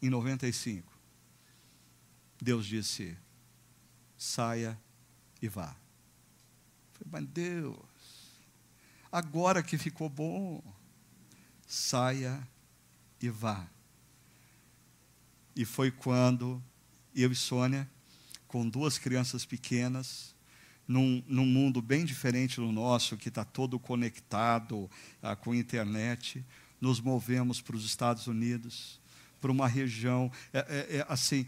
em 0.00 0.08
95, 0.08 0.90
Deus 2.40 2.64
disse: 2.66 3.16
saia 4.16 4.78
e 5.42 5.48
vá. 5.48 5.76
mas 7.10 7.26
Deus, 7.26 7.76
agora 9.12 9.62
que 9.62 9.76
ficou 9.76 10.08
bom 10.08 10.62
saia 11.68 12.48
e 13.20 13.28
vá. 13.28 13.68
E 15.54 15.66
foi 15.66 15.90
quando 15.90 16.62
eu 17.14 17.30
e 17.30 17.34
Sônia, 17.34 17.88
com 18.46 18.66
duas 18.66 18.96
crianças 18.96 19.44
pequenas, 19.44 20.34
num, 20.86 21.22
num 21.28 21.44
mundo 21.44 21.82
bem 21.82 22.06
diferente 22.06 22.56
do 22.56 22.72
nosso, 22.72 23.18
que 23.18 23.28
está 23.28 23.44
todo 23.44 23.78
conectado 23.78 24.90
ah, 25.22 25.36
com 25.36 25.54
internet, 25.54 26.42
nos 26.80 27.00
movemos 27.00 27.60
para 27.60 27.76
os 27.76 27.84
Estados 27.84 28.26
Unidos, 28.26 28.98
para 29.38 29.52
uma 29.52 29.68
região, 29.68 30.32
é, 30.52 30.58
é, 30.58 30.96
é 30.98 31.06
assim, 31.08 31.46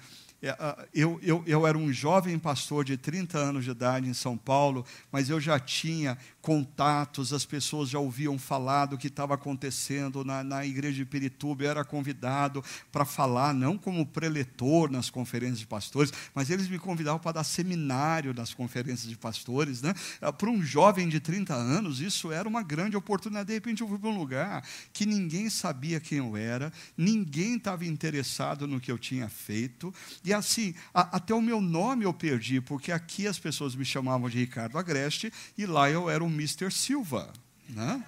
eu, 0.94 1.20
eu, 1.22 1.42
eu 1.46 1.66
era 1.66 1.76
um 1.76 1.92
jovem 1.92 2.38
pastor 2.38 2.82
de 2.82 2.96
30 2.96 3.36
anos 3.36 3.64
de 3.64 3.70
idade 3.70 4.08
em 4.08 4.14
São 4.14 4.38
Paulo, 4.38 4.86
mas 5.12 5.28
eu 5.28 5.38
já 5.38 5.58
tinha 5.60 6.16
contatos, 6.40 7.34
as 7.34 7.44
pessoas 7.44 7.90
já 7.90 7.98
ouviam 7.98 8.38
falar 8.38 8.86
do 8.86 8.96
que 8.96 9.08
estava 9.08 9.34
acontecendo 9.34 10.24
na, 10.24 10.42
na 10.42 10.64
igreja 10.64 10.96
de 10.96 11.04
Pirituba. 11.04 11.64
Eu 11.64 11.70
era 11.70 11.84
convidado 11.84 12.64
para 12.90 13.04
falar, 13.04 13.52
não 13.52 13.76
como 13.76 14.06
preletor 14.06 14.90
nas 14.90 15.10
conferências 15.10 15.58
de 15.58 15.66
pastores, 15.66 16.10
mas 16.34 16.48
eles 16.48 16.68
me 16.68 16.78
convidavam 16.78 17.20
para 17.20 17.32
dar 17.32 17.44
seminário 17.44 18.32
nas 18.32 18.54
conferências 18.54 19.10
de 19.10 19.18
pastores. 19.18 19.82
Né? 19.82 19.92
Ah, 20.22 20.32
para 20.32 20.48
um 20.48 20.62
jovem 20.62 21.06
de 21.08 21.20
30 21.20 21.54
anos, 21.54 22.00
isso 22.00 22.32
era 22.32 22.48
uma 22.48 22.62
grande 22.62 22.96
oportunidade. 22.96 23.48
De 23.48 23.54
repente, 23.54 23.82
eu 23.82 23.88
fui 23.88 23.98
para 23.98 24.08
um 24.08 24.18
lugar 24.18 24.66
que 24.90 25.04
ninguém 25.04 25.50
sabia 25.50 26.00
quem 26.00 26.18
eu 26.18 26.34
era, 26.34 26.72
ninguém 26.96 27.56
estava 27.56 27.84
interessado 27.84 28.66
no 28.66 28.80
que 28.80 28.90
eu 28.90 28.98
tinha 28.98 29.28
feito. 29.28 29.92
E 30.24 30.29
assim, 30.32 30.74
a, 30.92 31.16
até 31.16 31.34
o 31.34 31.42
meu 31.42 31.60
nome 31.60 32.04
eu 32.04 32.12
perdi, 32.12 32.60
porque 32.60 32.92
aqui 32.92 33.26
as 33.26 33.38
pessoas 33.38 33.74
me 33.74 33.84
chamavam 33.84 34.28
de 34.28 34.38
Ricardo 34.38 34.78
Agreste 34.78 35.32
e 35.56 35.66
lá 35.66 35.90
eu 35.90 36.08
era 36.08 36.22
o 36.22 36.28
Mr. 36.28 36.70
Silva. 36.70 37.32
Né? 37.68 38.04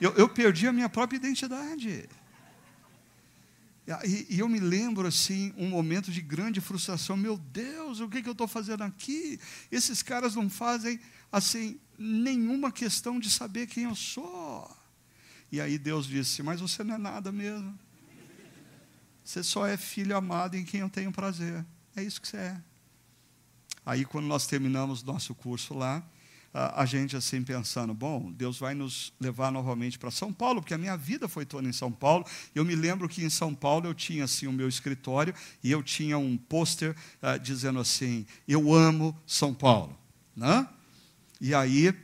Eu, 0.00 0.12
eu 0.14 0.28
perdi 0.28 0.66
a 0.66 0.72
minha 0.72 0.88
própria 0.88 1.16
identidade. 1.16 2.08
E, 4.04 4.26
e, 4.30 4.38
eu 4.38 4.48
me 4.48 4.60
lembro, 4.60 5.06
assim, 5.06 5.52
um 5.56 5.68
momento 5.68 6.12
de 6.12 6.20
grande 6.20 6.60
frustração. 6.60 7.16
Meu 7.16 7.36
Deus, 7.36 8.00
o 8.00 8.08
que, 8.08 8.22
que 8.22 8.28
eu 8.28 8.32
estou 8.32 8.46
fazendo 8.46 8.82
aqui? 8.82 9.40
Esses 9.70 10.02
caras 10.02 10.34
não 10.36 10.48
fazem, 10.48 11.00
assim, 11.30 11.78
nenhuma 11.98 12.70
questão 12.70 13.18
de 13.18 13.28
saber 13.30 13.66
quem 13.66 13.84
eu 13.84 13.94
sou. 13.94 14.70
E 15.50 15.60
aí 15.60 15.76
Deus 15.76 16.06
disse, 16.06 16.42
mas 16.42 16.60
você 16.60 16.84
não 16.84 16.94
é 16.94 16.98
nada 16.98 17.32
mesmo. 17.32 17.76
Você 19.24 19.42
só 19.42 19.66
é 19.66 19.76
filho 19.76 20.16
amado 20.16 20.56
em 20.56 20.64
quem 20.64 20.80
eu 20.80 20.90
tenho 20.90 21.12
prazer. 21.12 21.64
É 21.94 22.02
isso 22.02 22.20
que 22.20 22.28
você 22.28 22.36
é. 22.36 22.60
Aí, 23.84 24.04
quando 24.04 24.26
nós 24.26 24.46
terminamos 24.46 25.02
nosso 25.02 25.34
curso 25.34 25.74
lá, 25.74 26.02
a 26.52 26.84
gente 26.84 27.16
assim 27.16 27.42
pensando, 27.42 27.94
bom, 27.94 28.32
Deus 28.32 28.58
vai 28.58 28.74
nos 28.74 29.12
levar 29.20 29.52
novamente 29.52 29.98
para 29.98 30.10
São 30.10 30.32
Paulo, 30.32 30.60
porque 30.60 30.74
a 30.74 30.78
minha 30.78 30.96
vida 30.96 31.28
foi 31.28 31.46
toda 31.46 31.68
em 31.68 31.72
São 31.72 31.92
Paulo. 31.92 32.26
Eu 32.54 32.64
me 32.64 32.74
lembro 32.74 33.08
que 33.08 33.22
em 33.22 33.30
São 33.30 33.54
Paulo 33.54 33.86
eu 33.86 33.94
tinha 33.94 34.24
assim 34.24 34.48
o 34.48 34.52
meu 34.52 34.68
escritório 34.68 35.32
e 35.62 35.70
eu 35.70 35.82
tinha 35.82 36.18
um 36.18 36.36
pôster 36.36 36.96
uh, 37.22 37.38
dizendo 37.38 37.78
assim: 37.78 38.26
"Eu 38.48 38.74
amo 38.74 39.16
São 39.26 39.54
Paulo", 39.54 39.96
né? 40.34 40.68
E 41.40 41.54
aí 41.54 41.94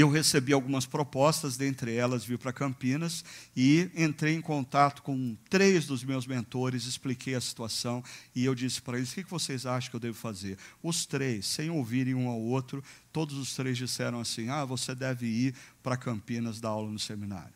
eu 0.00 0.08
recebi 0.08 0.52
algumas 0.52 0.86
propostas, 0.86 1.56
dentre 1.56 1.94
elas 1.94 2.24
vir 2.24 2.38
para 2.38 2.52
Campinas, 2.52 3.24
e 3.56 3.90
entrei 3.96 4.34
em 4.34 4.40
contato 4.40 5.02
com 5.02 5.36
três 5.50 5.86
dos 5.86 6.04
meus 6.04 6.24
mentores, 6.24 6.84
expliquei 6.84 7.34
a 7.34 7.40
situação, 7.40 8.02
e 8.32 8.44
eu 8.44 8.54
disse 8.54 8.80
para 8.80 8.96
eles: 8.96 9.10
o 9.10 9.14
que 9.16 9.24
vocês 9.24 9.66
acham 9.66 9.90
que 9.90 9.96
eu 9.96 10.00
devo 10.00 10.16
fazer? 10.16 10.56
Os 10.80 11.04
três, 11.04 11.46
sem 11.46 11.68
ouvirem 11.68 12.14
um 12.14 12.28
ao 12.28 12.40
outro, 12.40 12.82
todos 13.12 13.36
os 13.36 13.56
três 13.56 13.76
disseram 13.76 14.20
assim: 14.20 14.48
ah, 14.48 14.64
você 14.64 14.94
deve 14.94 15.26
ir 15.26 15.54
para 15.82 15.96
Campinas 15.96 16.60
dar 16.60 16.68
aula 16.68 16.90
no 16.90 16.98
seminário. 16.98 17.54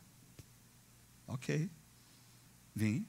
Ok, 1.28 1.70
vim. 2.74 3.06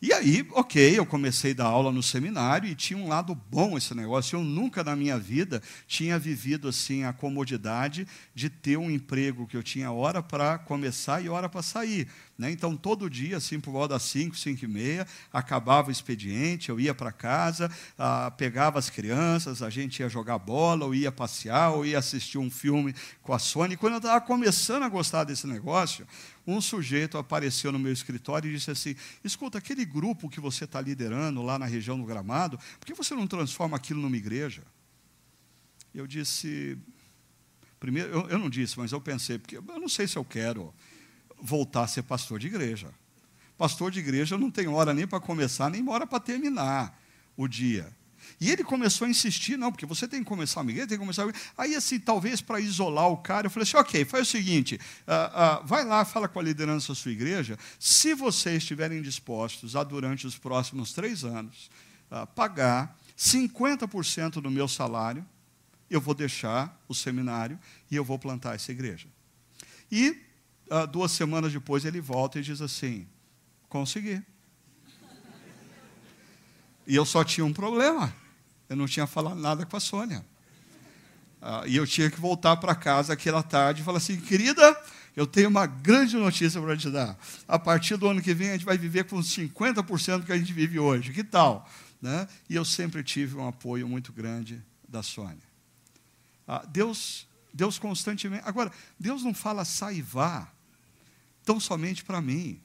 E 0.00 0.12
aí, 0.12 0.46
ok, 0.52 0.96
eu 0.96 1.04
comecei 1.04 1.50
a 1.50 1.54
dar 1.54 1.64
aula 1.64 1.90
no 1.90 2.04
seminário 2.04 2.68
e 2.68 2.74
tinha 2.76 2.96
um 2.96 3.08
lado 3.08 3.34
bom 3.34 3.76
esse 3.76 3.92
negócio. 3.96 4.38
Eu 4.38 4.44
nunca 4.44 4.84
na 4.84 4.94
minha 4.94 5.18
vida 5.18 5.60
tinha 5.88 6.16
vivido 6.16 6.68
assim 6.68 7.02
a 7.02 7.12
comodidade 7.12 8.06
de 8.32 8.48
ter 8.48 8.76
um 8.76 8.88
emprego 8.88 9.44
que 9.44 9.56
eu 9.56 9.62
tinha 9.62 9.90
hora 9.90 10.22
para 10.22 10.56
começar 10.56 11.20
e 11.20 11.28
hora 11.28 11.48
para 11.48 11.62
sair. 11.62 12.06
Né? 12.38 12.52
Então, 12.52 12.76
todo 12.76 13.10
dia, 13.10 13.36
assim, 13.36 13.58
por 13.58 13.72
volta 13.72 13.94
das 13.94 14.04
5, 14.04 14.36
5 14.36 14.64
e 14.64 14.68
meia, 14.68 15.06
acabava 15.32 15.88
o 15.88 15.90
expediente, 15.90 16.68
eu 16.68 16.78
ia 16.78 16.94
para 16.94 17.10
casa, 17.10 17.68
ah, 17.98 18.30
pegava 18.30 18.78
as 18.78 18.88
crianças, 18.88 19.60
a 19.60 19.68
gente 19.68 19.98
ia 19.98 20.08
jogar 20.08 20.38
bola, 20.38 20.84
ou 20.84 20.94
ia 20.94 21.10
passear, 21.10 21.72
ou 21.72 21.84
ia 21.84 21.98
assistir 21.98 22.38
um 22.38 22.48
filme 22.48 22.94
com 23.22 23.32
a 23.32 23.40
Sony. 23.40 23.76
Quando 23.76 23.94
eu 23.94 23.98
estava 23.98 24.20
começando 24.20 24.84
a 24.84 24.88
gostar 24.88 25.24
desse 25.24 25.48
negócio, 25.48 26.06
um 26.46 26.60
sujeito 26.60 27.18
apareceu 27.18 27.72
no 27.72 27.78
meu 27.78 27.92
escritório 27.92 28.48
e 28.48 28.54
disse 28.54 28.70
assim: 28.70 28.94
Escuta, 29.24 29.58
aquele 29.58 29.84
grupo 29.84 30.28
que 30.28 30.38
você 30.38 30.64
está 30.64 30.80
liderando 30.80 31.42
lá 31.42 31.58
na 31.58 31.66
região 31.66 31.98
do 31.98 32.06
Gramado, 32.06 32.56
por 32.78 32.86
que 32.86 32.94
você 32.94 33.16
não 33.16 33.26
transforma 33.26 33.76
aquilo 33.76 34.00
numa 34.00 34.16
igreja? 34.16 34.62
Eu 35.92 36.06
disse, 36.06 36.78
primeiro, 37.80 38.10
eu, 38.10 38.28
eu 38.28 38.38
não 38.38 38.48
disse, 38.48 38.78
mas 38.78 38.92
eu 38.92 39.00
pensei, 39.00 39.38
porque 39.38 39.56
eu 39.56 39.62
não 39.62 39.88
sei 39.88 40.06
se 40.06 40.16
eu 40.16 40.24
quero 40.24 40.72
voltar 41.40 41.84
a 41.84 41.86
ser 41.86 42.02
pastor 42.02 42.38
de 42.38 42.46
igreja. 42.46 42.88
Pastor 43.56 43.90
de 43.90 43.98
igreja 43.98 44.38
não 44.38 44.50
tem 44.50 44.68
hora 44.68 44.94
nem 44.94 45.06
para 45.06 45.20
começar, 45.20 45.68
nem 45.70 45.86
hora 45.88 46.06
para 46.06 46.20
terminar 46.20 46.98
o 47.36 47.48
dia. 47.48 47.92
E 48.40 48.50
ele 48.50 48.62
começou 48.62 49.06
a 49.06 49.10
insistir, 49.10 49.56
não, 49.56 49.72
porque 49.72 49.86
você 49.86 50.06
tem 50.06 50.20
que 50.20 50.26
começar 50.26 50.60
a 50.60 50.64
igreja, 50.64 50.86
tem 50.86 50.98
que 50.98 51.02
começar 51.02 51.24
a 51.24 51.32
Aí, 51.56 51.74
assim, 51.74 51.98
talvez 51.98 52.40
para 52.40 52.60
isolar 52.60 53.08
o 53.08 53.16
cara, 53.16 53.46
eu 53.46 53.50
falei 53.50 53.64
assim: 53.64 53.76
ok, 53.76 54.04
faz 54.04 54.28
o 54.28 54.30
seguinte, 54.30 54.78
uh, 55.06 55.62
uh, 55.62 55.66
vai 55.66 55.84
lá, 55.84 56.04
fala 56.04 56.28
com 56.28 56.38
a 56.38 56.42
liderança 56.42 56.88
da 56.88 56.94
sua 56.94 57.10
igreja, 57.10 57.58
se 57.80 58.14
vocês 58.14 58.58
estiverem 58.58 59.02
dispostos 59.02 59.74
a, 59.74 59.82
durante 59.82 60.26
os 60.26 60.38
próximos 60.38 60.92
três 60.92 61.24
anos, 61.24 61.70
uh, 62.10 62.26
pagar 62.28 62.96
50% 63.16 64.40
do 64.40 64.50
meu 64.50 64.68
salário, 64.68 65.26
eu 65.90 66.00
vou 66.00 66.14
deixar 66.14 66.80
o 66.86 66.94
seminário 66.94 67.58
e 67.90 67.96
eu 67.96 68.04
vou 68.04 68.18
plantar 68.18 68.54
essa 68.54 68.70
igreja. 68.70 69.08
E 69.90 70.27
duas 70.90 71.12
semanas 71.12 71.52
depois 71.52 71.84
ele 71.84 72.00
volta 72.00 72.38
e 72.38 72.42
diz 72.42 72.60
assim: 72.60 73.06
consegui. 73.68 74.22
E 76.86 76.94
eu 76.94 77.04
só 77.04 77.22
tinha 77.22 77.44
um 77.44 77.52
problema. 77.52 78.14
Eu 78.68 78.76
não 78.76 78.86
tinha 78.86 79.06
falado 79.06 79.38
nada 79.38 79.66
com 79.66 79.76
a 79.76 79.80
Sônia. 79.80 80.24
Ah, 81.40 81.62
e 81.66 81.76
eu 81.76 81.86
tinha 81.86 82.10
que 82.10 82.20
voltar 82.20 82.56
para 82.56 82.74
casa 82.74 83.12
aquela 83.12 83.42
tarde 83.42 83.82
e 83.82 83.84
falar 83.84 83.98
assim, 83.98 84.20
querida, 84.20 84.76
eu 85.14 85.26
tenho 85.26 85.48
uma 85.48 85.66
grande 85.66 86.16
notícia 86.16 86.60
para 86.60 86.76
te 86.76 86.90
dar. 86.90 87.16
A 87.46 87.58
partir 87.58 87.96
do 87.96 88.08
ano 88.08 88.20
que 88.20 88.34
vem, 88.34 88.50
a 88.50 88.52
gente 88.52 88.64
vai 88.64 88.76
viver 88.76 89.04
com 89.04 89.18
50% 89.18 90.24
que 90.24 90.32
a 90.32 90.38
gente 90.38 90.52
vive 90.52 90.78
hoje. 90.78 91.12
Que 91.12 91.22
tal? 91.22 91.68
Né? 92.00 92.26
E 92.48 92.54
eu 92.54 92.64
sempre 92.64 93.02
tive 93.02 93.36
um 93.36 93.46
apoio 93.46 93.86
muito 93.86 94.12
grande 94.12 94.62
da 94.88 95.02
Sônia. 95.02 95.36
Ah, 96.46 96.64
Deus, 96.66 97.26
Deus 97.52 97.78
constantemente. 97.78 98.42
Agora, 98.46 98.72
Deus 98.98 99.22
não 99.22 99.34
fala 99.34 99.64
saivar 99.64 100.54
tão 101.48 101.58
somente 101.58 102.04
para 102.04 102.20
mim. 102.20 102.60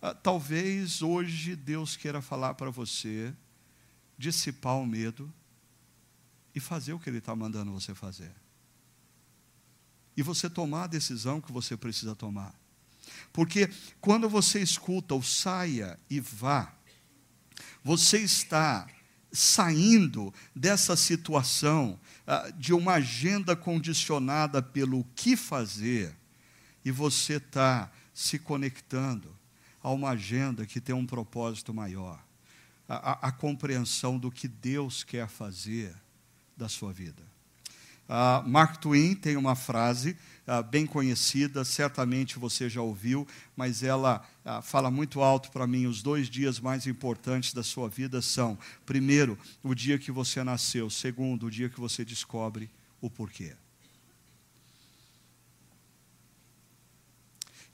Ah, 0.00 0.14
talvez 0.14 1.02
hoje 1.02 1.56
Deus 1.56 1.96
queira 1.96 2.22
falar 2.22 2.54
para 2.54 2.70
você 2.70 3.34
dissipar 4.16 4.76
o 4.76 4.86
medo 4.86 5.34
e 6.54 6.60
fazer 6.60 6.92
o 6.92 7.00
que 7.00 7.10
Ele 7.10 7.18
está 7.18 7.34
mandando 7.34 7.72
você 7.72 7.92
fazer. 7.92 8.32
E 10.16 10.22
você 10.22 10.48
tomar 10.48 10.84
a 10.84 10.86
decisão 10.86 11.40
que 11.40 11.50
você 11.50 11.76
precisa 11.76 12.14
tomar. 12.14 12.54
Porque 13.32 13.68
quando 14.00 14.28
você 14.28 14.60
escuta 14.60 15.16
o 15.16 15.22
saia 15.22 15.98
e 16.08 16.20
vá, 16.20 16.72
você 17.82 18.18
está 18.18 18.86
saindo 19.32 20.32
dessa 20.54 20.94
situação 20.94 21.98
uh, 22.28 22.52
de 22.52 22.72
uma 22.72 22.92
agenda 22.92 23.56
condicionada 23.56 24.62
pelo 24.62 25.02
que 25.16 25.36
fazer, 25.36 26.16
e 26.86 26.92
você 26.92 27.34
está 27.34 27.90
se 28.14 28.38
conectando 28.38 29.36
a 29.82 29.90
uma 29.90 30.10
agenda 30.10 30.64
que 30.64 30.80
tem 30.80 30.94
um 30.94 31.04
propósito 31.04 31.74
maior 31.74 32.24
a, 32.88 33.26
a, 33.26 33.32
compreensão 33.32 34.16
do 34.16 34.30
que 34.30 34.46
Deus 34.46 35.02
quer 35.02 35.26
fazer 35.26 35.92
da 36.56 36.68
sua 36.68 36.92
vida. 36.92 37.24
Uh, 38.08 38.48
Mark 38.48 38.76
Twain 38.76 39.16
tem 39.16 39.36
uma 39.36 39.56
frase 39.56 40.16
uh, 40.46 40.62
bem 40.62 40.86
conhecida, 40.86 41.64
certamente 41.64 42.38
você 42.38 42.70
já 42.70 42.80
ouviu, 42.80 43.26
mas 43.56 43.82
ela 43.82 44.24
uh, 44.44 44.62
fala 44.62 44.88
muito 44.88 45.20
alto 45.20 45.50
para 45.50 45.66
mim. 45.66 45.86
Os 45.86 46.02
dois 46.02 46.30
dias 46.30 46.60
mais 46.60 46.86
importantes 46.86 47.52
da 47.52 47.64
sua 47.64 47.88
vida 47.88 48.22
são: 48.22 48.56
primeiro, 48.86 49.36
o 49.60 49.74
dia 49.74 49.98
que 49.98 50.12
você 50.12 50.44
nasceu, 50.44 50.88
segundo, 50.88 51.46
o 51.46 51.50
dia 51.50 51.68
que 51.68 51.80
você 51.80 52.04
descobre 52.04 52.70
o 53.00 53.10
porquê. 53.10 53.56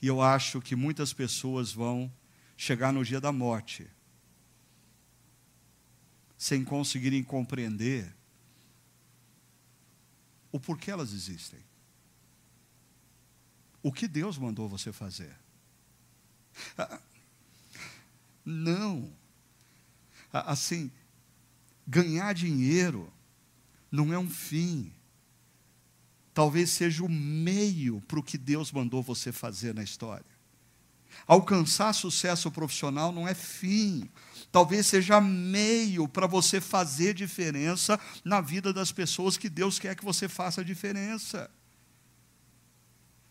E 0.02 0.08
eu 0.08 0.20
acho 0.20 0.60
que 0.60 0.74
muitas 0.74 1.12
pessoas 1.12 1.72
vão 1.72 2.12
chegar 2.56 2.92
no 2.92 3.04
dia 3.04 3.20
da 3.20 3.30
morte 3.30 3.88
sem 6.36 6.64
conseguirem 6.64 7.22
compreender 7.22 8.12
o 10.50 10.58
porquê 10.58 10.90
elas 10.90 11.12
existem. 11.12 11.60
O 13.80 13.92
que 13.92 14.08
Deus 14.08 14.36
mandou 14.36 14.68
você 14.68 14.92
fazer. 14.92 15.36
Ah, 16.76 17.00
não. 18.44 19.12
Ah, 20.32 20.50
assim, 20.52 20.90
ganhar 21.86 22.32
dinheiro 22.34 23.12
não 23.90 24.12
é 24.12 24.18
um 24.18 24.28
fim. 24.28 24.92
Talvez 26.34 26.70
seja 26.70 27.04
o 27.04 27.08
meio 27.08 28.00
para 28.02 28.18
o 28.18 28.22
que 28.22 28.38
Deus 28.38 28.72
mandou 28.72 29.02
você 29.02 29.32
fazer 29.32 29.74
na 29.74 29.82
história. 29.82 30.24
Alcançar 31.26 31.92
sucesso 31.92 32.50
profissional 32.50 33.12
não 33.12 33.28
é 33.28 33.34
fim 33.34 34.08
talvez 34.52 34.86
seja 34.86 35.18
meio 35.20 36.06
para 36.06 36.26
você 36.26 36.60
fazer 36.60 37.14
diferença 37.14 37.98
na 38.22 38.40
vida 38.42 38.72
das 38.72 38.92
pessoas 38.92 39.38
que 39.38 39.48
Deus 39.48 39.78
quer 39.78 39.96
que 39.96 40.04
você 40.04 40.28
faça 40.28 40.62
diferença. 40.62 41.50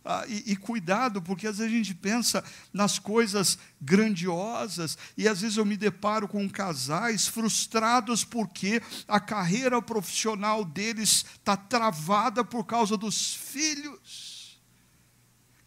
Ah, 0.04 0.26
e, 0.28 0.54
e, 0.54 0.56
cuidado, 0.56 1.22
porque 1.22 1.46
às 1.46 1.60
vezes 1.60 1.72
a 1.72 1.76
gente 1.76 1.94
pensa 1.94 2.44
nas 2.74 2.98
coisas 2.98 3.60
grandiosas, 3.80 4.98
e 5.16 5.28
às 5.28 5.42
vezes 5.42 5.58
eu 5.58 5.66
me 5.66 5.78
deparo 5.78 6.28
com 6.28 6.50
casais 6.50 7.28
frustrados 7.28 8.24
porque 8.24 8.82
a 9.08 9.20
carreira 9.20 9.80
profissional 9.80 10.66
deles 10.66 11.24
está 11.36 11.56
travada 11.56 12.44
por 12.44 12.66
causa 12.66 12.98
dos 12.98 13.36
filhos. 13.36 14.60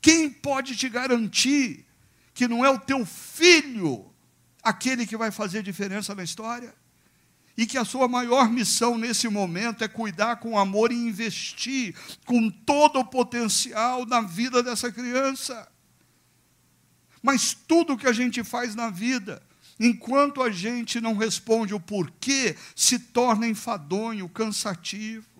Quem 0.00 0.28
pode 0.28 0.76
te 0.76 0.88
garantir 0.88 1.86
que 2.34 2.48
não 2.48 2.64
é 2.64 2.68
o 2.68 2.78
teu 2.78 3.06
filho 3.06 4.12
aquele 4.62 5.06
que 5.06 5.16
vai 5.16 5.30
fazer 5.30 5.62
diferença 5.62 6.14
na 6.14 6.24
história. 6.24 6.74
E 7.56 7.66
que 7.66 7.78
a 7.78 7.84
sua 7.84 8.08
maior 8.08 8.50
missão 8.50 8.98
nesse 8.98 9.28
momento 9.28 9.84
é 9.84 9.88
cuidar 9.88 10.36
com 10.36 10.58
amor 10.58 10.90
e 10.90 10.96
investir 10.96 11.94
com 12.24 12.50
todo 12.50 12.98
o 12.98 13.04
potencial 13.04 14.04
na 14.06 14.20
vida 14.20 14.62
dessa 14.62 14.90
criança. 14.90 15.68
Mas 17.22 17.54
tudo 17.54 17.96
que 17.96 18.06
a 18.06 18.12
gente 18.12 18.42
faz 18.44 18.74
na 18.74 18.90
vida, 18.90 19.42
enquanto 19.78 20.42
a 20.42 20.50
gente 20.50 21.00
não 21.00 21.16
responde 21.16 21.72
o 21.72 21.80
porquê, 21.80 22.56
se 22.74 22.98
torna 22.98 23.46
enfadonho, 23.46 24.28
cansativo. 24.28 25.33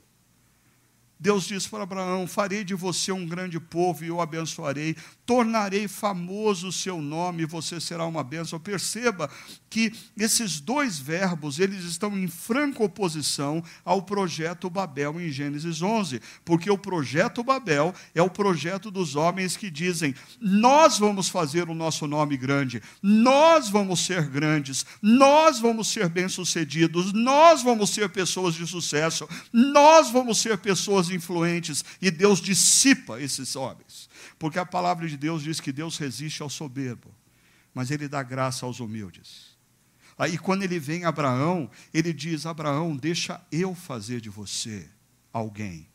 Deus 1.18 1.44
disse 1.44 1.68
para 1.68 1.84
Abraão: 1.84 2.26
Farei 2.26 2.64
de 2.64 2.74
você 2.74 3.12
um 3.12 3.26
grande 3.26 3.60
povo 3.60 4.04
e 4.04 4.10
o 4.10 4.20
abençoarei, 4.20 4.96
tornarei 5.24 5.86
famoso 5.86 6.68
o 6.68 6.72
seu 6.72 7.00
nome 7.00 7.42
e 7.42 7.46
você 7.46 7.80
será 7.80 8.04
uma 8.04 8.24
bênção. 8.24 8.58
Perceba 8.58 9.30
que 9.70 9.92
esses 10.16 10.60
dois 10.60 10.98
verbos, 10.98 11.58
eles 11.58 11.84
estão 11.84 12.16
em 12.16 12.28
franca 12.28 12.84
oposição 12.84 13.62
ao 13.84 14.02
projeto 14.02 14.68
Babel 14.68 15.20
em 15.20 15.30
Gênesis 15.30 15.82
11, 15.82 16.20
porque 16.44 16.70
o 16.70 16.78
projeto 16.78 17.42
Babel 17.42 17.94
é 18.14 18.22
o 18.22 18.30
projeto 18.30 18.90
dos 18.90 19.16
homens 19.16 19.56
que 19.56 19.70
dizem: 19.70 20.14
nós 20.40 20.98
vamos 20.98 21.28
fazer 21.28 21.68
o 21.68 21.74
nosso 21.74 22.06
nome 22.06 22.36
grande, 22.36 22.82
nós 23.02 23.68
vamos 23.68 24.04
ser 24.04 24.28
grandes, 24.28 24.84
nós 25.00 25.58
vamos 25.58 25.88
ser 25.88 26.08
bem-sucedidos, 26.08 27.12
nós 27.12 27.62
vamos 27.62 27.90
ser 27.90 28.08
pessoas 28.10 28.54
de 28.54 28.66
sucesso, 28.66 29.28
nós 29.52 30.10
vamos 30.10 30.38
ser 30.38 30.58
pessoas 30.58 31.03
influentes 31.11 31.84
e 32.00 32.11
Deus 32.11 32.40
dissipa 32.40 33.20
esses 33.20 33.57
homens. 33.57 34.09
Porque 34.38 34.59
a 34.59 34.66
palavra 34.66 35.09
de 35.09 35.16
Deus 35.16 35.42
diz 35.42 35.61
que 35.61 35.72
Deus 35.72 35.98
resiste 35.98 36.42
ao 36.42 36.50
soberbo, 36.50 37.14
mas 37.72 37.90
ele 37.90 38.09
dá 38.09 38.22
graça 38.22 38.66
aos 38.66 38.80
humildes. 38.80 39.55
Aí 40.16 40.38
quando 40.38 40.62
ele 40.62 40.78
vem 40.78 41.05
a 41.05 41.09
Abraão, 41.09 41.70
ele 41.92 42.12
diz: 42.12 42.46
Abraão, 42.46 42.96
deixa 42.96 43.40
eu 43.50 43.74
fazer 43.74 44.20
de 44.20 44.30
você 44.30 44.88
alguém. 45.32 45.88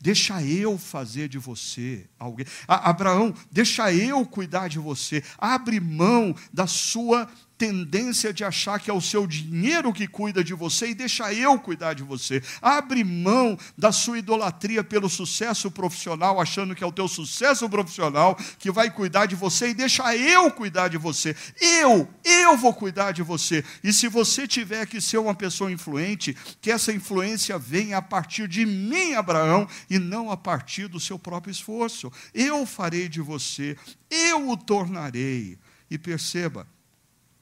Deixa 0.00 0.42
eu 0.42 0.78
fazer 0.78 1.28
de 1.28 1.38
você 1.38 2.06
alguém. 2.18 2.46
Abraão, 2.66 3.34
deixa 3.50 3.92
eu 3.92 4.24
cuidar 4.24 4.68
de 4.68 4.78
você. 4.78 5.22
Abre 5.38 5.80
mão 5.80 6.34
da 6.52 6.66
sua 6.66 7.28
tendência 7.56 8.32
de 8.32 8.44
achar 8.44 8.80
que 8.80 8.90
é 8.90 8.94
o 8.94 9.00
seu 9.00 9.26
dinheiro 9.26 9.92
que 9.92 10.06
cuida 10.06 10.42
de 10.42 10.54
você 10.54 10.88
e 10.88 10.94
deixa 10.94 11.32
eu 11.32 11.58
cuidar 11.58 11.94
de 11.94 12.02
você. 12.02 12.42
Abre 12.60 13.04
mão 13.04 13.58
da 13.76 13.92
sua 13.92 14.18
idolatria 14.18 14.82
pelo 14.82 15.08
sucesso 15.08 15.70
profissional, 15.70 16.40
achando 16.40 16.74
que 16.74 16.82
é 16.82 16.86
o 16.86 16.92
teu 16.92 17.06
sucesso 17.08 17.68
profissional 17.68 18.36
que 18.58 18.70
vai 18.70 18.90
cuidar 18.90 19.26
de 19.26 19.34
você 19.34 19.68
e 19.68 19.74
deixa 19.74 20.16
eu 20.16 20.50
cuidar 20.50 20.88
de 20.88 20.98
você. 20.98 21.36
Eu, 21.60 22.08
eu 22.24 22.56
vou 22.56 22.74
cuidar 22.74 23.12
de 23.12 23.22
você. 23.22 23.64
E 23.82 23.92
se 23.92 24.08
você 24.08 24.46
tiver 24.46 24.86
que 24.86 25.00
ser 25.00 25.18
uma 25.18 25.34
pessoa 25.34 25.70
influente, 25.70 26.36
que 26.60 26.70
essa 26.70 26.92
influência 26.92 27.58
venha 27.58 27.98
a 27.98 28.02
partir 28.02 28.48
de 28.48 28.66
mim, 28.66 29.14
Abraão, 29.14 29.68
e 29.88 29.98
não 29.98 30.30
a 30.30 30.36
partir 30.36 30.88
do 30.88 31.00
seu 31.00 31.18
próprio 31.18 31.52
esforço. 31.52 32.10
Eu 32.32 32.66
farei 32.66 33.08
de 33.08 33.20
você, 33.20 33.76
eu 34.10 34.50
o 34.50 34.56
tornarei. 34.56 35.58
E 35.90 35.98
perceba, 35.98 36.66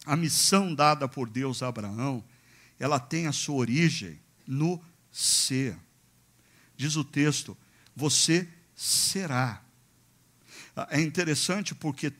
a 0.04 0.16
missão 0.16 0.74
dada 0.74 1.08
por 1.08 1.28
Deus 1.28 1.62
a 1.62 1.68
Abraão, 1.68 2.24
ela 2.78 2.98
tem 2.98 3.26
a 3.26 3.32
sua 3.32 3.56
origem 3.56 4.20
no 4.46 4.82
ser. 5.10 5.76
diz 6.76 6.96
o 6.96 7.04
texto, 7.04 7.56
você 7.94 8.48
será. 8.74 9.62
É 10.90 11.00
interessante 11.00 11.74
porque 11.74 12.12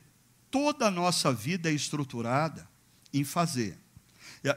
toda 0.49 0.87
a 0.87 0.91
nossa 0.91 1.33
vida 1.33 1.69
é 1.69 1.73
estruturada 1.73 2.67
em 3.11 3.23
fazer. 3.23 3.77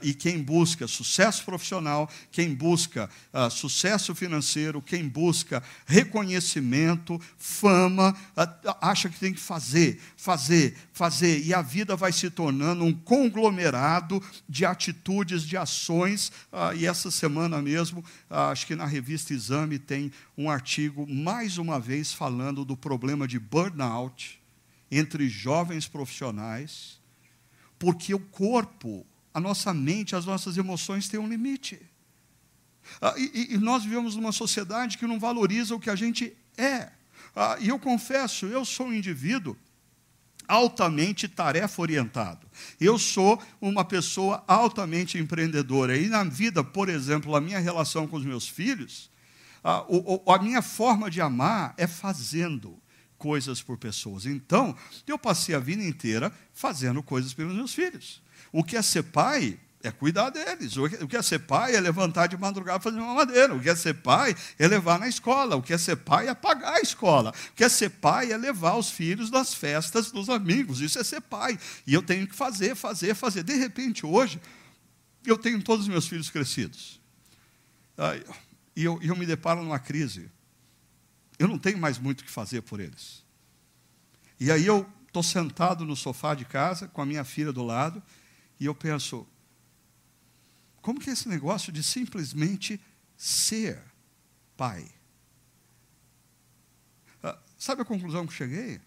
E 0.02 0.12
quem 0.12 0.42
busca 0.42 0.88
sucesso 0.88 1.44
profissional, 1.44 2.10
quem 2.32 2.52
busca 2.52 3.08
uh, 3.32 3.48
sucesso 3.48 4.16
financeiro, 4.16 4.82
quem 4.82 5.08
busca 5.08 5.62
reconhecimento, 5.86 7.20
fama, 7.38 8.10
uh, 8.36 8.76
acha 8.80 9.08
que 9.08 9.18
tem 9.20 9.32
que 9.32 9.38
fazer, 9.38 10.00
fazer, 10.16 10.76
fazer. 10.92 11.44
E 11.46 11.54
a 11.54 11.62
vida 11.62 11.94
vai 11.94 12.10
se 12.10 12.28
tornando 12.28 12.82
um 12.82 12.92
conglomerado 12.92 14.20
de 14.48 14.64
atitudes, 14.64 15.44
de 15.44 15.56
ações. 15.56 16.32
Uh, 16.52 16.74
e 16.76 16.84
essa 16.84 17.08
semana 17.12 17.62
mesmo, 17.62 18.04
acho 18.28 18.66
que 18.66 18.74
na 18.74 18.86
revista 18.86 19.32
Exame 19.32 19.78
tem 19.78 20.10
um 20.36 20.50
artigo, 20.50 21.06
mais 21.06 21.58
uma 21.58 21.78
vez, 21.78 22.12
falando 22.12 22.64
do 22.64 22.76
problema 22.76 23.28
de 23.28 23.38
burnout 23.38 24.40
entre 24.90 25.28
jovens 25.28 25.86
profissionais, 25.86 27.00
porque 27.78 28.12
o 28.12 28.18
corpo 28.18 29.06
a 29.36 29.40
nossa 29.40 29.74
mente, 29.74 30.16
as 30.16 30.24
nossas 30.24 30.56
emoções 30.56 31.10
têm 31.10 31.20
um 31.20 31.28
limite. 31.28 31.78
Ah, 33.02 33.12
e, 33.18 33.52
e, 33.52 33.58
nós 33.58 33.82
vivemos 33.82 34.16
numa 34.16 34.32
sociedade 34.32 34.96
que 34.96 35.06
não 35.06 35.20
valoriza 35.20 35.74
o 35.74 35.78
que 35.78 35.90
a 35.90 35.94
gente 35.94 36.34
é. 36.56 36.88
Ah, 37.34 37.58
e 37.60 37.68
eu 37.68 37.78
confesso, 37.78 38.46
eu 38.46 38.64
sou 38.64 38.86
um 38.86 38.94
indivíduo 38.94 39.54
altamente 40.48 41.28
tarefa 41.28 41.82
orientado. 41.82 42.46
Eu 42.80 42.98
sou 42.98 43.38
uma 43.60 43.84
pessoa 43.84 44.42
altamente 44.48 45.18
empreendedora. 45.18 45.98
E 45.98 46.08
na 46.08 46.24
vida, 46.24 46.64
por 46.64 46.88
exemplo, 46.88 47.36
a 47.36 47.40
minha 47.40 47.58
relação 47.58 48.08
com 48.08 48.16
os 48.16 48.24
meus 48.24 48.48
filhos, 48.48 49.10
a, 49.62 49.84
a 50.34 50.38
minha 50.38 50.62
forma 50.62 51.10
de 51.10 51.20
amar 51.20 51.74
é 51.76 51.86
fazendo 51.86 52.80
coisas 53.18 53.60
por 53.60 53.76
pessoas. 53.76 54.24
Então, 54.24 54.74
eu 55.06 55.18
passei 55.18 55.54
a 55.54 55.58
vida 55.58 55.84
inteira 55.84 56.32
fazendo 56.54 57.02
coisas 57.02 57.34
pelos 57.34 57.54
meus 57.54 57.74
filhos. 57.74 58.24
O 58.56 58.64
que 58.64 58.74
é 58.74 58.80
ser 58.80 59.02
pai 59.02 59.60
é 59.82 59.90
cuidar 59.90 60.30
deles. 60.30 60.78
O 60.78 61.06
que 61.06 61.14
é 61.14 61.20
ser 61.20 61.40
pai 61.40 61.76
é 61.76 61.78
levantar 61.80 62.26
de 62.26 62.38
madrugada 62.38 62.80
fazer 62.80 62.98
uma 62.98 63.12
madeira. 63.12 63.54
O 63.54 63.60
que 63.60 63.68
é 63.68 63.76
ser 63.76 63.92
pai 63.92 64.34
é 64.58 64.66
levar 64.66 64.98
na 64.98 65.06
escola. 65.06 65.56
O 65.56 65.62
que 65.62 65.74
é 65.74 65.78
ser 65.78 65.96
pai 65.96 66.28
é 66.28 66.34
pagar 66.34 66.76
a 66.76 66.80
escola. 66.80 67.34
O 67.50 67.52
que 67.52 67.62
é 67.62 67.68
ser 67.68 67.90
pai 67.90 68.32
é 68.32 68.36
levar 68.38 68.76
os 68.76 68.90
filhos 68.90 69.28
das 69.28 69.52
festas 69.52 70.10
dos 70.10 70.30
amigos. 70.30 70.80
Isso 70.80 70.98
é 70.98 71.04
ser 71.04 71.20
pai. 71.20 71.58
E 71.86 71.92
eu 71.92 72.00
tenho 72.02 72.26
que 72.26 72.34
fazer, 72.34 72.74
fazer, 72.74 73.14
fazer. 73.14 73.42
De 73.42 73.54
repente, 73.56 74.06
hoje, 74.06 74.40
eu 75.26 75.36
tenho 75.36 75.62
todos 75.62 75.84
os 75.84 75.88
meus 75.90 76.08
filhos 76.08 76.30
crescidos. 76.30 76.98
E 78.74 78.82
eu, 78.82 78.98
eu 79.02 79.14
me 79.14 79.26
deparo 79.26 79.62
numa 79.62 79.78
crise. 79.78 80.30
Eu 81.38 81.46
não 81.46 81.58
tenho 81.58 81.76
mais 81.76 81.98
muito 81.98 82.22
o 82.22 82.24
que 82.24 82.30
fazer 82.30 82.62
por 82.62 82.80
eles. 82.80 83.22
E 84.40 84.50
aí 84.50 84.64
eu 84.64 84.90
estou 85.06 85.22
sentado 85.22 85.84
no 85.84 85.94
sofá 85.94 86.34
de 86.34 86.46
casa, 86.46 86.88
com 86.88 87.02
a 87.02 87.06
minha 87.06 87.22
filha 87.22 87.52
do 87.52 87.62
lado, 87.62 88.02
e 88.58 88.64
eu 88.64 88.74
penso, 88.74 89.26
como 90.80 91.00
que 91.00 91.10
é 91.10 91.12
esse 91.12 91.28
negócio 91.28 91.72
de 91.72 91.82
simplesmente 91.82 92.80
ser 93.16 93.82
pai? 94.56 94.88
Ah, 97.22 97.38
sabe 97.58 97.82
a 97.82 97.84
conclusão 97.84 98.26
que 98.26 98.32
cheguei? 98.32 98.80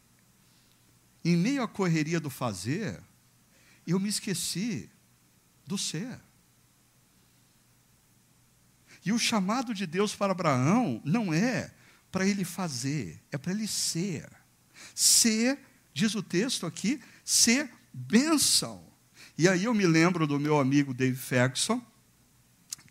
Em 1.24 1.36
meio 1.36 1.62
à 1.62 1.68
correria 1.68 2.20
do 2.20 2.30
fazer, 2.30 3.02
eu 3.86 4.00
me 4.00 4.10
esqueci 4.10 4.90
do 5.66 5.78
ser. 5.78 6.20
E 9.06 9.12
o 9.12 9.20
chamado 9.20 9.74
de 9.74 9.86
Deus 9.86 10.16
para 10.16 10.32
Abraão 10.32 11.02
não 11.06 11.34
é 11.34 11.74
para 12.12 12.26
ele 12.26 12.44
fazer, 12.44 13.22
é 13.32 13.38
para 13.38 13.52
ele 13.52 13.68
ser. 13.68 14.30
Ser, 14.96 15.60
diz 15.94 16.16
o 16.16 16.24
texto 16.24 16.66
aqui, 16.66 17.02
ser 17.24 17.72
bênção. 17.94 18.89
E 19.40 19.48
aí 19.48 19.64
eu 19.64 19.74
me 19.74 19.88
lembro 19.88 20.28
do 20.28 20.38
meu 20.38 20.60
amigo 20.60 20.94
Dave 20.94 21.16
Ferguson, 21.16 21.82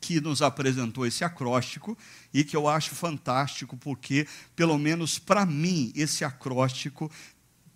que 0.01 0.19
nos 0.19 0.41
apresentou 0.41 1.05
esse 1.05 1.23
acróstico 1.23 1.95
e 2.33 2.43
que 2.43 2.57
eu 2.57 2.67
acho 2.67 2.95
fantástico, 2.95 3.77
porque, 3.77 4.27
pelo 4.57 4.79
menos 4.79 5.19
para 5.19 5.45
mim, 5.45 5.93
esse 5.95 6.25
acróstico 6.25 7.13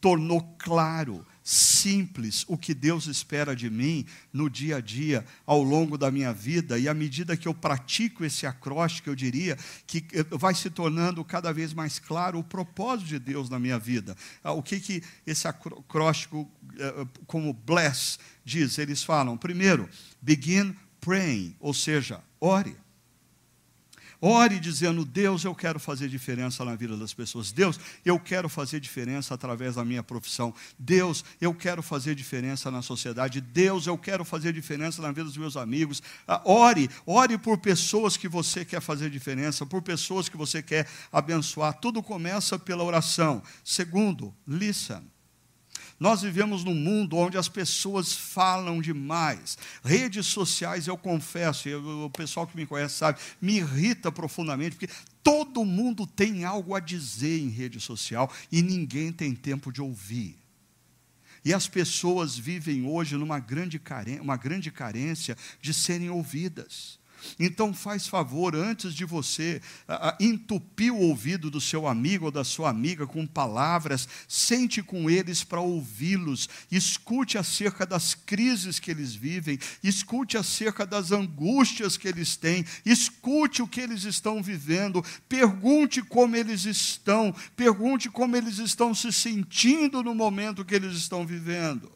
tornou 0.01 0.57
claro 0.59 1.23
simples 1.43 2.45
o 2.47 2.57
que 2.57 2.74
Deus 2.74 3.07
espera 3.07 3.55
de 3.55 3.68
mim 3.68 4.07
no 4.32 4.49
dia 4.49 4.76
a 4.76 4.80
dia, 4.80 5.24
ao 5.45 5.62
longo 5.62 5.99
da 5.99 6.11
minha 6.11 6.32
vida, 6.32 6.78
e 6.78 6.88
à 6.88 6.95
medida 6.95 7.36
que 7.36 7.49
eu 7.49 7.55
pratico 7.55 8.24
esse 8.24 8.47
acróstico, 8.47 9.11
eu 9.11 9.14
diria 9.14 9.59
que 9.86 10.05
vai 10.30 10.55
se 10.55 10.70
tornando 10.70 11.24
cada 11.24 11.53
vez 11.53 11.72
mais 11.74 11.99
claro 11.99 12.38
o 12.38 12.45
propósito 12.45 13.09
de 13.09 13.18
Deus 13.18 13.49
na 13.49 13.59
minha 13.59 13.78
vida. 13.78 14.16
Ah, 14.43 14.53
o 14.53 14.62
que, 14.62 14.78
que 14.78 15.03
esse 15.26 15.49
acróstico, 15.49 16.51
eh, 16.78 17.07
como 17.26 17.53
bless, 17.53 18.18
diz? 18.45 18.78
Eles 18.78 19.03
falam, 19.03 19.36
primeiro, 19.36 19.88
begin 20.20 20.74
praying, 21.01 21.57
ou 21.61 21.74
seja, 21.74 22.20
ore. 22.40 22.82
Ore 24.25 24.61
dizendo: 24.61 25.05
Deus, 25.05 25.45
eu 25.45 25.53
quero 25.53 25.81
fazer 25.81 26.09
diferença 26.09 26.64
na 26.64 26.77
vida 26.77 26.97
das 26.97 27.12
pessoas. 27.12 27.51
Deus, 27.51 27.79
eu 28.05 28.20
quero 28.20 28.49
fazer 28.49 28.79
diferença 28.79 29.35
através 29.35 29.75
da 29.75 29.85
minha 29.85 30.03
profissão. 30.03 30.55
Deus, 30.79 31.25
eu 31.41 31.53
quero 31.53 31.83
fazer 31.83 32.14
diferença 32.14 32.70
na 32.70 32.83
sociedade. 32.83 33.41
Deus, 33.41 33.89
eu 33.89 33.99
quero 33.99 34.25
fazer 34.25 34.53
diferença 34.53 35.03
na 35.03 35.09
vida 35.09 35.25
dos 35.25 35.37
meus 35.37 35.57
amigos. 35.57 36.01
Ah, 36.27 36.41
ore, 36.45 36.89
ore 37.05 37.37
por 37.37 37.59
pessoas 37.59 38.16
que 38.16 38.29
você 38.29 38.64
quer 38.64 38.81
fazer 38.81 39.11
diferença, 39.11 39.66
por 39.66 39.83
pessoas 39.83 40.29
que 40.29 40.37
você 40.37 40.62
quer 40.62 40.89
abençoar. 41.11 41.75
Tudo 41.81 42.01
começa 42.01 42.57
pela 42.57 42.85
oração. 42.85 43.43
Segundo, 43.64 44.33
listen. 44.47 45.12
Nós 45.99 46.22
vivemos 46.22 46.64
num 46.64 46.74
mundo 46.74 47.16
onde 47.16 47.38
as 47.38 47.49
pessoas 47.49 48.12
falam 48.12 48.80
demais. 48.80 49.57
Redes 49.84 50.26
sociais, 50.26 50.86
eu 50.86 50.97
confesso, 50.97 51.68
eu, 51.68 52.07
o 52.07 52.11
pessoal 52.11 52.47
que 52.47 52.57
me 52.57 52.66
conhece 52.66 52.97
sabe, 52.97 53.20
me 53.40 53.59
irrita 53.59 54.11
profundamente, 54.11 54.76
porque 54.76 54.93
todo 55.22 55.64
mundo 55.64 56.07
tem 56.07 56.45
algo 56.45 56.74
a 56.74 56.80
dizer 56.80 57.38
em 57.38 57.49
rede 57.49 57.80
social 57.80 58.32
e 58.51 58.62
ninguém 58.62 59.12
tem 59.12 59.34
tempo 59.34 59.72
de 59.72 59.80
ouvir. 59.80 60.36
E 61.45 61.53
as 61.53 61.66
pessoas 61.66 62.38
vivem 62.38 62.86
hoje 62.86 63.16
numa 63.16 63.38
grande, 63.38 63.80
uma 64.20 64.36
grande 64.36 64.70
carência 64.70 65.36
de 65.61 65.74
serem 65.74 66.09
ouvidas. 66.09 67.02
Então 67.39 67.73
faz 67.73 68.07
favor, 68.07 68.55
antes 68.55 68.95
de 68.95 69.05
você 69.05 69.61
entupir 70.20 70.93
o 70.93 70.99
ouvido 70.99 71.51
do 71.51 71.61
seu 71.61 71.87
amigo 71.87 72.27
ou 72.27 72.31
da 72.31 72.45
sua 72.45 72.70
amiga 72.70 73.07
com 73.07 73.27
palavras, 73.27 74.09
sente 74.27 74.83
com 74.83 75.09
eles 75.09 75.45
para 75.45 75.61
ouvi-los, 75.61 76.49
escute 76.70 77.39
acerca 77.39 77.87
das 77.87 78.14
crises 78.14 78.79
que 78.79 78.91
eles 78.91 79.14
vivem, 79.14 79.59
escute 79.83 80.37
acerca 80.37 80.87
das 80.87 81.12
angústias 81.12 81.97
que 81.97 82.09
eles 82.09 82.37
têm, 82.37 82.64
escute 82.85 83.62
o 83.62 83.68
que 83.68 83.81
eles 83.81 84.05
estão 84.05 84.43
vivendo, 84.43 85.05
pergunte 85.29 86.03
como 86.03 86.37
eles 86.37 86.64
estão, 86.64 87.35
pergunte 87.57 88.11
como 88.11 88.37
eles 88.37 88.59
estão 88.59 88.95
se 88.95 89.12
sentindo 89.12 90.03
no 90.03 90.14
momento 90.14 90.64
que 90.64 90.75
eles 90.75 90.97
estão 90.97 91.27
vivendo. 91.27 91.93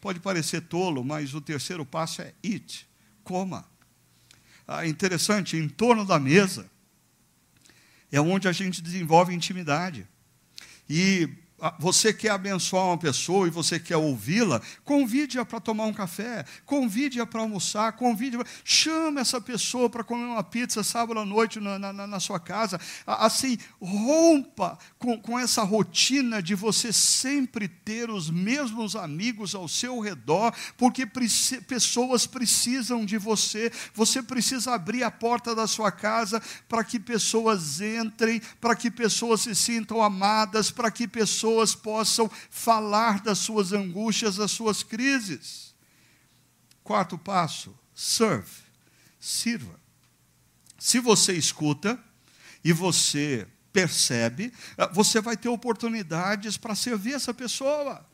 Pode 0.00 0.20
parecer 0.20 0.62
tolo, 0.62 1.04
mas 1.04 1.34
o 1.34 1.40
terceiro 1.40 1.86
passo 1.86 2.22
é 2.22 2.34
it, 2.44 2.88
coma 3.24 3.71
ah, 4.66 4.86
interessante, 4.86 5.56
em 5.56 5.68
torno 5.68 6.04
da 6.04 6.18
mesa 6.18 6.70
é 8.12 8.20
onde 8.20 8.46
a 8.46 8.52
gente 8.52 8.82
desenvolve 8.82 9.34
intimidade. 9.34 10.06
E 10.88 11.28
você 11.78 12.12
quer 12.12 12.30
abençoar 12.30 12.86
uma 12.86 12.98
pessoa 12.98 13.46
e 13.46 13.50
você 13.50 13.78
quer 13.78 13.96
ouvi-la, 13.96 14.60
convide-a 14.84 15.44
para 15.44 15.60
tomar 15.60 15.84
um 15.84 15.92
café, 15.92 16.44
convide-a 16.66 17.24
para 17.24 17.40
almoçar, 17.40 17.92
convide 17.92 18.38
chame 18.64 19.20
essa 19.20 19.40
pessoa 19.40 19.88
para 19.88 20.02
comer 20.02 20.24
uma 20.24 20.42
pizza 20.42 20.82
sábado 20.82 21.20
à 21.20 21.24
noite 21.24 21.60
na, 21.60 21.78
na, 21.78 21.92
na 21.92 22.20
sua 22.20 22.40
casa. 22.40 22.80
Assim, 23.06 23.58
rompa 23.80 24.76
com, 24.98 25.18
com 25.18 25.38
essa 25.38 25.62
rotina 25.62 26.42
de 26.42 26.54
você 26.54 26.92
sempre 26.92 27.68
ter 27.68 28.10
os 28.10 28.28
mesmos 28.28 28.96
amigos 28.96 29.54
ao 29.54 29.68
seu 29.68 30.00
redor, 30.00 30.52
porque 30.76 31.06
pessoas 31.06 32.26
precisam 32.26 33.04
de 33.04 33.18
você. 33.18 33.70
Você 33.94 34.22
precisa 34.22 34.74
abrir 34.74 35.04
a 35.04 35.10
porta 35.10 35.54
da 35.54 35.66
sua 35.66 35.92
casa 35.92 36.42
para 36.68 36.82
que 36.82 36.98
pessoas 36.98 37.80
entrem, 37.80 38.40
para 38.60 38.74
que 38.74 38.90
pessoas 38.90 39.42
se 39.42 39.54
sintam 39.54 40.02
amadas, 40.02 40.70
para 40.70 40.90
que 40.90 41.06
pessoas 41.06 41.51
pessoas 41.52 41.74
possam 41.74 42.30
falar 42.50 43.20
das 43.20 43.38
suas 43.38 43.72
angústias, 43.72 44.36
das 44.36 44.50
suas 44.50 44.82
crises. 44.82 45.74
Quarto 46.82 47.18
passo, 47.18 47.76
serve, 47.94 48.62
sirva. 49.20 49.78
Se 50.78 50.98
você 50.98 51.32
escuta 51.34 52.02
e 52.64 52.72
você 52.72 53.46
percebe, 53.72 54.52
você 54.92 55.20
vai 55.20 55.36
ter 55.36 55.48
oportunidades 55.48 56.56
para 56.56 56.74
servir 56.74 57.14
essa 57.14 57.32
pessoa. 57.32 58.04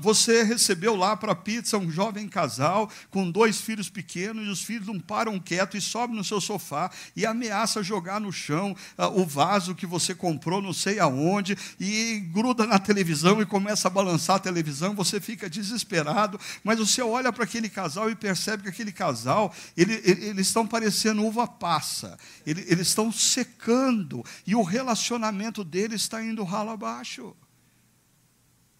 Você 0.00 0.42
recebeu 0.42 0.96
lá 0.96 1.16
para 1.16 1.32
a 1.32 1.36
pizza 1.36 1.78
um 1.78 1.90
jovem 1.90 2.28
casal 2.28 2.90
com 3.10 3.30
dois 3.30 3.60
filhos 3.60 3.88
pequenos 3.88 4.46
e 4.46 4.50
os 4.50 4.62
filhos 4.62 4.86
não 4.86 4.98
param 4.98 5.38
quieto 5.38 5.76
e 5.76 5.80
sobem 5.80 6.16
no 6.16 6.24
seu 6.24 6.40
sofá 6.40 6.90
e 7.14 7.24
ameaça 7.24 7.82
jogar 7.82 8.20
no 8.20 8.32
chão 8.32 8.74
uh, 8.98 9.20
o 9.20 9.24
vaso 9.24 9.74
que 9.74 9.86
você 9.86 10.14
comprou 10.14 10.60
não 10.60 10.72
sei 10.72 10.98
aonde 10.98 11.56
e 11.78 12.20
gruda 12.32 12.66
na 12.66 12.78
televisão 12.78 13.40
e 13.40 13.46
começa 13.46 13.88
a 13.88 13.90
balançar 13.90 14.36
a 14.36 14.40
televisão. 14.40 14.94
Você 14.94 15.20
fica 15.20 15.48
desesperado, 15.48 16.38
mas 16.64 16.78
você 16.78 17.00
olha 17.02 17.32
para 17.32 17.44
aquele 17.44 17.68
casal 17.68 18.10
e 18.10 18.16
percebe 18.16 18.64
que 18.64 18.68
aquele 18.68 18.92
casal, 18.92 19.54
ele, 19.76 19.94
ele, 20.04 20.26
eles 20.26 20.46
estão 20.48 20.66
parecendo 20.66 21.24
uva 21.24 21.46
passa, 21.46 22.18
ele, 22.46 22.64
eles 22.68 22.88
estão 22.88 23.12
secando 23.12 24.24
e 24.46 24.54
o 24.54 24.62
relacionamento 24.62 25.62
deles 25.62 26.02
está 26.02 26.22
indo 26.22 26.44
ralo 26.44 26.70
abaixo. 26.70 27.34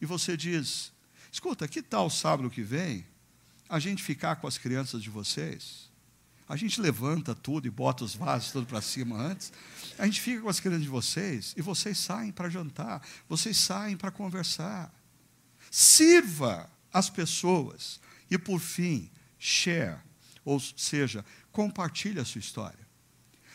E 0.01 0.07
você 0.07 0.37
diz: 0.37 0.93
Escuta, 1.31 1.67
que 1.69 1.83
tal 1.83 2.09
sábado 2.09 2.51
que 2.51 2.63
vem 2.63 3.07
a 3.69 3.79
gente 3.79 4.03
ficar 4.03 4.37
com 4.37 4.47
as 4.47 4.59
crianças 4.59 5.03
de 5.03 5.11
vocês? 5.11 5.91
A 6.49 6.57
gente 6.57 6.81
levanta 6.81 7.35
tudo 7.35 7.67
e 7.67 7.71
bota 7.71 8.05
os 8.05 8.15
vasos 8.15 8.53
tudo 8.53 8.67
para 8.67 8.81
cima 8.81 9.17
antes. 9.17 9.53
A 9.99 10.05
gente 10.05 10.21
fica 10.21 10.43
com 10.43 10.49
as 10.49 10.61
crianças 10.61 10.85
de 10.85 10.89
vocês 10.89 11.55
e 11.57 11.63
vocês 11.63 11.99
saem 11.99 12.31
para 12.31 12.49
jantar, 12.49 13.03
vocês 13.29 13.57
saem 13.57 13.97
para 13.97 14.13
conversar. 14.13 14.93
Sirva 15.71 16.71
as 16.93 17.11
pessoas. 17.11 18.01
E 18.31 18.39
por 18.39 18.61
fim, 18.61 19.11
share, 19.39 19.99
ou 20.45 20.61
seja, 20.61 21.25
compartilhe 21.51 22.21
a 22.21 22.25
sua 22.25 22.39
história. 22.39 22.86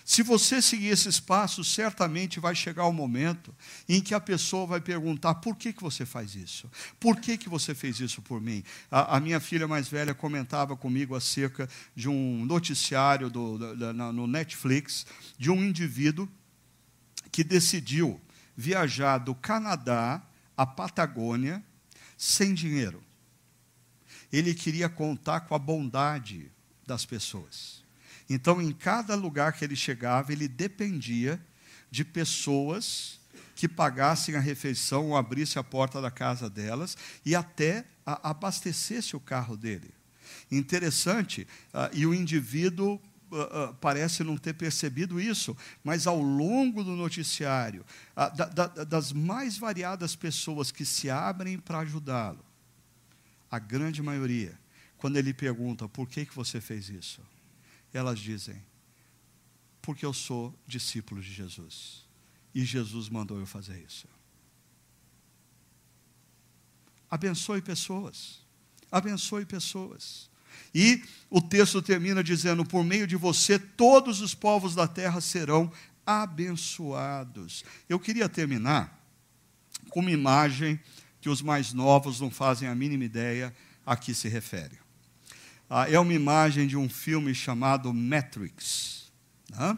Se 0.04 0.24
você 0.24 0.62
seguir 0.62 0.88
esses 0.88 1.20
passos, 1.20 1.74
certamente 1.74 2.40
vai 2.40 2.56
chegar 2.56 2.86
o 2.86 2.94
momento 2.94 3.56
em 3.88 4.02
que 4.02 4.14
a 4.14 4.20
pessoa 4.20 4.66
vai 4.66 4.82
perguntar: 4.82 5.36
por 5.36 5.56
que, 5.56 5.72
que 5.72 5.82
você 5.82 6.06
faz 6.06 6.36
isso? 6.36 6.70
Por 7.00 7.20
que, 7.20 7.38
que 7.38 7.48
você 7.48 7.76
fez 7.76 8.00
isso 8.00 8.22
por 8.22 8.42
mim? 8.42 8.64
A, 8.90 9.18
a 9.18 9.20
minha 9.20 9.40
filha 9.40 9.68
mais 9.68 9.88
velha 9.88 10.14
comentava 10.14 10.76
comigo 10.76 11.16
acerca 11.16 11.70
de 11.96 12.10
um 12.10 12.46
noticiário 12.46 13.30
do, 13.30 13.76
da, 13.76 13.94
no 13.94 14.28
Netflix 14.28 15.06
de 15.38 15.52
um 15.52 15.64
indivíduo 15.64 16.28
que 17.32 17.44
decidiu 17.44 18.20
viajar 18.56 19.20
do 19.20 19.34
Canadá 19.34 20.22
à 20.58 20.66
Patagônia 20.66 21.64
sem 22.18 22.54
dinheiro. 22.54 23.04
Ele 24.32 24.54
queria 24.54 24.90
contar 24.90 25.42
com 25.42 25.56
a 25.56 25.60
bondade 25.60 26.52
das 26.86 27.06
pessoas. 27.06 27.81
Então, 28.34 28.62
em 28.62 28.72
cada 28.72 29.14
lugar 29.14 29.52
que 29.52 29.66
ele 29.66 29.76
chegava, 29.76 30.32
ele 30.32 30.48
dependia 30.48 31.38
de 31.90 32.06
pessoas 32.06 33.20
que 33.54 33.68
pagassem 33.68 34.38
a 34.38 34.40
refeição 34.40 35.10
ou 35.10 35.18
abrissem 35.18 35.60
a 35.60 35.64
porta 35.64 36.02
da 36.02 36.10
casa 36.10 36.50
delas 36.50 36.98
e 37.26 37.36
até 37.36 37.86
abastecesse 38.06 39.18
o 39.18 39.20
carro 39.20 39.58
dele. 39.58 39.94
Interessante, 40.50 41.46
uh, 41.74 41.90
e 41.92 42.06
o 42.06 42.14
indivíduo 42.14 43.02
uh, 43.32 43.36
uh, 43.36 43.74
parece 43.82 44.24
não 44.24 44.38
ter 44.38 44.54
percebido 44.54 45.20
isso, 45.20 45.56
mas 45.84 46.08
ao 46.08 46.22
longo 46.22 46.86
do 46.86 46.96
noticiário, 46.96 47.86
da, 48.16 48.46
da, 48.46 48.68
das 48.86 49.12
mais 49.12 49.58
variadas 49.58 50.16
pessoas 50.16 50.72
que 50.72 50.86
se 50.86 51.10
abrem 51.10 51.60
para 51.60 51.80
ajudá-lo, 51.80 52.46
a 53.50 53.60
grande 53.60 54.02
maioria, 54.02 54.58
quando 54.98 55.18
ele 55.18 55.34
pergunta 55.34 55.90
por 55.90 56.08
que, 56.08 56.26
que 56.26 56.34
você 56.34 56.62
fez 56.62 56.88
isso, 56.88 57.22
elas 57.98 58.20
dizem: 58.20 58.62
porque 59.82 60.06
eu 60.06 60.14
sou 60.14 60.58
discípulo 60.68 61.22
de 61.22 61.34
Jesus. 61.34 62.06
E 62.54 62.64
Jesus 62.64 63.10
mandou 63.10 63.40
eu 63.40 63.46
fazer 63.46 63.84
isso. 63.86 64.08
Abençoe 67.10 67.62
pessoas. 67.62 68.40
Abençoe 68.92 69.46
pessoas. 69.46 70.30
E 70.74 71.04
o 71.30 71.42
texto 71.42 71.82
termina 71.82 72.24
dizendo: 72.24 72.66
Por 72.66 72.84
meio 72.84 73.08
de 73.08 73.16
você, 73.16 73.58
todos 73.58 74.22
os 74.22 74.34
povos 74.34 74.76
da 74.76 74.88
terra 74.88 75.20
serão 75.20 75.72
abençoados. 76.06 77.64
Eu 77.88 78.00
queria 78.00 78.30
terminar 78.30 79.00
com 79.90 80.02
uma 80.02 80.12
imagem 80.12 80.80
que 81.20 81.30
os 81.30 81.42
mais 81.42 81.74
novos 81.74 82.20
não 82.20 82.30
fazem 82.30 82.68
a 82.68 82.76
mínima 82.76 83.04
ideia 83.04 83.56
a 83.86 83.96
que 83.96 84.14
se 84.14 84.28
refere 84.28 84.81
ah, 85.74 85.90
é 85.90 85.98
uma 85.98 86.14
imagem 86.14 86.68
de 86.68 86.76
um 86.76 86.90
filme 86.90 87.34
chamado 87.34 87.94
Matrix. 87.94 89.10
Né? 89.50 89.78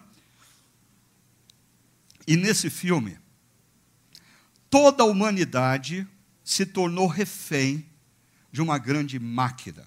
E 2.25 2.35
nesse 2.35 2.67
filme, 2.67 3.19
toda 4.71 5.03
a 5.03 5.05
humanidade 5.05 6.07
se 6.43 6.65
tornou 6.65 7.05
refém 7.05 7.85
de 8.51 8.59
uma 8.59 8.79
grande 8.79 9.19
máquina. 9.19 9.85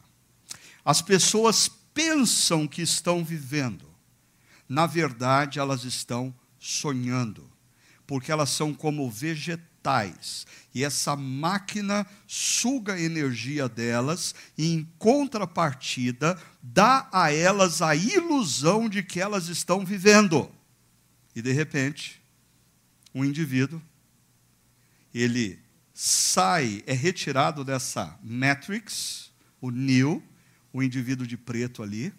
As 0.84 1.02
pessoas 1.02 1.68
pensam 1.92 2.68
que 2.68 2.82
estão 2.82 3.24
vivendo, 3.24 3.92
na 4.68 4.86
verdade, 4.86 5.58
elas 5.58 5.82
estão 5.82 6.32
sonhando, 6.56 7.50
porque 8.06 8.30
elas 8.30 8.50
são 8.50 8.72
como 8.72 9.10
vegetais 9.10 9.75
e 10.74 10.84
essa 10.84 11.16
máquina 11.16 12.06
suga 12.26 12.94
a 12.94 13.00
energia 13.00 13.68
delas 13.68 14.34
e, 14.58 14.72
em 14.72 14.84
contrapartida, 14.98 16.38
dá 16.62 17.08
a 17.12 17.32
elas 17.32 17.80
a 17.80 17.94
ilusão 17.94 18.88
de 18.88 19.02
que 19.02 19.20
elas 19.20 19.48
estão 19.48 19.84
vivendo. 19.84 20.50
E, 21.34 21.40
de 21.40 21.52
repente, 21.52 22.20
um 23.14 23.24
indivíduo, 23.24 23.80
ele 25.14 25.58
sai, 25.94 26.82
é 26.86 26.92
retirado 26.92 27.64
dessa 27.64 28.18
matrix, 28.22 29.30
o 29.60 29.70
Neo, 29.70 30.22
o 30.72 30.82
indivíduo 30.82 31.26
de 31.26 31.36
preto 31.36 31.82
ali, 31.82 32.12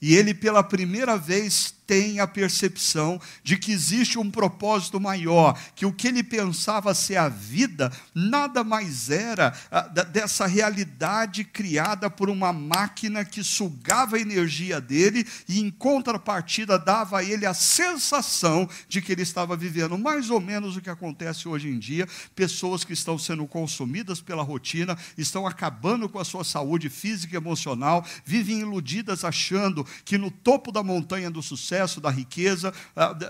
e 0.00 0.14
ele, 0.14 0.34
pela 0.34 0.62
primeira 0.62 1.16
vez, 1.16 1.74
tem 1.86 2.20
a 2.20 2.26
percepção 2.26 3.20
de 3.42 3.56
que 3.56 3.72
existe 3.72 4.18
um 4.18 4.30
propósito 4.30 5.00
maior, 5.00 5.58
que 5.74 5.86
o 5.86 5.92
que 5.92 6.08
ele 6.08 6.22
pensava 6.22 6.94
ser 6.94 7.16
a 7.16 7.28
vida 7.28 7.92
nada 8.14 8.64
mais 8.64 9.10
era 9.10 9.56
ah, 9.70 9.82
dessa 9.82 10.46
realidade 10.46 11.44
criada 11.44 12.10
por 12.10 12.28
uma 12.28 12.52
máquina 12.52 13.24
que 13.24 13.44
sugava 13.44 14.16
a 14.16 14.20
energia 14.20 14.80
dele 14.80 15.26
e, 15.48 15.60
em 15.60 15.70
contrapartida, 15.70 16.78
dava 16.78 17.18
a 17.18 17.24
ele 17.24 17.46
a 17.46 17.54
sensação 17.54 18.68
de 18.88 19.00
que 19.00 19.12
ele 19.12 19.22
estava 19.22 19.56
vivendo 19.56 19.96
mais 19.96 20.30
ou 20.30 20.40
menos 20.40 20.76
o 20.76 20.80
que 20.80 20.90
acontece 20.90 21.48
hoje 21.48 21.68
em 21.68 21.78
dia. 21.78 22.08
Pessoas 22.34 22.84
que 22.84 22.92
estão 22.92 23.18
sendo 23.18 23.46
consumidas 23.46 24.20
pela 24.20 24.42
rotina, 24.42 24.96
estão 25.16 25.46
acabando 25.46 26.08
com 26.08 26.18
a 26.18 26.24
sua 26.24 26.44
saúde 26.44 26.88
física 26.88 27.34
e 27.34 27.36
emocional, 27.36 28.04
vivem 28.24 28.60
iludidas 28.60 29.24
achando 29.24 29.86
que 30.04 30.18
no 30.18 30.30
topo 30.30 30.72
da 30.72 30.82
montanha 30.82 31.30
do 31.30 31.42
sucesso, 31.42 31.75
sucesso, 31.76 32.00
da 32.00 32.10
riqueza, 32.10 32.72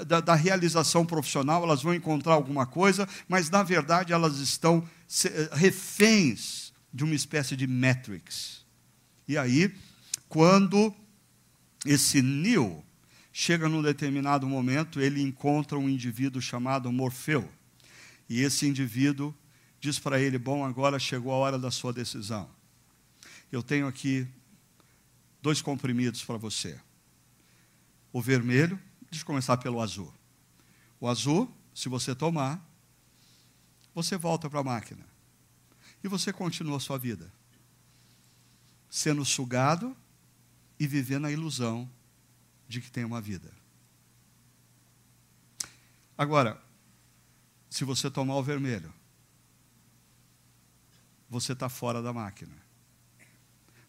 da, 0.06 0.20
da 0.20 0.34
realização 0.34 1.04
profissional, 1.04 1.64
elas 1.64 1.82
vão 1.82 1.94
encontrar 1.94 2.34
alguma 2.34 2.66
coisa, 2.66 3.08
mas 3.28 3.50
na 3.50 3.62
verdade 3.62 4.12
elas 4.12 4.38
estão 4.38 4.86
eh, 5.24 5.50
reféns 5.52 6.72
de 6.92 7.04
uma 7.04 7.14
espécie 7.14 7.56
de 7.56 7.66
matrix. 7.66 8.64
E 9.26 9.36
aí, 9.36 9.74
quando 10.28 10.94
esse 11.84 12.22
Neo 12.22 12.84
chega 13.32 13.68
num 13.68 13.82
determinado 13.82 14.46
momento, 14.46 15.00
ele 15.00 15.20
encontra 15.20 15.76
um 15.78 15.88
indivíduo 15.88 16.40
chamado 16.40 16.92
Morfeu. 16.92 17.48
E 18.28 18.40
esse 18.42 18.66
indivíduo 18.66 19.34
diz 19.80 19.98
para 19.98 20.20
ele: 20.20 20.38
Bom, 20.38 20.64
agora 20.64 20.98
chegou 20.98 21.32
a 21.32 21.36
hora 21.36 21.58
da 21.58 21.70
sua 21.70 21.92
decisão. 21.92 22.48
Eu 23.50 23.62
tenho 23.62 23.86
aqui 23.86 24.26
dois 25.42 25.60
comprimidos 25.60 26.24
para 26.24 26.36
você 26.36 26.78
o 28.16 28.20
vermelho, 28.22 28.80
deixa 29.10 29.24
eu 29.24 29.26
começar 29.26 29.58
pelo 29.58 29.78
azul. 29.78 30.10
O 30.98 31.06
azul, 31.06 31.54
se 31.74 31.86
você 31.86 32.14
tomar, 32.14 32.66
você 33.94 34.16
volta 34.16 34.48
para 34.48 34.60
a 34.60 34.64
máquina. 34.64 35.04
E 36.02 36.08
você 36.08 36.32
continua 36.32 36.78
a 36.78 36.80
sua 36.80 36.96
vida. 36.96 37.30
Sendo 38.88 39.22
sugado 39.22 39.94
e 40.80 40.86
vivendo 40.86 41.26
a 41.26 41.30
ilusão 41.30 41.90
de 42.66 42.80
que 42.80 42.90
tem 42.90 43.04
uma 43.04 43.20
vida. 43.20 43.52
Agora, 46.16 46.58
se 47.68 47.84
você 47.84 48.10
tomar 48.10 48.36
o 48.36 48.42
vermelho, 48.42 48.90
você 51.28 51.52
está 51.52 51.68
fora 51.68 52.00
da 52.00 52.14
máquina. 52.14 52.56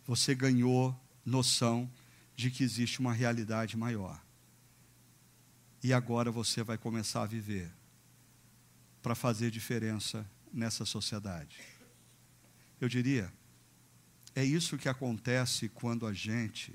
Você 0.05 0.35
ganhou 0.35 0.93
noção 1.25 1.89
de 2.37 2.51
que 2.51 2.63
existe 2.63 2.99
uma 2.99 3.11
realidade 3.11 3.75
maior. 3.75 4.23
E 5.83 5.91
agora 5.91 6.31
você 6.31 6.63
vai 6.63 6.77
começar 6.77 7.23
a 7.23 7.25
viver 7.25 7.69
para 9.01 9.15
fazer 9.15 9.49
diferença 9.49 10.29
nessa 10.53 10.85
sociedade. 10.85 11.57
Eu 12.79 12.87
diria, 12.87 13.33
é 14.35 14.43
isso 14.43 14.77
que 14.77 14.87
acontece 14.87 15.67
quando 15.67 16.05
a 16.05 16.13
gente 16.13 16.71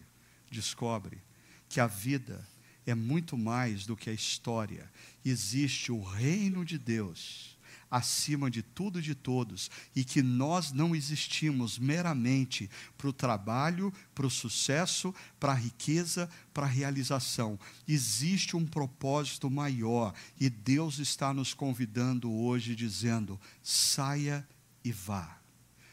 descobre 0.51 1.23
que 1.69 1.79
a 1.79 1.87
vida 1.87 2.45
é 2.85 2.95
muito 2.95 3.39
mais 3.39 3.87
do 3.87 3.97
que 3.97 4.11
a 4.11 4.13
história. 4.13 4.91
Existe 5.25 5.93
o 5.93 6.03
reino 6.03 6.65
de 6.65 6.77
Deus 6.77 7.51
acima 7.93 8.51
de 8.51 8.62
tudo 8.62 9.01
e 9.01 9.03
de 9.03 9.14
todos, 9.14 9.70
e 9.95 10.03
que 10.03 10.22
nós 10.22 10.72
não 10.72 10.97
existimos 10.97 11.78
meramente 11.78 12.70
para 12.97 13.07
o 13.07 13.12
trabalho, 13.12 13.93
para 14.14 14.26
o 14.26 14.30
sucesso, 14.30 15.14
para 15.38 15.53
a 15.53 15.57
riqueza, 15.57 16.26
para 16.55 16.64
a 16.64 16.70
realização. 16.70 17.61
Existe 17.86 18.57
um 18.57 18.64
propósito 18.64 19.51
maior, 19.51 20.14
e 20.40 20.49
Deus 20.49 20.99
está 20.99 21.34
nos 21.34 21.53
convidando 21.53 22.32
hoje, 22.32 22.74
dizendo: 22.74 23.38
saia 23.62 24.49
e 24.82 24.90
vá, 24.90 25.38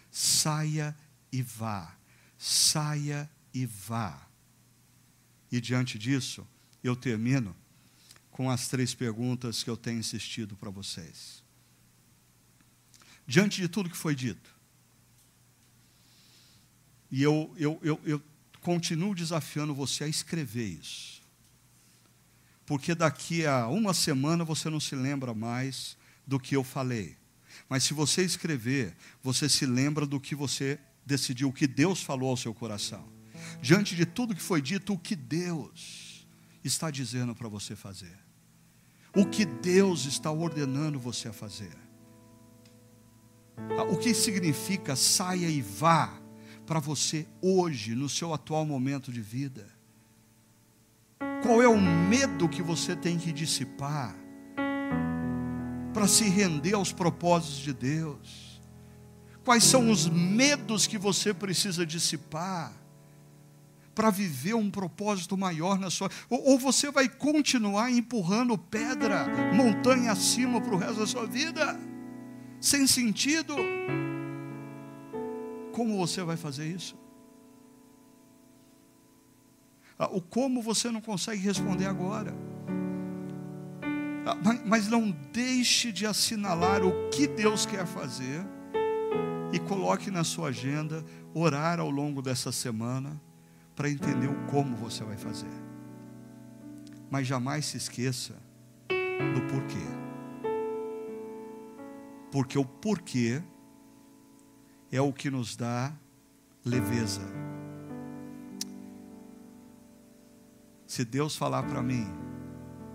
saia 0.10 0.95
e 1.34 1.41
vá, 1.41 1.97
saia 2.38 3.30
e 3.54 3.66
vá. 3.66 4.26
E 5.52 5.60
diante 5.60 6.00
disso, 6.00 6.47
eu 6.82 6.95
termino 6.95 7.54
com 8.32 8.50
as 8.50 8.70
três 8.70 8.93
perguntas 8.93 9.64
que 9.64 9.70
eu 9.70 9.76
tenho 9.76 10.00
insistido 10.00 10.56
para 10.56 10.70
vocês 10.70 11.39
diante 13.30 13.62
de 13.62 13.68
tudo 13.68 13.92
que 13.92 13.96
foi 13.96 14.16
dito. 14.16 14.50
E 17.12 17.22
eu, 17.22 17.54
eu, 17.58 17.80
eu, 17.84 18.02
eu 18.04 18.22
continuo 18.60 19.14
desafiando 19.14 19.74
você 19.74 20.04
a 20.04 20.08
escrever 20.08 20.66
isso. 20.66 21.22
Porque 22.66 22.96
daqui 22.96 23.46
a 23.46 23.68
uma 23.68 23.94
semana 23.94 24.44
você 24.44 24.68
não 24.68 24.80
se 24.80 24.96
lembra 24.96 25.32
mais 25.36 25.96
do 26.26 26.40
que 26.40 26.56
eu 26.56 26.64
falei. 26.64 27.18
Mas 27.70 27.84
se 27.84 27.94
você 27.94 28.24
escrever, 28.24 28.96
você 29.22 29.48
se 29.48 29.64
lembra 29.64 30.08
do 30.08 30.20
que 30.20 30.34
você 30.34 30.80
decidiu, 31.06 31.50
o 31.50 31.54
que 31.54 31.68
Deus 31.68 32.02
falou 32.02 32.32
ao 32.32 32.38
seu 32.38 32.54
coração. 32.54 33.08
Diante 33.62 33.96
de 33.96 34.08
tudo 34.08 34.36
que 34.36 34.42
foi 34.42 34.60
dito, 34.60 34.94
o 34.94 34.98
que 34.98 35.16
Deus 35.16 36.28
está 36.64 36.90
dizendo 36.90 37.36
para 37.36 37.48
você 37.48 37.76
fazer. 37.76 38.18
O 39.16 39.24
que 39.24 39.46
Deus 39.46 40.06
está 40.06 40.32
ordenando 40.32 41.00
você 41.00 41.28
a 41.28 41.34
fazer. 41.34 41.89
O 43.89 43.97
que 43.97 44.14
significa 44.14 44.95
saia 44.95 45.47
e 45.47 45.62
vá 45.62 46.14
para 46.66 46.80
você 46.80 47.28
hoje, 47.41 47.95
no 47.95 48.07
seu 48.07 48.34
atual 48.34 48.66
momento 48.66 49.12
de 49.12 49.22
vida? 49.22 49.68
Qual 51.41 51.62
é 51.64 51.68
o 51.68 51.82
medo 51.82 52.47
que 52.47 52.62
você 52.62 52.95
tem 52.95 53.18
que 53.18 53.32
dissipar 53.32 54.16
para 55.93 56.07
se 56.07 56.26
render 56.30 56.76
aos 56.76 56.93
propósitos 56.93 57.57
de 57.57 57.74
Deus? 57.74 58.62
Quais 59.43 59.64
são 59.64 59.89
os 59.89 60.07
medos 60.07 60.86
que 60.86 60.97
você 60.97 61.34
precisa 61.34 61.86
dissipar 61.86 62.72
para 63.95 64.12
viver 64.12 64.53
um 64.53 64.70
propósito 64.70 65.36
maior 65.36 65.80
na 65.80 65.89
sua 65.89 66.10
ou, 66.30 66.51
ou 66.51 66.60
você 66.60 66.91
vai 66.91 67.10
continuar 67.10 67.91
empurrando 67.91 68.57
pedra, 68.57 69.26
montanha 69.55 70.12
acima 70.12 70.62
para 70.62 70.76
o 70.76 70.78
resto 70.78 70.99
da 70.99 71.07
sua 71.07 71.26
vida? 71.26 71.89
Sem 72.60 72.86
sentido. 72.88 73.55
Como 75.72 75.97
você 75.97 76.22
vai 76.24 76.38
fazer 76.38 76.68
isso? 76.68 76.97
Ah, 79.97 80.10
o 80.12 80.22
como 80.22 80.62
você 80.62 80.89
não 80.89 81.01
consegue 81.01 81.41
responder 81.41 81.86
agora. 81.86 82.34
Ah, 84.26 84.36
mas 84.66 84.88
não 84.88 85.12
deixe 85.34 85.91
de 85.91 86.05
assinalar 86.05 86.86
o 86.86 87.10
que 87.10 87.28
Deus 87.28 87.66
quer 87.66 87.86
fazer 87.86 88.45
e 89.51 89.60
coloque 89.60 90.12
na 90.12 90.24
sua 90.24 90.49
agenda 90.49 91.03
orar 91.34 91.80
ao 91.80 91.89
longo 91.89 92.22
dessa 92.22 92.51
semana 92.51 93.20
para 93.76 93.89
entender 93.89 94.28
o 94.28 94.45
como 94.47 94.76
você 94.76 95.03
vai 95.03 95.18
fazer. 95.18 95.47
Mas 97.10 97.28
jamais 97.28 97.66
se 97.66 97.78
esqueça 97.78 98.36
do 99.34 99.41
porquê. 99.47 99.99
Porque 102.32 102.58
o 102.58 102.66
porquê 102.66 103.42
é 104.92 105.02
o 105.02 105.14
que 105.14 105.30
nos 105.30 105.56
dá 105.56 105.94
leveza. 106.64 107.22
Se 110.86 111.06
Deus 111.06 111.36
falar 111.36 111.64
para 111.64 111.82
mim 111.82 112.08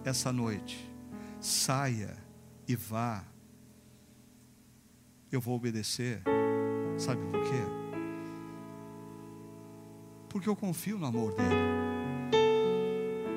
essa 0.05 0.33
noite, 0.33 0.93
saia 1.41 2.17
e 2.67 2.75
vá, 2.75 3.25
eu 5.31 5.41
vou 5.41 5.57
obedecer. 5.57 6.23
Sabe 6.99 7.21
por 7.27 7.41
quê? 7.43 7.85
Porque 10.29 10.49
eu 10.49 10.57
confio 10.57 10.99
no 10.99 11.07
amor 11.07 11.33
dele. 11.35 11.55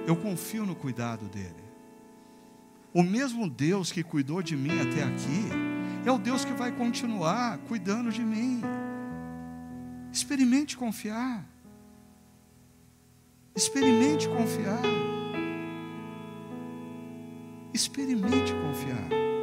Eu 0.08 0.16
confio 0.16 0.66
no 0.66 0.76
cuidado 0.76 1.26
dele. 1.28 1.64
O 2.94 3.04
mesmo 3.04 3.50
Deus 3.50 3.92
que 3.92 4.04
cuidou 4.04 4.42
de 4.42 4.56
mim 4.56 4.80
até 4.80 5.04
aqui, 5.04 5.67
é 6.08 6.12
o 6.12 6.18
Deus 6.18 6.46
que 6.46 6.54
vai 6.54 6.72
continuar 6.72 7.58
cuidando 7.68 8.12
de 8.12 8.24
mim. 8.24 8.62
Experimente 10.12 10.78
confiar. 10.78 11.46
Experimente 13.54 14.28
confiar. 14.30 14.82
Experimente 17.74 18.54
confiar. 18.54 19.37